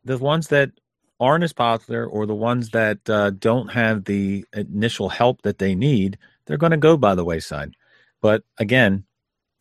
the 0.08 0.18
ones 0.18 0.48
that 0.48 0.72
aren't 1.20 1.44
as 1.44 1.54
popular 1.54 2.06
or 2.06 2.26
the 2.26 2.36
ones 2.36 2.70
that 2.70 3.08
uh, 3.10 3.32
don't 3.32 3.68
have 3.70 4.06
the 4.06 4.46
initial 4.54 5.10
help 5.10 5.42
that 5.42 5.58
they 5.58 5.76
need, 5.76 6.18
they're 6.46 6.58
going 6.58 6.72
to 6.72 6.78
go 6.78 6.96
by 6.98 7.14
the 7.16 7.26
wayside. 7.26 7.74
But 8.22 8.44
again, 8.58 9.04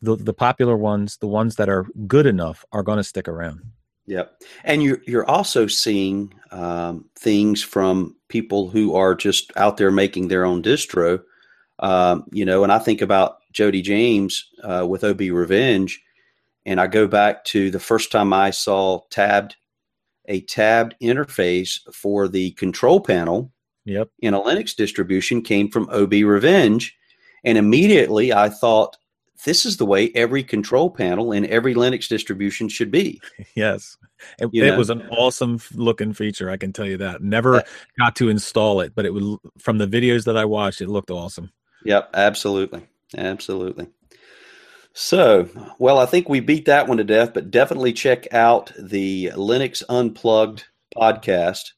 the 0.01 0.15
the 0.15 0.33
popular 0.33 0.77
ones, 0.77 1.17
the 1.17 1.27
ones 1.27 1.55
that 1.55 1.69
are 1.69 1.85
good 2.07 2.25
enough, 2.25 2.63
are 2.71 2.83
going 2.83 2.97
to 2.97 3.03
stick 3.03 3.27
around. 3.27 3.61
Yep, 4.05 4.41
and 4.63 4.81
you're 4.83 5.01
you're 5.05 5.29
also 5.29 5.67
seeing 5.67 6.33
um, 6.51 7.05
things 7.15 7.63
from 7.63 8.15
people 8.29 8.69
who 8.69 8.95
are 8.95 9.15
just 9.15 9.51
out 9.55 9.77
there 9.77 9.91
making 9.91 10.27
their 10.27 10.45
own 10.45 10.63
distro. 10.63 11.21
Um, 11.79 12.25
you 12.31 12.45
know, 12.45 12.63
and 12.63 12.71
I 12.71 12.79
think 12.79 13.01
about 13.01 13.37
Jody 13.51 13.81
James 13.81 14.49
uh, 14.63 14.85
with 14.87 15.03
OB 15.03 15.21
Revenge, 15.21 16.01
and 16.65 16.79
I 16.79 16.87
go 16.87 17.07
back 17.07 17.43
to 17.45 17.69
the 17.69 17.79
first 17.79 18.11
time 18.11 18.33
I 18.33 18.51
saw 18.51 19.01
tabbed 19.09 19.55
a 20.27 20.41
tabbed 20.41 20.95
interface 21.01 21.79
for 21.93 22.27
the 22.27 22.51
control 22.51 22.99
panel 22.99 23.51
yep. 23.85 24.09
in 24.19 24.33
a 24.33 24.41
Linux 24.41 24.75
distribution 24.75 25.41
came 25.41 25.69
from 25.69 25.89
OB 25.89 26.13
Revenge. 26.13 26.95
And 27.43 27.57
immediately 27.57 28.33
I 28.33 28.49
thought, 28.49 28.97
this 29.45 29.65
is 29.65 29.77
the 29.77 29.85
way 29.85 30.11
every 30.15 30.43
control 30.43 30.89
panel 30.89 31.31
in 31.31 31.45
every 31.45 31.75
Linux 31.75 32.07
distribution 32.07 32.69
should 32.69 32.91
be. 32.91 33.21
Yes. 33.55 33.97
It, 34.39 34.49
it 34.51 34.77
was 34.77 34.89
an 34.89 35.07
awesome 35.09 35.59
looking 35.75 36.11
feature. 36.11 36.49
I 36.49 36.57
can 36.57 36.73
tell 36.73 36.87
you 36.87 36.97
that. 36.97 37.21
Never 37.21 37.63
got 37.99 38.15
to 38.15 38.29
install 38.29 38.81
it, 38.81 38.95
but 38.95 39.05
it 39.05 39.13
was 39.13 39.37
from 39.59 39.77
the 39.77 39.87
videos 39.87 40.25
that 40.25 40.35
I 40.35 40.45
watched, 40.45 40.81
it 40.81 40.89
looked 40.89 41.11
awesome. 41.11 41.51
Yep. 41.85 42.09
Absolutely. 42.15 42.87
Absolutely. 43.15 43.87
So, 44.99 45.47
well, 45.77 45.99
I 45.99 46.07
think 46.07 46.27
we 46.27 46.39
beat 46.39 46.65
that 46.65 46.87
one 46.87 46.97
to 46.97 47.03
death, 47.03 47.31
but 47.31 47.51
definitely 47.51 47.93
check 47.93 48.33
out 48.33 48.71
the 48.79 49.27
Linux 49.35 49.83
Unplugged 49.87 50.65
podcast 50.97 51.73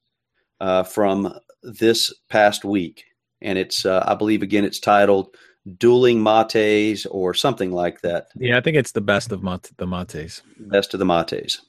uh, 0.61 0.83
from 0.83 1.37
this 1.61 2.13
past 2.29 2.63
week. 2.63 3.03
And 3.41 3.57
it's, 3.57 3.85
uh, 3.85 4.05
I 4.07 4.15
believe, 4.15 4.41
again, 4.41 4.63
it's 4.63 4.79
titled 4.79 5.35
Dueling 5.79 6.23
Mates 6.23 7.05
or 7.07 7.33
something 7.33 7.73
like 7.73 7.99
that. 8.03 8.27
Yeah, 8.37 8.57
I 8.57 8.61
think 8.61 8.77
it's 8.77 8.93
the 8.93 9.01
best 9.01 9.33
of 9.33 9.43
mat- 9.43 9.69
the 9.75 9.85
mates. 9.85 10.41
Best 10.57 10.93
of 10.93 10.99
the 10.99 11.05
mates. 11.05 11.59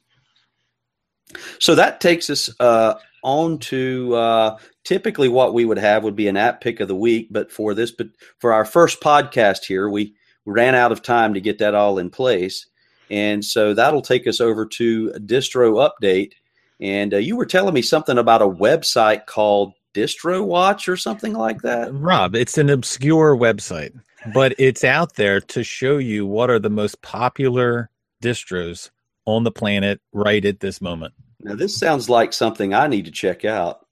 So 1.59 1.75
that 1.75 2.01
takes 2.01 2.31
us 2.31 2.49
uh, 2.61 2.95
on 3.25 3.59
to 3.59 4.15
uh, 4.15 4.59
typically 4.85 5.29
what 5.29 5.53
we 5.53 5.65
would 5.65 5.79
have 5.79 6.05
would 6.05 6.15
be 6.15 6.29
an 6.29 6.37
app 6.37 6.61
pick 6.61 6.79
of 6.79 6.87
the 6.87 6.95
week, 6.95 7.27
but 7.33 7.51
for 7.51 7.75
this, 7.75 7.91
but 7.91 8.07
for 8.39 8.53
our 8.53 8.65
first 8.65 9.01
podcast 9.01 9.65
here, 9.65 9.89
we 9.89 10.15
ran 10.51 10.75
out 10.75 10.93
of 10.93 11.03
time 11.03 11.35
to 11.35 11.41
get 11.41 11.59
that 11.59 11.75
all 11.75 11.99
in 11.99 12.11
place. 12.11 12.67
And 13.11 13.45
so 13.45 13.75
that'll 13.75 14.03
take 14.03 14.27
us 14.27 14.41
over 14.41 14.67
to 14.67 15.11
distro 15.17 15.89
update. 15.91 16.33
And 16.81 17.13
uh, 17.15 17.19
you 17.19 17.37
were 17.37 17.47
telling 17.47 17.75
me 17.75 17.83
something 17.83 18.19
about 18.19 18.43
a 18.43 18.49
website 18.49 19.27
called 19.27 19.75
Distro 19.93 20.45
Watch 20.45 20.89
or 20.89 20.97
something 20.97 21.33
like 21.33 21.63
that. 21.63 21.93
Rob, 21.93 22.35
it's 22.35 22.57
an 22.57 22.71
obscure 22.71 23.37
website, 23.37 23.99
but 24.33 24.55
it's 24.59 24.85
out 24.85 25.17
there 25.17 25.41
to 25.41 25.65
show 25.65 25.99
you 25.99 26.25
what 26.25 26.49
are 26.49 26.61
the 26.61 26.71
most 26.71 27.03
popular 27.03 27.91
distros 28.23 28.91
on 29.27 29.45
the 29.45 29.51
planet 29.51 30.01
right 30.13 30.45
at 30.45 30.61
this 30.61 30.81
moment. 30.81 31.13
Now 31.41 31.57
this 31.57 31.77
sounds 31.77 32.09
like 32.09 32.33
something 32.33 32.73
I 32.73 32.87
need 32.87 33.07
to 33.07 33.11
check 33.11 33.45
out. 33.45 33.87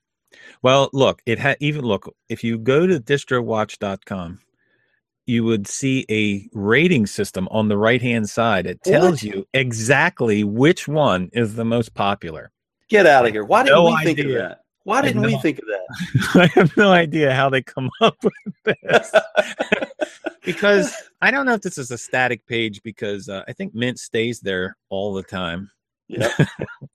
Well, 0.62 0.90
look, 0.92 1.22
it 1.26 1.38
had 1.38 1.56
even 1.60 1.84
look 1.84 2.14
if 2.28 2.44
you 2.44 2.58
go 2.58 2.86
to 2.86 3.00
distrowatch.com 3.00 4.40
you 5.28 5.44
would 5.44 5.68
see 5.68 6.06
a 6.10 6.48
rating 6.52 7.06
system 7.06 7.46
on 7.50 7.68
the 7.68 7.76
right 7.76 8.00
hand 8.00 8.28
side. 8.30 8.66
It 8.66 8.82
tells 8.82 9.22
what? 9.22 9.22
you 9.22 9.46
exactly 9.52 10.42
which 10.42 10.88
one 10.88 11.28
is 11.32 11.54
the 11.54 11.64
most 11.64 11.94
popular. 11.94 12.50
Get 12.88 13.06
out 13.06 13.26
of 13.26 13.32
here. 13.32 13.44
Why 13.44 13.62
didn't 13.62 13.76
no 13.76 13.84
we 13.84 13.92
idea. 13.92 14.04
think 14.04 14.18
of 14.26 14.32
that? 14.34 14.60
Why 14.84 15.02
didn't 15.02 15.20
we 15.20 15.36
think 15.38 15.58
of 15.58 15.66
that? 15.66 16.40
I 16.40 16.46
have 16.58 16.74
no 16.78 16.90
idea 16.90 17.34
how 17.34 17.50
they 17.50 17.60
come 17.60 17.90
up 18.00 18.16
with 18.22 18.76
this. 18.80 19.12
because 20.44 20.94
I 21.20 21.30
don't 21.30 21.44
know 21.44 21.52
if 21.52 21.60
this 21.60 21.76
is 21.76 21.90
a 21.90 21.98
static 21.98 22.46
page 22.46 22.82
because 22.82 23.28
uh, 23.28 23.42
I 23.46 23.52
think 23.52 23.74
Mint 23.74 23.98
stays 23.98 24.40
there 24.40 24.78
all 24.88 25.12
the 25.12 25.22
time. 25.22 25.70
Yeah. 26.06 26.32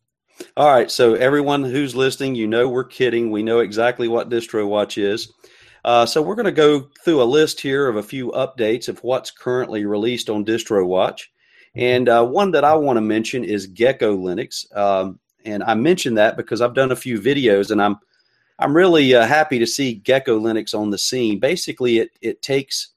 all 0.57 0.73
right. 0.73 0.89
So, 0.89 1.13
everyone 1.13 1.63
who's 1.63 1.95
listening, 1.95 2.33
you 2.33 2.47
know 2.47 2.67
we're 2.67 2.83
kidding. 2.83 3.29
We 3.29 3.43
know 3.43 3.59
exactly 3.59 4.07
what 4.07 4.29
Distro 4.29 4.67
Watch 4.67 4.97
is. 4.97 5.31
Uh, 5.85 6.05
so 6.05 6.21
we're 6.21 6.35
going 6.35 6.45
to 6.45 6.51
go 6.51 6.89
through 7.03 7.21
a 7.21 7.25
list 7.25 7.59
here 7.59 7.87
of 7.87 7.97
a 7.97 8.03
few 8.03 8.31
updates 8.31 8.87
of 8.87 9.03
what's 9.03 9.31
currently 9.31 9.85
released 9.85 10.29
on 10.29 10.45
DistroWatch. 10.45 11.23
And 11.75 12.07
uh, 12.07 12.25
one 12.25 12.51
that 12.51 12.63
I 12.63 12.75
want 12.75 12.97
to 12.97 13.01
mention 13.01 13.43
is 13.43 13.67
Gecko 13.67 14.15
Linux. 14.15 14.65
Um, 14.77 15.19
and 15.43 15.63
I 15.63 15.73
mention 15.73 16.13
that 16.15 16.37
because 16.37 16.61
I've 16.61 16.75
done 16.75 16.91
a 16.91 16.95
few 16.95 17.19
videos 17.19 17.71
and 17.71 17.81
I'm 17.81 17.97
I'm 18.59 18.75
really 18.75 19.15
uh, 19.15 19.25
happy 19.25 19.57
to 19.59 19.65
see 19.65 19.95
Gecko 19.95 20.39
Linux 20.39 20.77
on 20.77 20.91
the 20.91 20.97
scene. 20.97 21.39
Basically, 21.39 21.97
it, 21.97 22.11
it 22.21 22.41
takes 22.43 22.89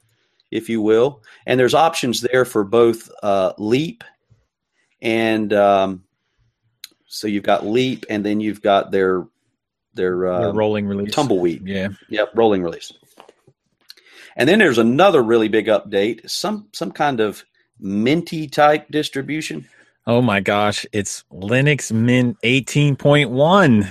if 0.50 0.70
you 0.70 0.82
will. 0.82 1.22
And 1.46 1.60
there's 1.60 1.76
options 1.76 2.22
there 2.22 2.46
for 2.46 2.64
both 2.64 3.12
uh, 3.22 3.54
Leap 3.60 4.04
and 5.02 5.52
um, 5.54 6.05
so 7.16 7.28
you've 7.28 7.44
got 7.44 7.66
Leap, 7.66 8.06
and 8.10 8.26
then 8.26 8.42
you've 8.42 8.62
got 8.62 8.92
their 8.92 9.26
their, 9.94 10.28
uh, 10.28 10.52
rolling 10.52 10.86
release, 10.86 11.14
tumbleweed. 11.14 11.66
Yeah, 11.66 11.90
yep, 12.10 12.32
rolling 12.36 12.62
release. 12.62 12.92
And 14.36 14.50
then 14.50 14.60
there's 14.60 14.78
another 14.78 15.24
really 15.24 15.48
big 15.48 15.68
update, 15.68 16.30
some 16.30 16.68
some 16.74 16.92
kind 16.92 17.22
of 17.22 17.46
minty 17.80 18.48
type 18.48 18.88
distribution. 18.92 19.66
Oh 20.06 20.22
my 20.22 20.42
gosh, 20.42 20.86
it's 20.92 21.24
Linux 21.32 21.92
Mint 21.92 22.38
18.1. 22.44 23.90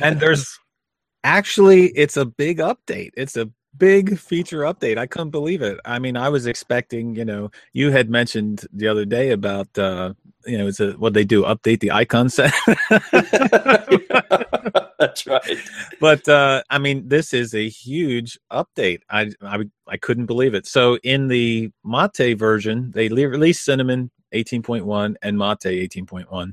and 0.00 0.20
there's 0.20 0.58
actually 1.24 1.86
it's 1.90 2.16
a 2.16 2.24
big 2.24 2.58
update. 2.58 3.12
It's 3.16 3.36
a 3.36 3.48
big 3.76 4.18
feature 4.18 4.60
update. 4.60 4.98
I 4.98 5.06
couldn't 5.06 5.30
believe 5.30 5.62
it. 5.62 5.78
I 5.84 5.98
mean, 5.98 6.16
I 6.16 6.28
was 6.28 6.46
expecting, 6.46 7.16
you 7.16 7.24
know, 7.24 7.50
you 7.72 7.90
had 7.90 8.10
mentioned 8.10 8.66
the 8.72 8.88
other 8.88 9.04
day 9.04 9.30
about, 9.30 9.76
uh, 9.78 10.14
you 10.46 10.58
know, 10.58 10.66
it's 10.66 10.80
a, 10.80 10.92
what 10.92 11.14
they 11.14 11.24
do, 11.24 11.44
update 11.44 11.80
the 11.80 11.92
icon 11.92 12.28
set. 12.28 12.52
That's 14.98 15.26
right. 15.26 15.58
But 16.00 16.28
uh, 16.28 16.62
I 16.70 16.78
mean, 16.78 17.08
this 17.08 17.34
is 17.34 17.54
a 17.54 17.68
huge 17.68 18.38
update. 18.52 19.00
I, 19.10 19.32
I 19.42 19.64
I 19.88 19.96
couldn't 19.96 20.26
believe 20.26 20.54
it. 20.54 20.66
So 20.66 20.96
in 21.02 21.28
the 21.28 21.70
Mate 21.84 22.38
version, 22.38 22.92
they 22.92 23.08
released 23.08 23.64
Cinnamon 23.64 24.10
18.1 24.32 25.16
and 25.22 25.38
Mate 25.38 25.58
18.1. 25.60 26.52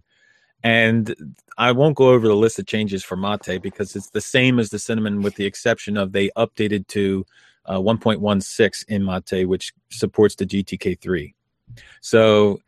And 0.64 1.36
I 1.58 1.72
won't 1.72 1.96
go 1.96 2.10
over 2.10 2.28
the 2.28 2.36
list 2.36 2.60
of 2.60 2.66
changes 2.66 3.04
for 3.04 3.16
Mate 3.16 3.62
because 3.62 3.96
it's 3.96 4.10
the 4.10 4.22
same 4.22 4.60
as 4.60 4.70
the 4.70 4.80
cinnamon, 4.80 5.22
with 5.22 5.36
the 5.36 5.46
exception 5.46 5.98
of 5.98 6.12
they 6.12 6.30
updated 6.38 6.88
to 6.88 7.26
uh, 7.66 7.78
1.16 7.78 8.86
in 8.88 9.06
Mate, 9.06 9.48
which 9.48 9.74
supports 9.90 10.36
the 10.36 10.46
GTK3. 10.46 11.34
So 12.02 12.60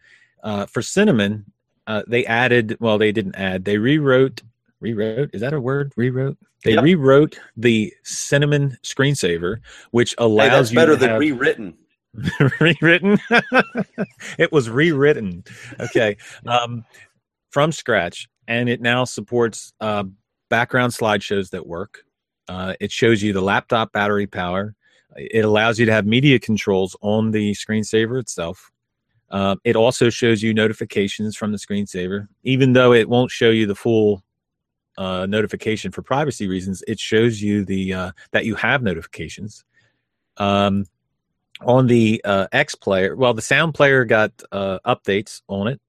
uh, 0.43 0.65
for 0.65 0.81
cinnamon, 0.81 1.45
uh, 1.87 2.03
they 2.07 2.25
added, 2.25 2.77
well, 2.79 2.97
they 2.97 3.11
didn't 3.11 3.35
add, 3.35 3.65
they 3.65 3.77
rewrote, 3.77 4.41
rewrote, 4.79 5.31
is 5.33 5.41
that 5.41 5.53
a 5.53 5.59
word? 5.59 5.91
Rewrote? 5.95 6.37
They 6.63 6.73
yep. 6.73 6.83
rewrote 6.83 7.39
the 7.57 7.93
cinnamon 8.03 8.77
screensaver, 8.83 9.57
which 9.89 10.13
allows 10.17 10.49
hey, 10.49 10.55
that's 10.55 10.71
you 10.71 10.75
better 10.75 10.95
than 10.95 11.09
have, 11.11 11.19
rewritten. 11.19 11.77
rewritten 12.59 13.17
it 14.37 14.51
was 14.51 14.69
rewritten 14.69 15.45
okay 15.79 16.17
um 16.45 16.83
from 17.51 17.71
scratch, 17.71 18.27
and 18.47 18.67
it 18.67 18.81
now 18.81 19.03
supports 19.03 19.73
uh, 19.79 20.03
background 20.49 20.93
slideshows 20.93 21.51
that 21.51 21.67
work. 21.67 22.03
Uh, 22.47 22.73
it 22.79 22.91
shows 22.91 23.21
you 23.21 23.33
the 23.33 23.41
laptop 23.41 23.91
battery 23.91 24.27
power. 24.27 24.75
It 25.15 25.45
allows 25.45 25.79
you 25.79 25.85
to 25.85 25.91
have 25.91 26.05
media 26.05 26.39
controls 26.39 26.95
on 27.01 27.31
the 27.31 27.51
screensaver 27.53 28.19
itself. 28.19 28.71
Uh, 29.29 29.55
it 29.63 29.75
also 29.75 30.09
shows 30.09 30.43
you 30.43 30.53
notifications 30.53 31.37
from 31.37 31.51
the 31.51 31.57
screensaver, 31.57 32.27
even 32.43 32.73
though 32.73 32.93
it 32.93 33.07
won't 33.07 33.31
show 33.31 33.49
you 33.49 33.65
the 33.65 33.75
full 33.75 34.23
uh, 34.97 35.25
notification 35.25 35.91
for 35.91 36.01
privacy 36.01 36.47
reasons. 36.47 36.83
It 36.87 36.99
shows 36.99 37.41
you 37.41 37.63
the 37.63 37.93
uh, 37.93 38.11
that 38.31 38.45
you 38.45 38.55
have 38.55 38.83
notifications. 38.83 39.63
Um, 40.37 40.85
on 41.61 41.87
the 41.87 42.21
uh, 42.25 42.47
X 42.51 42.75
player, 42.75 43.15
well, 43.15 43.33
the 43.33 43.41
sound 43.41 43.73
player 43.73 44.03
got 44.03 44.31
uh, 44.51 44.79
updates 44.85 45.41
on 45.47 45.67
it. 45.67 45.79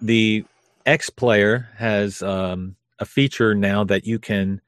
The 0.00 0.44
X 0.86 1.10
Player 1.10 1.68
has 1.76 2.22
um, 2.22 2.76
a 2.98 3.04
feature 3.04 3.54
now 3.54 3.84
that 3.84 4.06
you 4.06 4.18
can, 4.18 4.60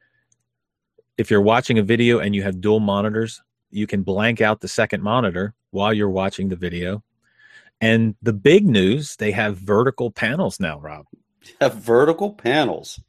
if 1.17 1.31
you're 1.31 1.41
watching 1.41 1.79
a 1.79 1.83
video 1.83 2.19
and 2.19 2.35
you 2.35 2.43
have 2.43 2.61
dual 2.61 2.81
monitors, 2.81 3.41
you 3.71 3.87
can 3.87 4.03
blank 4.03 4.41
out 4.41 4.61
the 4.61 4.69
second 4.69 5.03
monitor 5.03 5.55
while 5.71 5.95
you're 5.95 6.11
watching 6.11 6.49
the 6.49 6.57
video. 6.57 7.03
And 7.81 8.17
the 8.21 8.33
big 8.33 8.67
news, 8.67 9.17
they 9.17 9.31
have 9.31 9.57
vertical 9.57 10.11
panels 10.11 10.59
now, 10.59 10.81
Rob. 10.81 11.07
Have 11.61 11.77
vertical 11.77 12.33
panels. 12.33 13.01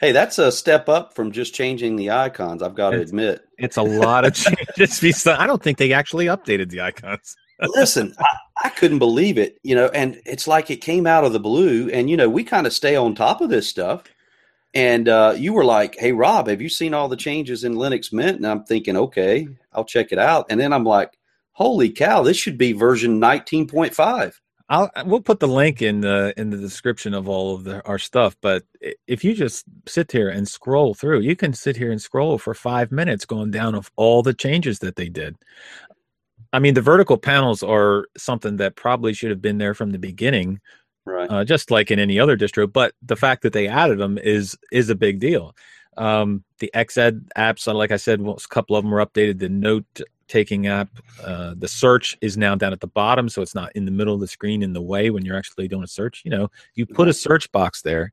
Hey, 0.00 0.12
that's 0.12 0.38
a 0.38 0.50
step 0.50 0.88
up 0.88 1.14
from 1.14 1.32
just 1.32 1.54
changing 1.54 1.96
the 1.96 2.10
icons. 2.10 2.62
I've 2.62 2.74
got 2.74 2.90
to 2.90 3.00
admit, 3.00 3.46
it's 3.58 3.76
a 3.76 3.82
lot 3.82 4.24
of 4.24 4.34
changes. 4.78 5.26
I 5.26 5.46
don't 5.46 5.62
think 5.62 5.78
they 5.78 5.92
actually 5.92 6.26
updated 6.26 6.70
the 6.70 6.80
icons. 6.80 7.36
Listen, 7.60 8.14
I, 8.18 8.24
I, 8.64 8.70
couldn't 8.70 8.98
believe 8.98 9.38
it, 9.38 9.58
you 9.62 9.74
know, 9.74 9.88
and 9.88 10.20
it's 10.24 10.48
like 10.48 10.70
it 10.70 10.78
came 10.78 11.06
out 11.06 11.24
of 11.24 11.32
the 11.32 11.40
blue. 11.40 11.88
And, 11.90 12.10
you 12.10 12.16
know, 12.16 12.28
we 12.28 12.42
kind 12.42 12.66
of 12.66 12.72
stay 12.72 12.96
on 12.96 13.14
top 13.14 13.40
of 13.40 13.50
this 13.50 13.68
stuff. 13.68 14.04
And 14.74 15.08
uh, 15.08 15.34
you 15.36 15.52
were 15.52 15.64
like, 15.64 15.96
hey, 15.98 16.12
Rob, 16.12 16.48
have 16.48 16.60
you 16.60 16.68
seen 16.68 16.94
all 16.94 17.08
the 17.08 17.16
changes 17.16 17.62
in 17.62 17.74
Linux 17.74 18.12
Mint? 18.12 18.38
And 18.38 18.46
I'm 18.46 18.64
thinking, 18.64 18.96
okay, 18.96 19.46
I'll 19.72 19.84
check 19.84 20.10
it 20.10 20.18
out. 20.18 20.46
And 20.50 20.58
then 20.58 20.72
I'm 20.72 20.84
like, 20.84 21.16
holy 21.52 21.90
cow, 21.90 22.22
this 22.22 22.36
should 22.36 22.58
be 22.58 22.72
version 22.72 23.20
19.5. 23.20 24.34
I'll 24.70 24.90
we'll 25.04 25.20
put 25.20 25.40
the 25.40 25.46
link 25.46 25.82
in 25.82 26.00
the 26.00 26.32
in 26.38 26.48
the 26.48 26.56
description 26.56 27.12
of 27.12 27.28
all 27.28 27.54
of 27.54 27.64
the, 27.64 27.84
our 27.84 27.98
stuff. 27.98 28.34
But 28.40 28.64
if 29.06 29.22
you 29.22 29.34
just 29.34 29.66
sit 29.86 30.10
here 30.10 30.30
and 30.30 30.48
scroll 30.48 30.94
through, 30.94 31.20
you 31.20 31.36
can 31.36 31.52
sit 31.52 31.76
here 31.76 31.92
and 31.92 32.00
scroll 32.00 32.38
for 32.38 32.54
five 32.54 32.90
minutes 32.90 33.26
going 33.26 33.50
down 33.50 33.74
of 33.74 33.90
all 33.96 34.22
the 34.22 34.32
changes 34.32 34.78
that 34.78 34.96
they 34.96 35.10
did. 35.10 35.36
I 36.54 36.60
mean, 36.60 36.74
the 36.74 36.80
vertical 36.80 37.18
panels 37.18 37.64
are 37.64 38.06
something 38.16 38.58
that 38.58 38.76
probably 38.76 39.12
should 39.12 39.30
have 39.30 39.42
been 39.42 39.58
there 39.58 39.74
from 39.74 39.90
the 39.90 39.98
beginning, 39.98 40.60
right? 41.04 41.28
Uh, 41.28 41.44
just 41.44 41.72
like 41.72 41.90
in 41.90 41.98
any 41.98 42.20
other 42.20 42.36
distro. 42.36 42.72
But 42.72 42.94
the 43.02 43.16
fact 43.16 43.42
that 43.42 43.52
they 43.52 43.66
added 43.66 43.98
them 43.98 44.18
is 44.18 44.56
is 44.70 44.88
a 44.88 44.94
big 44.94 45.18
deal. 45.18 45.56
Um, 45.96 46.44
the 46.60 46.70
Xed 46.72 47.26
apps, 47.36 47.72
like 47.72 47.90
I 47.90 47.96
said, 47.96 48.20
a 48.20 48.36
couple 48.48 48.76
of 48.76 48.84
them 48.84 48.92
were 48.92 49.04
updated. 49.04 49.40
The 49.40 49.48
note 49.48 50.00
taking 50.28 50.68
app, 50.68 50.90
uh, 51.24 51.54
the 51.58 51.66
search 51.66 52.16
is 52.20 52.36
now 52.36 52.54
down 52.54 52.72
at 52.72 52.80
the 52.80 52.86
bottom, 52.86 53.28
so 53.28 53.42
it's 53.42 53.56
not 53.56 53.72
in 53.74 53.84
the 53.84 53.90
middle 53.90 54.14
of 54.14 54.20
the 54.20 54.28
screen 54.28 54.62
in 54.62 54.74
the 54.74 54.82
way 54.82 55.10
when 55.10 55.24
you're 55.24 55.36
actually 55.36 55.66
doing 55.66 55.82
a 55.82 55.88
search. 55.88 56.22
You 56.24 56.30
know, 56.30 56.50
you 56.76 56.86
put 56.86 57.08
a 57.08 57.12
search 57.12 57.50
box 57.50 57.82
there 57.82 58.12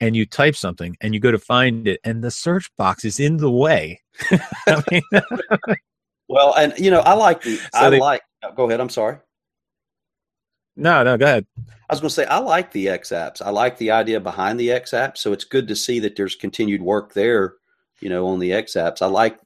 and 0.00 0.14
you 0.14 0.26
type 0.26 0.54
something 0.54 0.96
and 1.00 1.12
you 1.12 1.18
go 1.18 1.32
to 1.32 1.38
find 1.38 1.88
it 1.88 2.00
and 2.04 2.22
the 2.22 2.30
search 2.30 2.70
box 2.76 3.04
is 3.04 3.18
in 3.18 3.38
the 3.38 3.50
way. 3.50 4.00
I 4.66 4.82
mean, 4.90 5.02
well, 6.30 6.54
and 6.54 6.72
you 6.78 6.90
know, 6.90 7.00
I 7.00 7.14
like 7.14 7.42
the. 7.42 7.56
So 7.56 7.68
I 7.74 7.90
they, 7.90 7.98
like. 7.98 8.22
Go 8.54 8.68
ahead. 8.68 8.80
I'm 8.80 8.88
sorry. 8.88 9.18
No, 10.76 11.02
no, 11.02 11.18
go 11.18 11.26
ahead. 11.26 11.46
I 11.58 11.92
was 11.92 12.00
going 12.00 12.08
to 12.08 12.14
say 12.14 12.24
I 12.24 12.38
like 12.38 12.70
the 12.70 12.88
X 12.88 13.10
apps. 13.10 13.42
I 13.42 13.50
like 13.50 13.76
the 13.78 13.90
idea 13.90 14.20
behind 14.20 14.58
the 14.58 14.70
X 14.70 14.92
apps. 14.92 15.18
So 15.18 15.32
it's 15.32 15.44
good 15.44 15.66
to 15.68 15.76
see 15.76 15.98
that 15.98 16.14
there's 16.16 16.36
continued 16.36 16.82
work 16.82 17.12
there. 17.14 17.54
You 18.00 18.08
know, 18.08 18.28
on 18.28 18.38
the 18.38 18.52
X 18.52 18.74
apps. 18.74 19.02
I 19.02 19.06
like. 19.06 19.38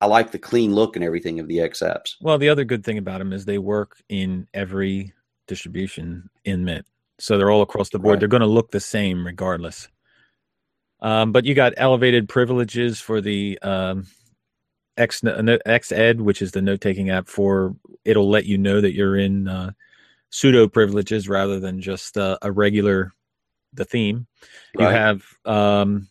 I 0.00 0.06
like 0.06 0.30
the 0.30 0.38
clean 0.38 0.74
look 0.74 0.94
and 0.94 1.04
everything 1.04 1.40
of 1.40 1.48
the 1.48 1.60
X 1.60 1.80
apps. 1.80 2.14
Well, 2.20 2.38
the 2.38 2.48
other 2.48 2.64
good 2.64 2.84
thing 2.84 2.98
about 2.98 3.18
them 3.18 3.32
is 3.32 3.44
they 3.44 3.58
work 3.58 4.00
in 4.08 4.46
every 4.54 5.12
distribution 5.48 6.30
in 6.44 6.64
Mint. 6.64 6.86
so 7.18 7.36
they're 7.36 7.50
all 7.50 7.62
across 7.62 7.90
the 7.90 7.98
board. 7.98 8.12
Right. 8.12 8.20
They're 8.20 8.28
going 8.28 8.42
to 8.42 8.46
look 8.46 8.70
the 8.70 8.80
same 8.80 9.26
regardless. 9.26 9.88
Um, 11.00 11.32
but 11.32 11.44
you 11.44 11.54
got 11.54 11.74
elevated 11.76 12.28
privileges 12.28 13.00
for 13.00 13.20
the 13.20 13.58
um, 13.62 14.06
X 14.98 15.20
Xed, 15.22 16.20
which 16.20 16.42
is 16.42 16.52
the 16.52 16.62
note 16.62 16.80
taking 16.80 17.10
app 17.10 17.28
for 17.28 17.74
it'll 18.04 18.28
let 18.28 18.46
you 18.46 18.58
know 18.58 18.80
that 18.80 18.94
you're 18.94 19.16
in 19.16 19.48
uh, 19.48 19.70
sudo 20.30 20.70
privileges 20.70 21.28
rather 21.28 21.60
than 21.60 21.80
just 21.80 22.18
uh, 22.18 22.38
a 22.42 22.52
regular 22.52 23.12
the 23.72 23.84
theme. 23.84 24.26
Right. 24.76 24.84
You 24.84 24.90
have 24.90 25.22
um, 25.44 26.08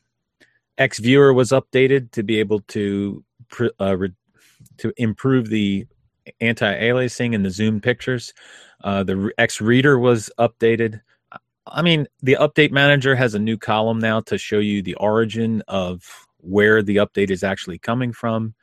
X 0.77 0.99
Viewer 0.99 1.33
was 1.33 1.51
updated 1.51 2.11
to 2.11 2.23
be 2.23 2.39
able 2.39 2.61
to 2.69 3.23
uh, 3.79 3.97
re- 3.97 4.13
to 4.77 4.93
improve 4.97 5.49
the 5.49 5.87
anti-aliasing 6.41 7.33
in 7.33 7.43
the 7.43 7.51
zoom 7.51 7.79
pictures. 7.81 8.33
Uh, 8.83 9.03
the 9.03 9.31
X 9.37 9.61
Reader 9.61 9.97
was 9.97 10.29
updated. 10.39 11.01
I 11.65 11.81
mean, 11.81 12.07
the 12.21 12.37
update 12.39 12.71
manager 12.71 13.15
has 13.15 13.33
a 13.33 13.39
new 13.39 13.57
column 13.57 13.99
now 13.99 14.21
to 14.21 14.37
show 14.37 14.59
you 14.59 14.81
the 14.81 14.95
origin 14.95 15.63
of 15.67 16.27
where 16.37 16.81
the 16.81 16.97
update 16.97 17.29
is 17.29 17.43
actually 17.43 17.79
coming 17.79 18.13
from. 18.13 18.53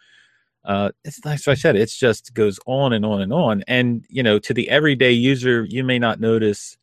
Uh, 0.65 0.91
it's 1.05 1.25
like 1.25 1.47
I 1.47 1.55
said, 1.55 1.77
It 1.77 1.91
just 1.91 2.33
goes 2.35 2.59
on 2.67 2.93
and 2.93 3.05
on 3.05 3.21
and 3.21 3.33
on. 3.33 3.65
And 3.69 4.05
you 4.09 4.23
know, 4.23 4.39
to 4.41 4.55
the 4.55 4.71
everyday 4.71 5.13
user, 5.13 5.65
you 5.65 5.85
may 5.85 5.99
not 5.99 6.21
notice 6.21 6.77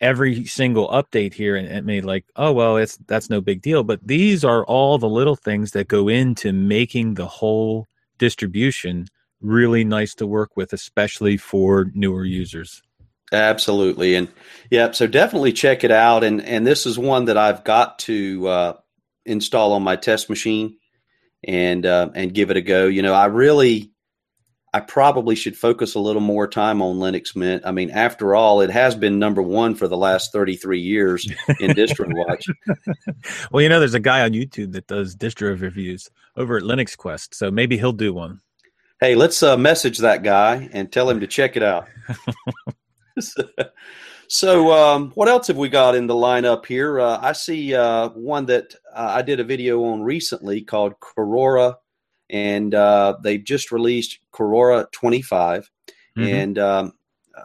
every 0.00 0.44
single 0.44 0.88
update 0.88 1.32
here 1.32 1.56
and 1.56 1.66
it 1.68 1.82
may 1.82 2.02
like 2.02 2.26
oh 2.36 2.52
well 2.52 2.76
it's 2.76 2.98
that's 3.06 3.30
no 3.30 3.40
big 3.40 3.62
deal 3.62 3.82
but 3.82 3.98
these 4.06 4.44
are 4.44 4.62
all 4.66 4.98
the 4.98 5.08
little 5.08 5.36
things 5.36 5.70
that 5.70 5.88
go 5.88 6.06
into 6.06 6.52
making 6.52 7.14
the 7.14 7.24
whole 7.24 7.86
distribution 8.18 9.06
really 9.40 9.84
nice 9.84 10.14
to 10.14 10.26
work 10.26 10.54
with 10.54 10.74
especially 10.74 11.38
for 11.38 11.90
newer 11.94 12.26
users 12.26 12.82
Absolutely, 13.32 14.14
and 14.14 14.28
yeah, 14.70 14.92
so 14.92 15.08
definitely 15.08 15.52
check 15.52 15.82
it 15.82 15.90
out. 15.90 16.22
And 16.22 16.40
and 16.42 16.64
this 16.64 16.86
is 16.86 16.96
one 16.96 17.24
that 17.24 17.36
I've 17.36 17.64
got 17.64 17.98
to 18.00 18.46
uh, 18.46 18.72
install 19.24 19.72
on 19.72 19.82
my 19.82 19.96
test 19.96 20.30
machine 20.30 20.76
and 21.44 21.86
uh, 21.86 22.10
and 22.14 22.34
give 22.34 22.50
it 22.50 22.56
a 22.56 22.62
go. 22.62 22.86
You 22.86 23.02
know, 23.02 23.14
I 23.14 23.26
really, 23.26 23.90
I 24.72 24.80
probably 24.80 25.34
should 25.34 25.56
focus 25.56 25.94
a 25.94 26.00
little 26.00 26.22
more 26.22 26.46
time 26.48 26.82
on 26.82 26.96
Linux 26.96 27.34
Mint. 27.36 27.62
I 27.64 27.72
mean, 27.72 27.90
after 27.90 28.34
all, 28.34 28.60
it 28.60 28.70
has 28.70 28.94
been 28.94 29.18
number 29.18 29.42
one 29.42 29.74
for 29.74 29.88
the 29.88 29.96
last 29.96 30.32
thirty 30.32 30.56
three 30.56 30.80
years 30.80 31.30
in 31.60 31.70
Distro 31.72 32.06
Watch. 32.08 32.46
well, 33.50 33.62
you 33.62 33.68
know, 33.68 33.78
there's 33.78 33.94
a 33.94 34.00
guy 34.00 34.22
on 34.22 34.32
YouTube 34.32 34.72
that 34.72 34.86
does 34.86 35.16
distro 35.16 35.60
reviews 35.60 36.10
over 36.36 36.56
at 36.56 36.62
Linux 36.62 36.96
Quest, 36.96 37.34
so 37.34 37.50
maybe 37.50 37.76
he'll 37.76 37.92
do 37.92 38.12
one. 38.12 38.40
Hey, 38.98 39.14
let's 39.14 39.42
uh, 39.42 39.58
message 39.58 39.98
that 39.98 40.22
guy 40.22 40.70
and 40.72 40.90
tell 40.90 41.10
him 41.10 41.20
to 41.20 41.26
check 41.26 41.56
it 41.56 41.62
out. 41.62 41.86
so, 43.20 43.42
um, 44.72 45.10
what 45.12 45.28
else 45.28 45.46
have 45.48 45.56
we 45.56 45.68
got 45.68 45.94
in 45.94 46.06
the 46.06 46.14
lineup 46.14 46.66
here? 46.66 47.00
Uh, 47.00 47.18
I 47.20 47.32
see 47.32 47.74
uh, 47.74 48.08
one 48.10 48.46
that 48.46 48.74
uh, 48.92 49.12
I 49.16 49.22
did 49.22 49.40
a 49.40 49.44
video 49.44 49.84
on 49.84 50.02
recently 50.02 50.62
called 50.62 50.98
Korora, 51.00 51.76
and 52.28 52.74
uh, 52.74 53.16
they've 53.22 53.44
just 53.44 53.70
released 53.70 54.18
Korora 54.32 54.90
25. 54.90 55.70
Mm-hmm. 56.16 56.28
And 56.28 56.58
um, 56.58 56.92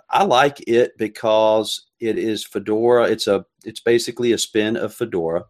I 0.10 0.24
like 0.24 0.62
it 0.68 0.98
because 0.98 1.86
it 2.00 2.18
is 2.18 2.46
Fedora. 2.46 3.06
It's 3.06 3.28
a 3.28 3.46
it's 3.64 3.80
basically 3.80 4.32
a 4.32 4.38
spin 4.38 4.76
of 4.76 4.94
Fedora. 4.94 5.46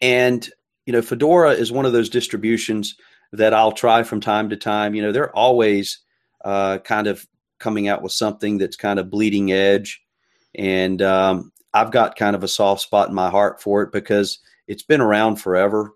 And 0.00 0.48
you 0.86 0.92
know, 0.92 1.02
Fedora 1.02 1.52
is 1.52 1.72
one 1.72 1.86
of 1.86 1.92
those 1.92 2.08
distributions 2.08 2.96
that 3.32 3.54
I'll 3.54 3.72
try 3.72 4.02
from 4.02 4.20
time 4.20 4.50
to 4.50 4.56
time. 4.56 4.94
You 4.94 5.02
know, 5.02 5.12
they're 5.12 5.34
always 5.34 6.00
uh, 6.44 6.78
kind 6.78 7.06
of 7.06 7.26
coming 7.60 7.88
out 7.88 8.02
with 8.02 8.12
something 8.12 8.58
that's 8.58 8.76
kind 8.76 8.98
of 8.98 9.10
bleeding 9.10 9.52
edge. 9.52 10.02
And 10.54 11.00
um, 11.02 11.52
I've 11.72 11.92
got 11.92 12.16
kind 12.16 12.34
of 12.34 12.42
a 12.42 12.48
soft 12.48 12.82
spot 12.82 13.08
in 13.08 13.14
my 13.14 13.30
heart 13.30 13.62
for 13.62 13.82
it 13.82 13.92
because 13.92 14.40
it's 14.66 14.82
been 14.82 15.00
around 15.00 15.36
forever. 15.36 15.92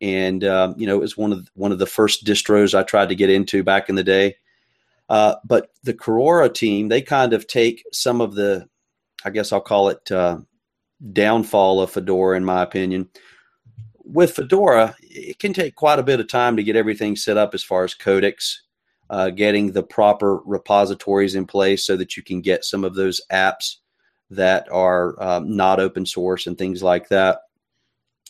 And 0.00 0.42
um, 0.44 0.74
you 0.78 0.86
know, 0.86 0.96
it 0.96 1.00
was 1.00 1.16
one 1.16 1.32
of 1.32 1.50
one 1.54 1.72
of 1.72 1.78
the 1.78 1.86
first 1.86 2.24
distros 2.24 2.78
I 2.78 2.82
tried 2.82 3.10
to 3.10 3.14
get 3.14 3.28
into 3.28 3.62
back 3.62 3.88
in 3.90 3.96
the 3.96 4.04
day. 4.04 4.36
Uh, 5.10 5.34
but 5.44 5.70
the 5.82 5.92
Korora 5.92 6.52
team, 6.52 6.88
they 6.88 7.02
kind 7.02 7.32
of 7.32 7.46
take 7.48 7.84
some 7.92 8.20
of 8.20 8.34
the, 8.36 8.68
I 9.24 9.30
guess 9.30 9.52
I'll 9.52 9.60
call 9.60 9.88
it 9.88 10.10
uh, 10.10 10.38
downfall 11.12 11.82
of 11.82 11.90
Fedora, 11.90 12.36
in 12.36 12.44
my 12.44 12.62
opinion. 12.62 13.08
With 14.04 14.30
Fedora, 14.36 14.94
it 15.02 15.40
can 15.40 15.52
take 15.52 15.74
quite 15.74 15.98
a 15.98 16.04
bit 16.04 16.20
of 16.20 16.28
time 16.28 16.56
to 16.56 16.62
get 16.62 16.76
everything 16.76 17.16
set 17.16 17.36
up 17.36 17.54
as 17.54 17.64
far 17.64 17.82
as 17.82 17.94
codecs 17.94 18.58
uh, 19.10 19.28
getting 19.28 19.72
the 19.72 19.82
proper 19.82 20.38
repositories 20.44 21.34
in 21.34 21.44
place 21.44 21.84
so 21.84 21.96
that 21.96 22.16
you 22.16 22.22
can 22.22 22.40
get 22.40 22.64
some 22.64 22.84
of 22.84 22.94
those 22.94 23.20
apps 23.30 23.76
that 24.30 24.70
are 24.70 25.20
um, 25.20 25.56
not 25.56 25.80
open 25.80 26.06
source 26.06 26.46
and 26.46 26.56
things 26.56 26.82
like 26.82 27.08
that. 27.08 27.40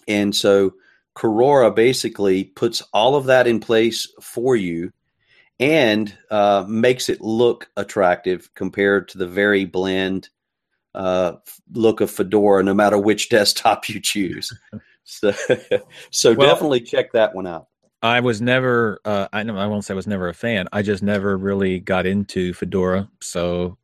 And 0.09 0.35
so 0.35 0.73
Korora 1.15 1.75
basically 1.75 2.45
puts 2.45 2.83
all 2.95 3.15
of 3.15 3.27
that 3.27 3.47
in 3.47 3.61
place 3.61 4.09
for 4.23 4.57
you 4.57 4.91
and 5.59 6.17
uh, 6.31 6.65
makes 6.67 7.11
it 7.11 7.21
look 7.21 7.69
attractive 7.77 8.49
compared 8.55 9.09
to 9.09 9.19
the 9.19 9.27
very 9.27 9.67
bland 9.67 10.31
uh, 10.95 11.35
look 11.75 12.01
of 12.01 12.11
Fedora, 12.11 12.65
no 12.65 12.73
matter 12.73 12.99
which 12.99 13.29
desktop 13.31 13.91
you 13.91 14.01
choose. 14.01 14.51
so, 15.05 15.33
so 16.11 16.33
well, 16.33 16.49
definitely 16.49 16.81
check 16.81 17.13
that 17.13 17.35
one 17.35 17.47
out. 17.47 17.67
I 18.03 18.21
was 18.21 18.41
never. 18.41 19.01
Uh, 19.05 19.29
I 19.33 19.43
know 19.43 19.57
I 19.57 19.67
won't 19.67 19.85
say 19.85 19.95
I 19.95 19.97
was 19.97 20.07
never 20.07 20.29
a 20.29 20.35
fan. 20.35 20.69
I 20.73 20.83
just 20.83 21.03
never 21.03 21.37
really 21.37 21.81
got 21.81 22.07
into 22.07 22.55
Fedora, 22.55 23.09
so 23.21 23.77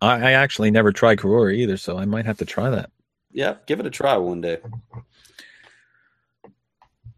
I, 0.00 0.30
I 0.30 0.32
actually 0.32 0.70
never 0.70 0.92
tried 0.92 1.18
Korora 1.18 1.54
either. 1.54 1.76
So 1.76 1.98
I 1.98 2.04
might 2.04 2.26
have 2.26 2.38
to 2.38 2.44
try 2.44 2.70
that. 2.70 2.90
Yeah, 3.32 3.56
give 3.66 3.80
it 3.80 3.86
a 3.86 3.90
try 3.90 4.16
one 4.16 4.40
day. 4.40 4.58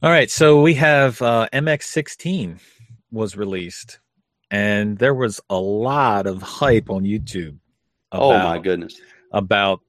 All 0.03 0.11
right, 0.11 0.31
so 0.31 0.63
we 0.63 0.75
have 0.75 1.21
uh, 1.21 1.49
MX16 1.53 2.59
was 3.11 3.37
released, 3.37 3.99
and 4.51 4.99
there 4.99 5.15
was 5.15 5.41
a 5.51 5.59
lot 5.59 6.27
of 6.27 6.43
hype 6.43 6.91
on 6.91 7.03
YouTube. 7.05 7.59
About, 8.13 8.23
oh 8.23 8.39
my 8.39 8.59
goodness! 8.59 9.01
About 9.33 9.81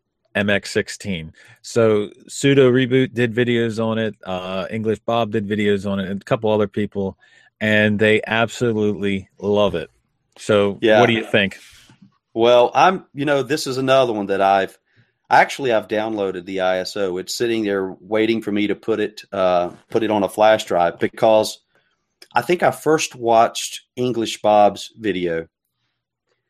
MX16. 0.45 1.34
So 1.62 2.10
Sudo 2.30 2.71
Reboot 2.71 3.13
did 3.13 3.34
videos 3.34 3.84
on 3.84 3.97
it. 3.97 4.15
Uh, 4.23 4.67
English 4.69 5.00
Bob 5.00 5.32
did 5.32 5.47
videos 5.47 5.89
on 5.89 6.00
it, 6.00 6.10
and 6.10 6.21
a 6.21 6.26
couple 6.26 6.52
other 6.52 6.67
people, 6.67 7.17
and 7.60 8.00
they 8.00 8.21
absolutely 8.26 9.30
love 9.39 9.76
it. 9.76 9.89
So, 10.38 10.78
yeah. 10.82 11.00
what 11.00 11.08
do 11.08 11.13
you 11.13 11.26
think? 11.26 11.60
Well, 12.34 12.71
I'm, 12.76 13.06
you 13.13 13.26
know, 13.26 13.41
this 13.41 13.65
is 13.65 13.78
another 13.78 14.13
one 14.13 14.28
that 14.28 14.41
I've 14.41 14.78
actually 15.30 15.73
I've 15.73 15.88
downloaded 15.88 16.45
the 16.45 16.58
ISO. 16.58 17.19
It's 17.19 17.36
sitting 17.36 17.63
there 17.63 17.95
waiting 18.00 18.41
for 18.41 18.52
me 18.52 18.67
to 18.67 18.76
put 18.76 19.00
it 19.00 19.23
uh, 19.32 19.71
put 19.89 20.04
it 20.04 20.12
on 20.12 20.23
a 20.23 20.30
flash 20.30 20.65
drive 20.65 21.00
because 21.00 21.60
I 22.34 22.41
think 22.41 22.63
I 22.63 22.71
first 22.71 23.15
watched 23.15 23.82
English 23.95 24.41
Bob's 24.41 24.93
video 24.97 25.47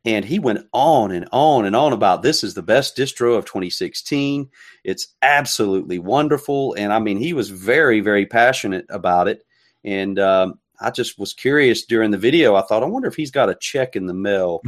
and 0.07 0.23
he 0.23 0.39
went 0.39 0.65
on 0.71 1.11
and 1.11 1.27
on 1.33 1.65
and 1.65 1.75
on 1.75 1.91
about 1.91 2.21
this 2.21 2.41
is 2.41 2.53
the 2.53 2.61
best 2.61 2.95
distro 2.95 3.37
of 3.37 3.43
2016. 3.43 4.49
It's 4.85 5.07
absolutely 5.21 5.99
wonderful. 5.99 6.75
And 6.75 6.93
I 6.93 6.99
mean, 6.99 7.17
he 7.17 7.33
was 7.33 7.49
very, 7.49 7.99
very 7.99 8.25
passionate 8.25 8.85
about 8.87 9.27
it. 9.27 9.45
And 9.83 10.17
um, 10.17 10.59
I 10.79 10.91
just 10.91 11.19
was 11.19 11.33
curious 11.33 11.83
during 11.83 12.11
the 12.11 12.17
video. 12.17 12.55
I 12.55 12.61
thought, 12.61 12.83
I 12.83 12.85
wonder 12.85 13.09
if 13.09 13.17
he's 13.17 13.31
got 13.31 13.49
a 13.49 13.55
check 13.55 13.97
in 13.97 14.05
the 14.05 14.13
mail. 14.13 14.61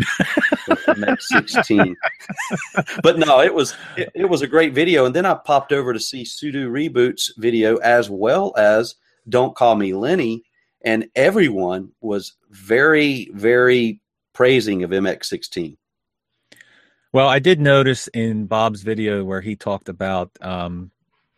16. 1.20 1.96
but 3.02 3.18
no, 3.18 3.40
it 3.40 3.56
was 3.56 3.74
it, 3.96 4.10
it, 4.14 4.26
was 4.26 4.42
a 4.42 4.48
great 4.48 4.74
video. 4.74 5.06
And 5.06 5.16
then 5.16 5.26
I 5.26 5.36
popped 5.36 5.72
over 5.72 5.94
to 5.94 6.02
see 6.02 6.26
Sudo 6.26 6.68
Reboot's 6.70 7.34
video 7.38 7.78
as 7.78 8.10
well 8.10 8.54
as 8.58 8.96
Don't 9.30 9.56
Call 9.56 9.76
Me 9.76 9.94
Lenny. 9.94 10.44
And 10.82 11.08
everyone 11.16 11.94
was 12.02 12.34
very, 12.52 13.30
very 13.34 14.02
praising 14.40 14.84
of 14.86 14.92
MX16. 14.92 15.76
Well, 17.12 17.28
I 17.28 17.40
did 17.40 17.60
notice 17.60 18.08
in 18.08 18.46
Bob's 18.46 18.84
video 18.84 19.22
where 19.26 19.42
he 19.42 19.58
talked 19.58 19.90
about 19.90 20.32
um, 20.40 20.92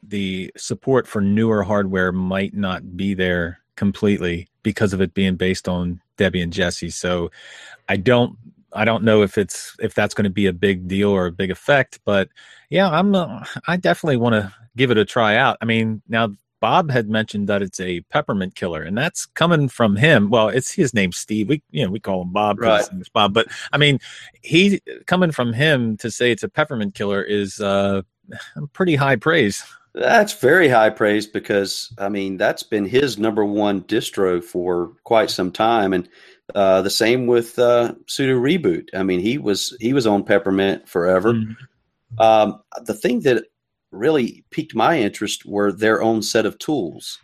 the 0.03 0.51
support 0.55 1.07
for 1.07 1.19
newer 1.19 1.63
hardware 1.63 2.11
might 2.11 2.53
not 2.53 2.95
be 2.95 3.15
there 3.15 3.59
completely 3.75 4.49
because 4.61 4.93
of 4.93 5.01
it 5.01 5.15
being 5.15 5.35
based 5.35 5.67
on 5.67 5.99
Debian 6.19 6.51
Jessie. 6.51 6.91
So 6.91 7.31
I 7.89 7.97
don't 7.97 8.37
I 8.71 8.85
don't 8.85 9.03
know 9.03 9.23
if 9.23 9.35
it's 9.35 9.75
if 9.79 9.95
that's 9.95 10.13
going 10.13 10.25
to 10.25 10.29
be 10.29 10.45
a 10.45 10.53
big 10.53 10.87
deal 10.87 11.09
or 11.09 11.25
a 11.25 11.31
big 11.31 11.49
effect, 11.49 12.01
but 12.05 12.29
yeah, 12.69 12.87
I'm 12.87 13.15
uh, 13.15 13.43
I 13.67 13.77
definitely 13.77 14.17
want 14.17 14.33
to 14.33 14.53
give 14.77 14.91
it 14.91 14.99
a 14.99 15.05
try 15.05 15.37
out. 15.37 15.57
I 15.59 15.65
mean, 15.65 16.03
now 16.07 16.35
Bob 16.61 16.89
had 16.89 17.09
mentioned 17.09 17.49
that 17.49 17.61
it's 17.61 17.81
a 17.81 17.99
peppermint 18.01 18.55
killer, 18.55 18.81
and 18.81 18.97
that's 18.97 19.25
coming 19.25 19.67
from 19.67 19.97
him. 19.97 20.29
Well, 20.29 20.47
it's 20.47 20.71
his 20.71 20.93
name, 20.93 21.11
Steve. 21.11 21.49
We 21.49 21.61
you 21.71 21.83
know 21.83 21.91
we 21.91 21.99
call 21.99 22.21
him 22.21 22.31
Bob, 22.31 22.59
right? 22.59 22.87
Bob, 23.11 23.33
but 23.33 23.47
I 23.73 23.77
mean, 23.77 23.99
he 24.41 24.79
coming 25.07 25.31
from 25.33 25.51
him 25.51 25.97
to 25.97 26.09
say 26.09 26.31
it's 26.31 26.43
a 26.43 26.49
peppermint 26.49 26.95
killer 26.95 27.21
is 27.21 27.59
uh, 27.59 28.03
pretty 28.71 28.95
high 28.95 29.17
praise. 29.17 29.65
That's 29.93 30.31
very 30.31 30.69
high 30.69 30.91
praise 30.91 31.27
because 31.27 31.93
I 31.97 32.07
mean 32.07 32.37
that's 32.37 32.63
been 32.63 32.85
his 32.85 33.17
number 33.17 33.43
one 33.43 33.81
distro 33.81 34.41
for 34.41 34.93
quite 35.03 35.29
some 35.29 35.51
time, 35.51 35.91
and 35.91 36.07
Uh, 36.53 36.81
the 36.81 36.89
same 36.89 37.27
with 37.27 37.57
uh, 37.59 37.93
sudo 38.07 38.35
reboot. 38.35 38.89
I 38.93 39.03
mean, 39.03 39.21
he 39.21 39.37
was 39.37 39.73
he 39.79 39.93
was 39.93 40.05
on 40.05 40.25
peppermint 40.25 40.85
forever. 40.85 41.33
Mm-hmm. 41.33 42.21
Um, 42.21 42.61
the 42.85 42.93
thing 42.93 43.21
that 43.21 43.45
really 43.91 44.45
piqued 44.51 44.75
my 44.75 44.99
interest 44.99 45.45
were 45.45 45.71
their 45.71 46.01
own 46.01 46.21
set 46.21 46.45
of 46.45 46.57
tools. 46.57 47.19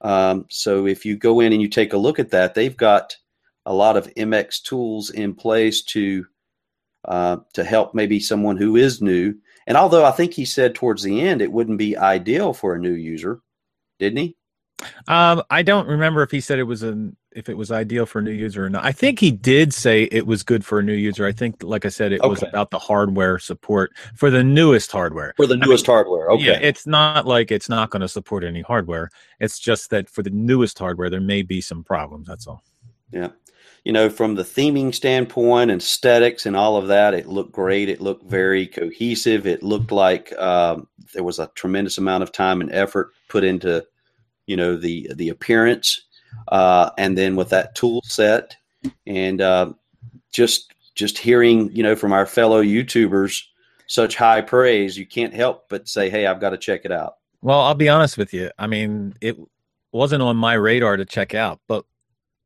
Um, 0.00 0.46
so 0.48 0.86
if 0.86 1.04
you 1.04 1.16
go 1.16 1.40
in 1.40 1.52
and 1.52 1.62
you 1.62 1.68
take 1.68 1.92
a 1.92 1.98
look 1.98 2.18
at 2.18 2.30
that, 2.30 2.54
they've 2.54 2.76
got 2.76 3.16
a 3.66 3.74
lot 3.74 3.96
of 3.96 4.12
MX 4.14 4.62
tools 4.62 5.10
in 5.10 5.34
place 5.34 5.82
to 5.82 6.26
uh, 7.04 7.38
to 7.54 7.64
help 7.64 7.94
maybe 7.94 8.20
someone 8.20 8.56
who 8.56 8.76
is 8.76 9.00
new. 9.00 9.34
And 9.66 9.76
although 9.76 10.04
I 10.04 10.10
think 10.10 10.34
he 10.34 10.44
said 10.44 10.74
towards 10.74 11.02
the 11.02 11.20
end 11.20 11.40
it 11.40 11.52
wouldn't 11.52 11.78
be 11.78 11.96
ideal 11.96 12.52
for 12.52 12.74
a 12.74 12.78
new 12.78 12.92
user, 12.92 13.40
didn't 13.98 14.18
he? 14.18 14.36
Um, 15.08 15.42
I 15.50 15.62
don't 15.62 15.88
remember 15.88 16.22
if 16.22 16.30
he 16.30 16.40
said 16.40 16.58
it 16.58 16.64
was 16.64 16.82
an 16.82 17.16
if 17.32 17.48
it 17.48 17.56
was 17.56 17.70
ideal 17.70 18.06
for 18.06 18.18
a 18.18 18.22
new 18.22 18.32
user 18.32 18.64
or 18.64 18.70
not. 18.70 18.84
I 18.84 18.92
think 18.92 19.20
he 19.20 19.30
did 19.30 19.72
say 19.72 20.04
it 20.04 20.26
was 20.26 20.42
good 20.42 20.64
for 20.64 20.80
a 20.80 20.82
new 20.82 20.94
user. 20.94 21.26
I 21.26 21.32
think, 21.32 21.62
like 21.62 21.84
I 21.84 21.88
said, 21.88 22.12
it 22.12 22.20
okay. 22.20 22.28
was 22.28 22.42
about 22.42 22.70
the 22.70 22.78
hardware 22.78 23.38
support 23.38 23.92
for 24.14 24.30
the 24.30 24.42
newest 24.42 24.90
hardware. 24.90 25.34
For 25.36 25.46
the 25.46 25.56
newest 25.56 25.88
I 25.88 25.92
mean, 25.92 25.96
hardware, 25.96 26.30
okay. 26.30 26.44
Yeah, 26.44 26.58
it's 26.60 26.86
not 26.86 27.26
like 27.26 27.50
it's 27.50 27.68
not 27.68 27.90
going 27.90 28.02
to 28.02 28.08
support 28.08 28.44
any 28.44 28.62
hardware. 28.62 29.10
It's 29.38 29.58
just 29.58 29.90
that 29.90 30.08
for 30.08 30.22
the 30.22 30.30
newest 30.30 30.78
hardware, 30.78 31.10
there 31.10 31.20
may 31.20 31.42
be 31.42 31.60
some 31.60 31.84
problems. 31.84 32.26
That's 32.26 32.46
all. 32.46 32.62
Yeah 33.12 33.30
you 33.84 33.92
know, 33.92 34.10
from 34.10 34.34
the 34.34 34.42
theming 34.42 34.94
standpoint 34.94 35.70
and 35.70 35.80
aesthetics 35.80 36.46
and 36.46 36.54
all 36.54 36.76
of 36.76 36.88
that, 36.88 37.14
it 37.14 37.26
looked 37.26 37.52
great. 37.52 37.88
It 37.88 38.00
looked 38.00 38.26
very 38.26 38.66
cohesive. 38.66 39.46
It 39.46 39.62
looked 39.62 39.90
like 39.90 40.36
um, 40.38 40.86
there 41.14 41.24
was 41.24 41.38
a 41.38 41.50
tremendous 41.54 41.96
amount 41.98 42.22
of 42.22 42.32
time 42.32 42.60
and 42.60 42.70
effort 42.72 43.12
put 43.28 43.42
into, 43.42 43.84
you 44.46 44.56
know, 44.56 44.76
the 44.76 45.10
the 45.14 45.30
appearance, 45.30 46.08
uh, 46.48 46.90
and 46.98 47.16
then 47.16 47.36
with 47.36 47.48
that 47.50 47.74
tool 47.74 48.02
set, 48.04 48.56
and 49.06 49.40
uh, 49.40 49.72
just 50.32 50.72
just 50.94 51.18
hearing, 51.18 51.70
you 51.74 51.82
know, 51.82 51.96
from 51.96 52.12
our 52.12 52.26
fellow 52.26 52.62
YouTubers 52.62 53.42
such 53.86 54.16
high 54.16 54.40
praise, 54.40 54.96
you 54.96 55.06
can't 55.06 55.34
help 55.34 55.68
but 55.68 55.88
say, 55.88 56.10
"Hey, 56.10 56.26
I've 56.26 56.40
got 56.40 56.50
to 56.50 56.58
check 56.58 56.82
it 56.84 56.92
out." 56.92 57.16
Well, 57.42 57.60
I'll 57.60 57.74
be 57.74 57.88
honest 57.88 58.18
with 58.18 58.34
you. 58.34 58.50
I 58.58 58.66
mean, 58.66 59.14
it 59.20 59.36
wasn't 59.92 60.22
on 60.22 60.36
my 60.36 60.54
radar 60.54 60.96
to 60.96 61.04
check 61.04 61.34
out, 61.34 61.60
but 61.66 61.84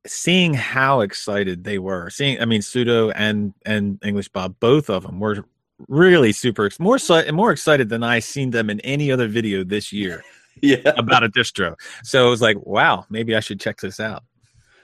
seeing 0.07 0.55
how 0.55 1.01
excited 1.01 1.65
they 1.65 1.79
were, 1.79 2.11
seeing 2.11 2.41
I 2.41 2.45
mean 2.45 2.61
Sudo 2.61 3.13
and 3.15 3.55
and 3.65 3.99
English 4.05 4.29
Bob, 4.29 4.57
both 4.61 4.91
of 4.91 5.03
them 5.05 5.21
were 5.21 5.45
really 5.89 6.33
super 6.33 6.71
more 6.79 6.99
more 7.33 7.53
excited 7.53 7.89
than 7.89 8.03
I 8.03 8.21
seen 8.21 8.51
them 8.51 8.71
in 8.71 8.81
any 8.81 9.11
other 9.11 9.29
video 9.29 9.65
this 9.65 9.93
year. 9.93 10.23
yeah, 10.63 10.93
about 10.97 11.25
a 11.25 11.29
distro. 11.29 11.75
So 12.03 12.27
it 12.27 12.31
was 12.31 12.43
like, 12.43 12.57
wow, 12.61 13.07
maybe 13.11 13.35
I 13.35 13.41
should 13.41 13.61
check 13.61 13.81
this 13.81 14.01
out. 14.01 14.25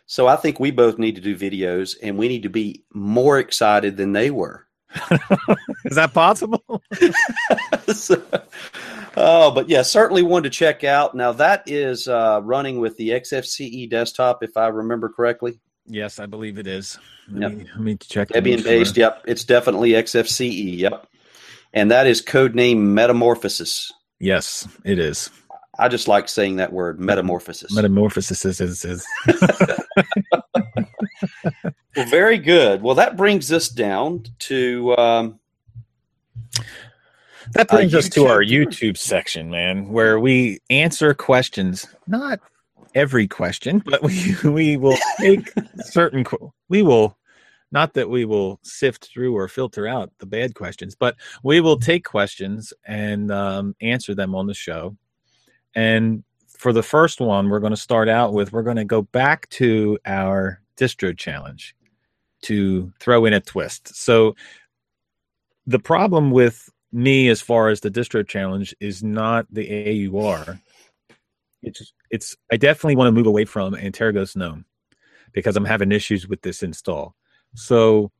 So 0.06 0.26
I 0.26 0.36
think 0.36 0.58
we 0.58 0.70
both 0.70 0.98
need 0.98 1.14
to 1.14 1.20
do 1.20 1.36
videos, 1.36 1.96
and 2.02 2.18
we 2.18 2.28
need 2.28 2.42
to 2.42 2.50
be 2.50 2.84
more 2.92 3.38
excited 3.38 3.96
than 3.96 4.12
they 4.12 4.30
were. 4.30 4.66
Is 5.84 5.94
that 5.94 6.12
possible? 6.12 6.82
so, 7.94 8.20
Oh, 9.16 9.50
but 9.50 9.68
yeah, 9.68 9.82
certainly 9.82 10.22
one 10.22 10.44
to 10.44 10.50
check 10.50 10.84
out. 10.84 11.14
Now 11.14 11.32
that 11.32 11.64
is 11.66 12.06
uh, 12.06 12.40
running 12.42 12.78
with 12.78 12.96
the 12.96 13.10
XFCE 13.10 13.90
desktop, 13.90 14.42
if 14.42 14.56
I 14.56 14.68
remember 14.68 15.08
correctly. 15.08 15.60
Yes, 15.86 16.20
I 16.20 16.26
believe 16.26 16.58
it 16.58 16.66
is. 16.66 16.98
Let, 17.28 17.42
yep. 17.42 17.58
me, 17.58 17.64
let 17.64 17.80
me 17.80 17.96
check. 17.96 18.28
Debian 18.28 18.62
based. 18.62 18.94
Sure. 18.94 19.04
Yep, 19.04 19.24
it's 19.26 19.44
definitely 19.44 19.90
XFCE. 19.90 20.78
Yep, 20.78 21.06
and 21.72 21.90
that 21.90 22.06
is 22.06 22.20
code 22.20 22.54
name 22.54 22.94
Metamorphosis. 22.94 23.92
Yes, 24.20 24.68
it 24.84 24.98
is. 24.98 25.30
I 25.80 25.88
just 25.88 26.08
like 26.08 26.28
saying 26.28 26.56
that 26.56 26.72
word, 26.72 27.00
metamorphosis. 27.00 27.74
Metamorphosis 27.74 28.44
is. 28.44 28.60
is, 28.60 28.84
is. 28.84 29.06
well, 31.96 32.06
very 32.08 32.38
good. 32.38 32.82
Well, 32.82 32.94
that 32.96 33.16
brings 33.16 33.50
us 33.50 33.68
down 33.68 34.24
to 34.40 34.96
um, 34.98 35.40
that 37.52 37.68
brings 37.68 37.94
uh, 37.94 37.98
us 37.98 38.08
to 38.10 38.26
our 38.26 38.42
YouTube 38.42 38.96
section, 38.96 39.50
man, 39.50 39.88
where 39.88 40.20
we 40.20 40.60
answer 40.68 41.14
questions. 41.14 41.86
Not 42.06 42.40
every 42.94 43.26
question, 43.26 43.82
but 43.84 44.02
we 44.02 44.34
we 44.44 44.76
will 44.76 44.98
take 45.18 45.50
certain 45.78 46.24
we 46.68 46.82
will 46.82 47.16
not 47.72 47.94
that 47.94 48.10
we 48.10 48.24
will 48.24 48.58
sift 48.62 49.08
through 49.12 49.36
or 49.36 49.48
filter 49.48 49.86
out 49.86 50.10
the 50.18 50.26
bad 50.26 50.54
questions, 50.54 50.94
but 50.94 51.16
we 51.42 51.60
will 51.60 51.78
take 51.78 52.04
questions 52.04 52.72
and 52.84 53.30
um, 53.30 53.74
answer 53.80 54.14
them 54.14 54.34
on 54.34 54.46
the 54.46 54.54
show. 54.54 54.96
And 55.74 56.24
for 56.48 56.72
the 56.72 56.82
first 56.82 57.20
one, 57.20 57.48
we're 57.48 57.60
going 57.60 57.72
to 57.72 57.76
start 57.76 58.08
out 58.08 58.32
with 58.32 58.52
we're 58.52 58.62
going 58.62 58.76
to 58.76 58.84
go 58.84 59.02
back 59.02 59.48
to 59.50 59.98
our 60.06 60.60
distro 60.76 61.16
challenge 61.16 61.74
to 62.42 62.92
throw 63.00 63.24
in 63.24 63.32
a 63.32 63.40
twist. 63.40 63.94
So 63.94 64.34
the 65.66 65.78
problem 65.78 66.30
with 66.30 66.68
me 66.92 67.28
as 67.28 67.40
far 67.40 67.68
as 67.68 67.80
the 67.80 67.90
distro 67.90 68.26
challenge 68.26 68.74
is 68.80 69.02
not 69.02 69.46
the 69.50 70.08
AUR. 70.08 70.60
It's 71.62 71.92
it's 72.10 72.36
I 72.50 72.56
definitely 72.56 72.96
want 72.96 73.08
to 73.08 73.12
move 73.12 73.26
away 73.26 73.44
from 73.44 73.74
Antergos 73.74 74.34
GNOME 74.34 74.64
because 75.32 75.56
I'm 75.56 75.64
having 75.64 75.92
issues 75.92 76.26
with 76.26 76.42
this 76.42 76.62
install. 76.62 77.14
So 77.54 78.10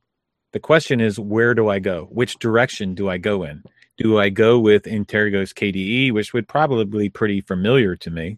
the 0.53 0.59
question 0.59 1.01
is 1.01 1.19
where 1.19 1.53
do 1.53 1.69
I 1.69 1.79
go? 1.79 2.07
Which 2.11 2.37
direction 2.39 2.93
do 2.95 3.09
I 3.09 3.17
go 3.17 3.43
in? 3.43 3.63
Do 3.97 4.19
I 4.19 4.29
go 4.29 4.59
with 4.59 4.83
Antergos 4.83 5.53
KDE, 5.53 6.11
which 6.11 6.33
would 6.33 6.47
probably 6.47 6.85
be 6.85 7.09
pretty 7.09 7.41
familiar 7.41 7.95
to 7.97 8.09
me? 8.09 8.37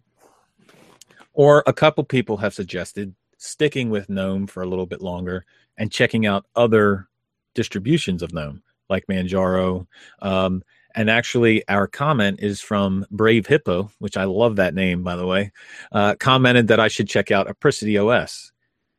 Or 1.32 1.62
a 1.66 1.72
couple 1.72 2.04
people 2.04 2.36
have 2.38 2.54
suggested 2.54 3.14
sticking 3.38 3.90
with 3.90 4.08
GNOME 4.08 4.46
for 4.46 4.62
a 4.62 4.66
little 4.66 4.86
bit 4.86 5.02
longer 5.02 5.44
and 5.76 5.90
checking 5.90 6.26
out 6.26 6.46
other 6.54 7.08
distributions 7.54 8.22
of 8.22 8.32
GNOME 8.32 8.62
like 8.88 9.06
Manjaro. 9.06 9.86
Um, 10.20 10.62
and 10.94 11.10
actually, 11.10 11.66
our 11.68 11.86
comment 11.86 12.40
is 12.40 12.60
from 12.60 13.04
Brave 13.10 13.46
Hippo, 13.46 13.90
which 13.98 14.16
I 14.16 14.24
love 14.24 14.56
that 14.56 14.74
name, 14.74 15.02
by 15.02 15.16
the 15.16 15.26
way, 15.26 15.50
uh, 15.90 16.14
commented 16.20 16.68
that 16.68 16.78
I 16.78 16.88
should 16.88 17.08
check 17.08 17.30
out 17.30 17.48
Apricity 17.48 17.98
OS, 17.98 18.52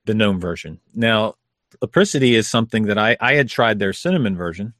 the 0.03 0.13
GNOME 0.13 0.39
version. 0.41 0.79
Now, 0.93 1.35
Apricity 1.81 2.35
is 2.35 2.47
something 2.47 2.83
that 2.83 2.97
I, 2.97 3.15
I 3.21 3.35
had 3.35 3.49
tried 3.49 3.79
their 3.79 3.93
Cinnamon 3.93 4.35
version, 4.35 4.73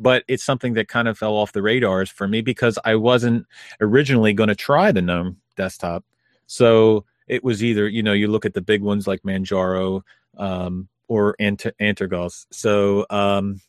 but 0.00 0.24
it's 0.26 0.42
something 0.42 0.72
that 0.74 0.88
kind 0.88 1.06
of 1.06 1.18
fell 1.18 1.34
off 1.34 1.52
the 1.52 1.62
radars 1.62 2.10
for 2.10 2.26
me 2.26 2.40
because 2.40 2.78
I 2.84 2.96
wasn't 2.96 3.46
originally 3.80 4.32
going 4.32 4.48
to 4.48 4.54
try 4.54 4.90
the 4.90 5.02
GNOME 5.02 5.36
desktop. 5.56 6.04
So 6.46 7.04
it 7.28 7.44
was 7.44 7.62
either, 7.62 7.86
you 7.86 8.02
know, 8.02 8.14
you 8.14 8.26
look 8.26 8.46
at 8.46 8.54
the 8.54 8.62
big 8.62 8.82
ones 8.82 9.06
like 9.06 9.22
Manjaro 9.22 10.02
um, 10.38 10.88
or 11.06 11.36
Ant- 11.38 11.66
Antergos. 11.80 12.46
So, 12.50 13.06
um, 13.10 13.60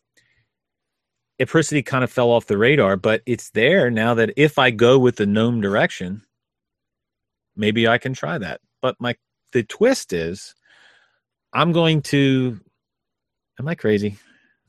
kind 1.86 2.04
of 2.04 2.12
fell 2.12 2.30
off 2.30 2.46
the 2.46 2.58
radar, 2.58 2.96
but 2.96 3.22
it's 3.26 3.50
there 3.52 3.92
now 3.92 4.14
that 4.14 4.32
if 4.38 4.58
I 4.58 4.72
go 4.72 4.98
with 4.98 5.18
the 5.18 5.26
gnome 5.26 5.60
direction, 5.60 6.22
maybe 7.56 7.88
I 7.88 7.98
can 7.98 8.14
try 8.14 8.38
that. 8.38 8.62
But 8.82 8.96
my 9.00 9.16
the 9.52 9.64
twist 9.64 10.14
is 10.14 10.56
I'm 11.52 11.72
going 11.72 12.02
to 12.04 12.60
am 13.60 13.68
I 13.68 13.76
crazy? 13.76 14.18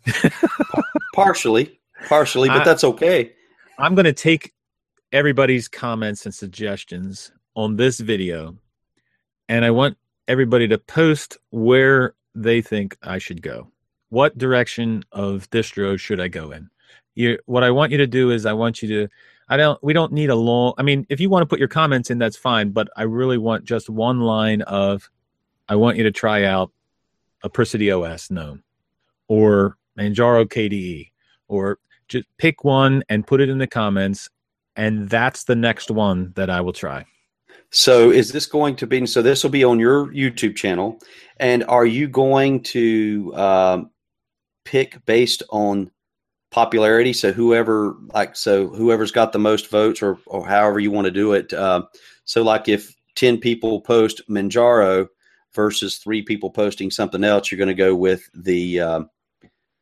partially. 1.12 1.78
Partially, 2.08 2.48
but 2.48 2.62
I, 2.62 2.64
that's 2.64 2.84
okay. 2.84 3.32
I'm 3.78 3.94
going 3.94 4.06
to 4.06 4.12
take 4.12 4.52
everybody's 5.12 5.68
comments 5.68 6.24
and 6.24 6.34
suggestions 6.34 7.32
on 7.54 7.76
this 7.76 8.00
video 8.00 8.56
and 9.48 9.64
I 9.64 9.70
want 9.70 9.96
everybody 10.26 10.66
to 10.68 10.78
post 10.78 11.36
where 11.50 12.14
they 12.34 12.62
think 12.62 12.96
I 13.02 13.18
should 13.18 13.42
go 13.42 13.72
what 14.12 14.36
direction 14.36 15.02
of 15.10 15.48
distro 15.48 15.98
should 15.98 16.20
I 16.20 16.28
go 16.28 16.50
in? 16.50 16.68
You, 17.14 17.38
what 17.46 17.62
I 17.62 17.70
want 17.70 17.92
you 17.92 17.98
to 17.98 18.06
do 18.06 18.30
is 18.30 18.44
I 18.44 18.52
want 18.52 18.82
you 18.82 18.88
to 18.88 19.08
I 19.48 19.56
don't 19.56 19.82
we 19.82 19.94
don't 19.94 20.12
need 20.12 20.28
a 20.28 20.34
long 20.34 20.74
I 20.76 20.82
mean 20.82 21.06
if 21.08 21.18
you 21.18 21.30
want 21.30 21.42
to 21.42 21.46
put 21.46 21.58
your 21.58 21.68
comments 21.68 22.10
in 22.10 22.18
that's 22.18 22.36
fine 22.36 22.72
but 22.72 22.88
I 22.94 23.04
really 23.04 23.38
want 23.38 23.64
just 23.64 23.88
one 23.88 24.20
line 24.20 24.60
of 24.62 25.10
I 25.66 25.76
want 25.76 25.96
you 25.96 26.02
to 26.04 26.10
try 26.10 26.44
out 26.44 26.70
Apricity 27.42 27.90
OS 27.90 28.30
GNOME 28.30 28.62
or 29.28 29.78
Manjaro 29.99 30.47
KDE 30.47 31.11
or 31.49 31.78
just 32.09 32.26
pick 32.38 32.64
one 32.64 33.03
and 33.09 33.26
put 33.26 33.40
it 33.40 33.49
in 33.49 33.59
the 33.59 33.66
comments 33.66 34.28
and 34.76 35.09
that's 35.09 35.45
the 35.45 35.57
next 35.57 35.90
one 35.90 36.32
that 36.36 36.49
I 36.49 36.61
will 36.61 36.72
try. 36.72 37.05
So 37.70 38.11
is 38.11 38.32
this 38.32 38.47
going 38.47 38.76
to 38.76 38.86
be 38.86 39.07
so 39.07 39.22
this 39.22 39.43
will 39.43 39.51
be 39.51 39.64
on 39.64 39.78
your 39.78 40.07
YouTube 40.09 40.57
channel 40.57 40.99
and 41.38 41.64
are 41.64 41.86
you 41.86 42.09
going 42.09 42.62
to 42.64 43.32
um, 43.34 43.90
pick 44.64 45.05
based 45.07 45.43
on 45.51 45.90
popularity. 46.53 47.12
So 47.12 47.32
whoever 47.32 47.97
like 48.14 48.36
so 48.36 48.68
whoever's 48.68 49.11
got 49.11 49.32
the 49.32 49.38
most 49.38 49.70
votes 49.70 50.03
or 50.03 50.18
or 50.26 50.47
however 50.47 50.78
you 50.78 50.90
want 50.90 51.07
to 51.07 51.11
do 51.11 51.32
it. 51.32 51.53
Uh, 51.53 51.82
so 52.24 52.43
like 52.43 52.68
if 52.68 52.95
ten 53.16 53.38
people 53.38 53.80
post 53.80 54.22
Manjaro 54.28 55.09
versus 55.55 55.97
three 55.97 56.22
people 56.22 56.51
posting 56.51 56.90
something 56.90 57.24
else, 57.24 57.51
you're 57.51 57.59
going 57.59 57.68
to 57.68 57.74
go 57.74 57.95
with 57.95 58.28
the 58.34 58.80
uh, 58.80 59.01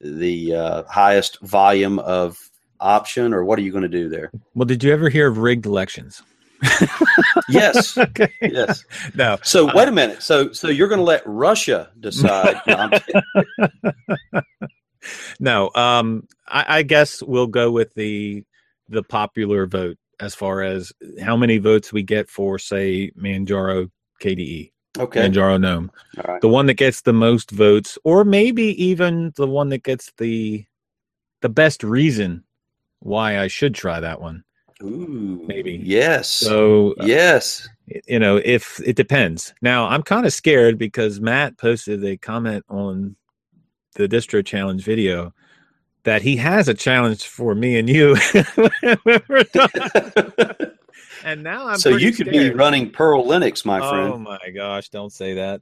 the 0.01 0.55
uh, 0.55 0.83
highest 0.85 1.41
volume 1.41 1.99
of 1.99 2.39
option, 2.81 3.35
or 3.35 3.45
what 3.45 3.59
are 3.59 3.63
you 3.63 3.73
going 3.73 3.83
to 3.83 3.89
do 3.89 4.09
there? 4.09 4.31
Well, 4.55 4.67
did 4.67 4.83
you 4.83 4.93
ever 4.93 5.09
hear 5.09 5.29
of 5.29 5.39
rigged 5.39 5.67
elections? 5.67 6.23
yes. 7.49 7.97
okay. 7.99 8.33
Yes. 8.43 8.85
No. 9.15 9.39
So 9.43 9.69
Uh, 9.69 9.73
wait 9.75 9.89
a 9.89 9.93
minute. 9.93 10.23
So 10.23 10.53
so 10.53 10.69
you're 10.69 10.89
going 10.89 10.99
to 11.01 11.05
let 11.05 11.23
Russia 11.27 11.91
decide? 12.01 12.61
No. 14.31 14.41
No. 15.41 15.71
Um. 15.75 16.29
I, 16.47 16.79
I 16.79 16.83
guess 16.83 17.23
we'll 17.23 17.47
go 17.47 17.71
with 17.71 17.95
the 17.95 18.45
the 18.89 19.03
popular 19.03 19.67
vote 19.67 19.97
as 20.21 20.35
far 20.35 20.63
as 20.63 20.93
how 21.23 21.37
many 21.37 21.57
votes 21.57 21.93
we 21.93 22.03
get 22.03 22.29
for, 22.29 22.59
say, 22.59 23.11
Manjaro 23.13 23.91
KDE, 24.23 24.71
okay. 24.99 25.28
Manjaro 25.28 25.61
Gnome. 25.61 25.91
Right. 26.26 26.41
the 26.41 26.49
one 26.49 26.66
that 26.66 26.74
gets 26.74 27.03
the 27.03 27.12
most 27.12 27.51
votes 27.51 27.99
or 28.05 28.24
maybe 28.24 28.82
even 28.82 29.32
the 29.36 29.47
one 29.47 29.68
that 29.70 29.82
gets 29.82 30.12
the 30.18 30.64
the 31.41 31.49
best 31.49 31.82
reason 31.82 32.45
why 33.01 33.38
I 33.38 33.47
should 33.49 33.74
try 33.74 34.01
that 34.01 34.20
one. 34.20 34.45
Ooh, 34.82 35.45
Maybe. 35.47 35.80
Yes. 35.82 36.28
So 36.28 36.93
uh, 37.01 37.05
yes. 37.05 37.68
you 38.07 38.18
know, 38.18 38.41
if 38.43 38.80
it 38.80 38.97
depends. 38.97 39.53
Now, 39.61 39.86
I'm 39.86 40.03
kind 40.03 40.24
of 40.24 40.32
scared 40.32 40.78
because 40.78 41.20
Matt 41.20 41.59
posted 41.59 42.05
a 42.05 42.16
comment 42.16 42.64
on 42.68 43.16
the 43.95 44.09
distro 44.09 44.45
challenge 44.45 44.82
video 44.82 45.34
that 46.05 46.22
he 46.22 46.36
has 46.36 46.68
a 46.68 46.74
challenge 46.74 47.26
for 47.26 47.55
me 47.55 47.78
and 47.78 47.88
you. 47.91 48.16
And 51.25 51.43
now 51.43 51.68
I'm 51.68 51.79
so 51.79 51.91
you 51.91 52.12
could 52.12 52.31
be 52.31 52.51
running 52.51 52.91
Pearl 52.91 53.25
Linux, 53.25 53.64
my 53.64 53.79
friend. 53.79 54.12
Oh 54.14 54.18
my 54.18 54.51
gosh, 54.55 54.89
don't 54.89 55.12
say 55.12 55.35
that. 55.35 55.61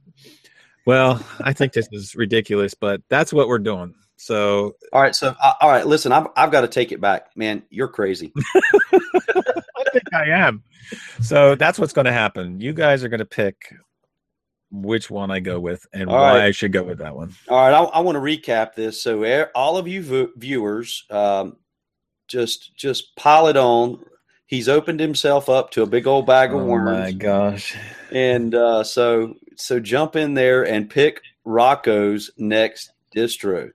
Well, 0.85 1.23
I 1.41 1.53
think 1.53 1.73
this 1.73 1.87
is 1.91 2.15
ridiculous, 2.15 2.73
but 2.73 3.01
that's 3.09 3.31
what 3.33 3.47
we're 3.47 3.59
doing. 3.59 3.93
So 4.17 4.75
All 4.91 5.01
right. 5.01 5.15
So 5.15 5.35
uh, 5.41 5.53
all 5.61 5.69
right. 5.69 5.85
Listen, 5.85 6.11
I've 6.11 6.27
I've 6.35 6.51
got 6.51 6.61
to 6.61 6.67
take 6.67 6.91
it 6.91 6.99
back, 6.99 7.35
man. 7.35 7.63
You're 7.69 7.87
crazy. 7.87 8.33
I 8.55 9.83
think 9.93 10.13
I 10.13 10.29
am. 10.29 10.63
So 11.21 11.55
that's 11.55 11.79
what's 11.79 11.93
going 11.93 12.05
to 12.05 12.11
happen. 12.11 12.59
You 12.59 12.73
guys 12.73 13.03
are 13.03 13.09
going 13.09 13.19
to 13.19 13.25
pick 13.25 13.73
which 14.71 15.09
one 15.09 15.31
I 15.31 15.39
go 15.39 15.59
with 15.59 15.85
and 15.93 16.09
All 16.09 16.15
why 16.15 16.39
right. 16.39 16.43
I 16.45 16.51
should 16.51 16.71
go 16.71 16.83
with 16.83 16.99
that 16.99 17.15
one. 17.15 17.33
All 17.47 17.57
right, 17.57 17.73
I, 17.73 17.81
I 17.83 17.99
want 18.01 18.15
to 18.15 18.19
recap 18.19 18.75
this. 18.75 19.01
So, 19.01 19.47
all 19.55 19.77
of 19.77 19.87
you 19.87 20.03
vo- 20.03 20.31
viewers, 20.35 21.05
um, 21.09 21.57
just 22.27 22.75
just 22.75 23.15
pile 23.15 23.47
it 23.47 23.57
on. 23.57 24.03
He's 24.49 24.67
opened 24.67 24.99
himself 24.99 25.47
up 25.47 25.69
to 25.71 25.83
a 25.83 25.85
big 25.85 26.07
old 26.07 26.25
bag 26.25 26.51
of 26.51 26.61
worms. 26.63 26.89
Oh 26.89 26.99
my 26.99 27.11
gosh. 27.11 27.77
and 28.11 28.55
uh, 28.55 28.83
so 28.83 29.35
so 29.55 29.79
jump 29.79 30.15
in 30.15 30.33
there 30.33 30.65
and 30.65 30.89
pick 30.89 31.21
Rocco's 31.45 32.31
next 32.35 32.91
distro. 33.15 33.69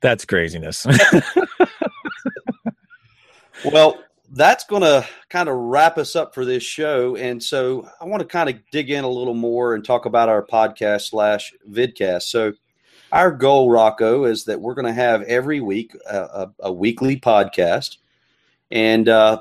That's 0.00 0.24
craziness. 0.24 0.86
Well, 3.64 4.02
that's 4.32 4.64
going 4.64 4.82
to 4.82 5.06
kind 5.28 5.48
of 5.48 5.56
wrap 5.56 5.98
us 5.98 6.16
up 6.16 6.34
for 6.34 6.44
this 6.44 6.62
show, 6.62 7.16
and 7.16 7.42
so 7.42 7.88
I 8.00 8.06
want 8.06 8.20
to 8.22 8.26
kind 8.26 8.48
of 8.48 8.58
dig 8.70 8.90
in 8.90 9.04
a 9.04 9.08
little 9.10 9.34
more 9.34 9.74
and 9.74 9.84
talk 9.84 10.06
about 10.06 10.30
our 10.30 10.42
podcast 10.42 11.10
slash 11.10 11.52
vidcast. 11.68 12.22
So, 12.22 12.54
our 13.12 13.32
goal, 13.32 13.70
Rocco, 13.70 14.24
is 14.24 14.44
that 14.44 14.60
we're 14.60 14.74
going 14.74 14.86
to 14.86 14.92
have 14.92 15.22
every 15.22 15.60
week 15.60 15.94
a, 16.08 16.18
a, 16.18 16.52
a 16.60 16.72
weekly 16.72 17.18
podcast, 17.20 17.98
and 18.70 19.08
uh, 19.08 19.40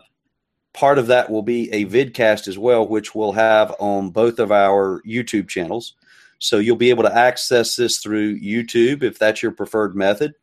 part 0.73 0.97
of 0.97 1.07
that 1.07 1.29
will 1.29 1.41
be 1.43 1.71
a 1.71 1.85
vidcast 1.85 2.47
as 2.47 2.57
well, 2.57 2.87
which 2.87 3.13
we'll 3.13 3.33
have 3.33 3.75
on 3.79 4.09
both 4.09 4.39
of 4.39 4.51
our 4.51 5.01
YouTube 5.07 5.47
channels. 5.47 5.93
So 6.39 6.57
you'll 6.57 6.77
be 6.77 6.89
able 6.89 7.03
to 7.03 7.15
access 7.15 7.75
this 7.75 7.99
through 7.99 8.39
YouTube 8.39 9.03
if 9.03 9.19
that's 9.19 9.43
your 9.43 9.51
preferred 9.51 9.95
method. 9.95 10.35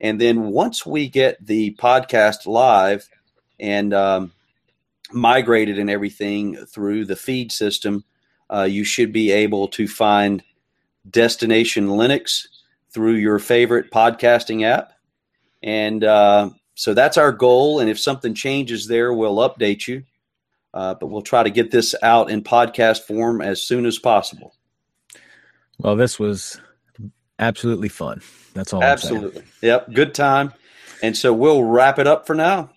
And 0.00 0.20
then 0.20 0.50
once 0.50 0.86
we 0.86 1.08
get 1.08 1.44
the 1.44 1.74
podcast 1.74 2.46
live 2.46 3.08
and 3.58 3.92
um, 3.92 4.32
migrated 5.12 5.78
and 5.78 5.90
everything 5.90 6.56
through 6.56 7.04
the 7.04 7.16
feed 7.16 7.52
system, 7.52 8.04
uh, 8.48 8.62
you 8.62 8.84
should 8.84 9.12
be 9.12 9.30
able 9.30 9.68
to 9.68 9.86
find 9.86 10.42
Destination 11.08 11.88
Linux 11.88 12.46
through 12.90 13.14
your 13.14 13.38
favorite 13.38 13.90
podcasting 13.90 14.64
app. 14.64 14.92
And 15.62 16.02
uh, 16.02 16.50
so 16.80 16.94
that's 16.94 17.18
our 17.18 17.30
goal. 17.30 17.78
And 17.78 17.90
if 17.90 18.00
something 18.00 18.32
changes 18.32 18.86
there, 18.86 19.12
we'll 19.12 19.36
update 19.36 19.86
you. 19.86 20.04
Uh, 20.72 20.94
but 20.94 21.08
we'll 21.08 21.20
try 21.20 21.42
to 21.42 21.50
get 21.50 21.70
this 21.70 21.94
out 22.02 22.30
in 22.30 22.42
podcast 22.42 23.02
form 23.02 23.42
as 23.42 23.60
soon 23.60 23.84
as 23.84 23.98
possible. 23.98 24.54
well, 25.76 25.94
this 25.94 26.18
was 26.18 26.58
absolutely 27.38 27.90
fun. 27.90 28.22
That's 28.54 28.72
all. 28.72 28.82
I'm. 28.82 28.88
Absolutely. 28.88 29.42
Yep. 29.60 29.92
Good 29.92 30.14
time. 30.14 30.54
And 31.02 31.14
so 31.14 31.34
we'll 31.34 31.64
wrap 31.64 31.98
it 31.98 32.06
up 32.06 32.26
for 32.26 32.34
now. 32.34 32.70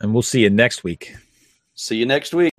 And 0.00 0.12
we'll 0.12 0.22
see 0.22 0.40
you 0.40 0.50
next 0.50 0.82
week. 0.82 1.14
See 1.76 1.94
you 1.94 2.06
next 2.06 2.34
week. 2.34 2.52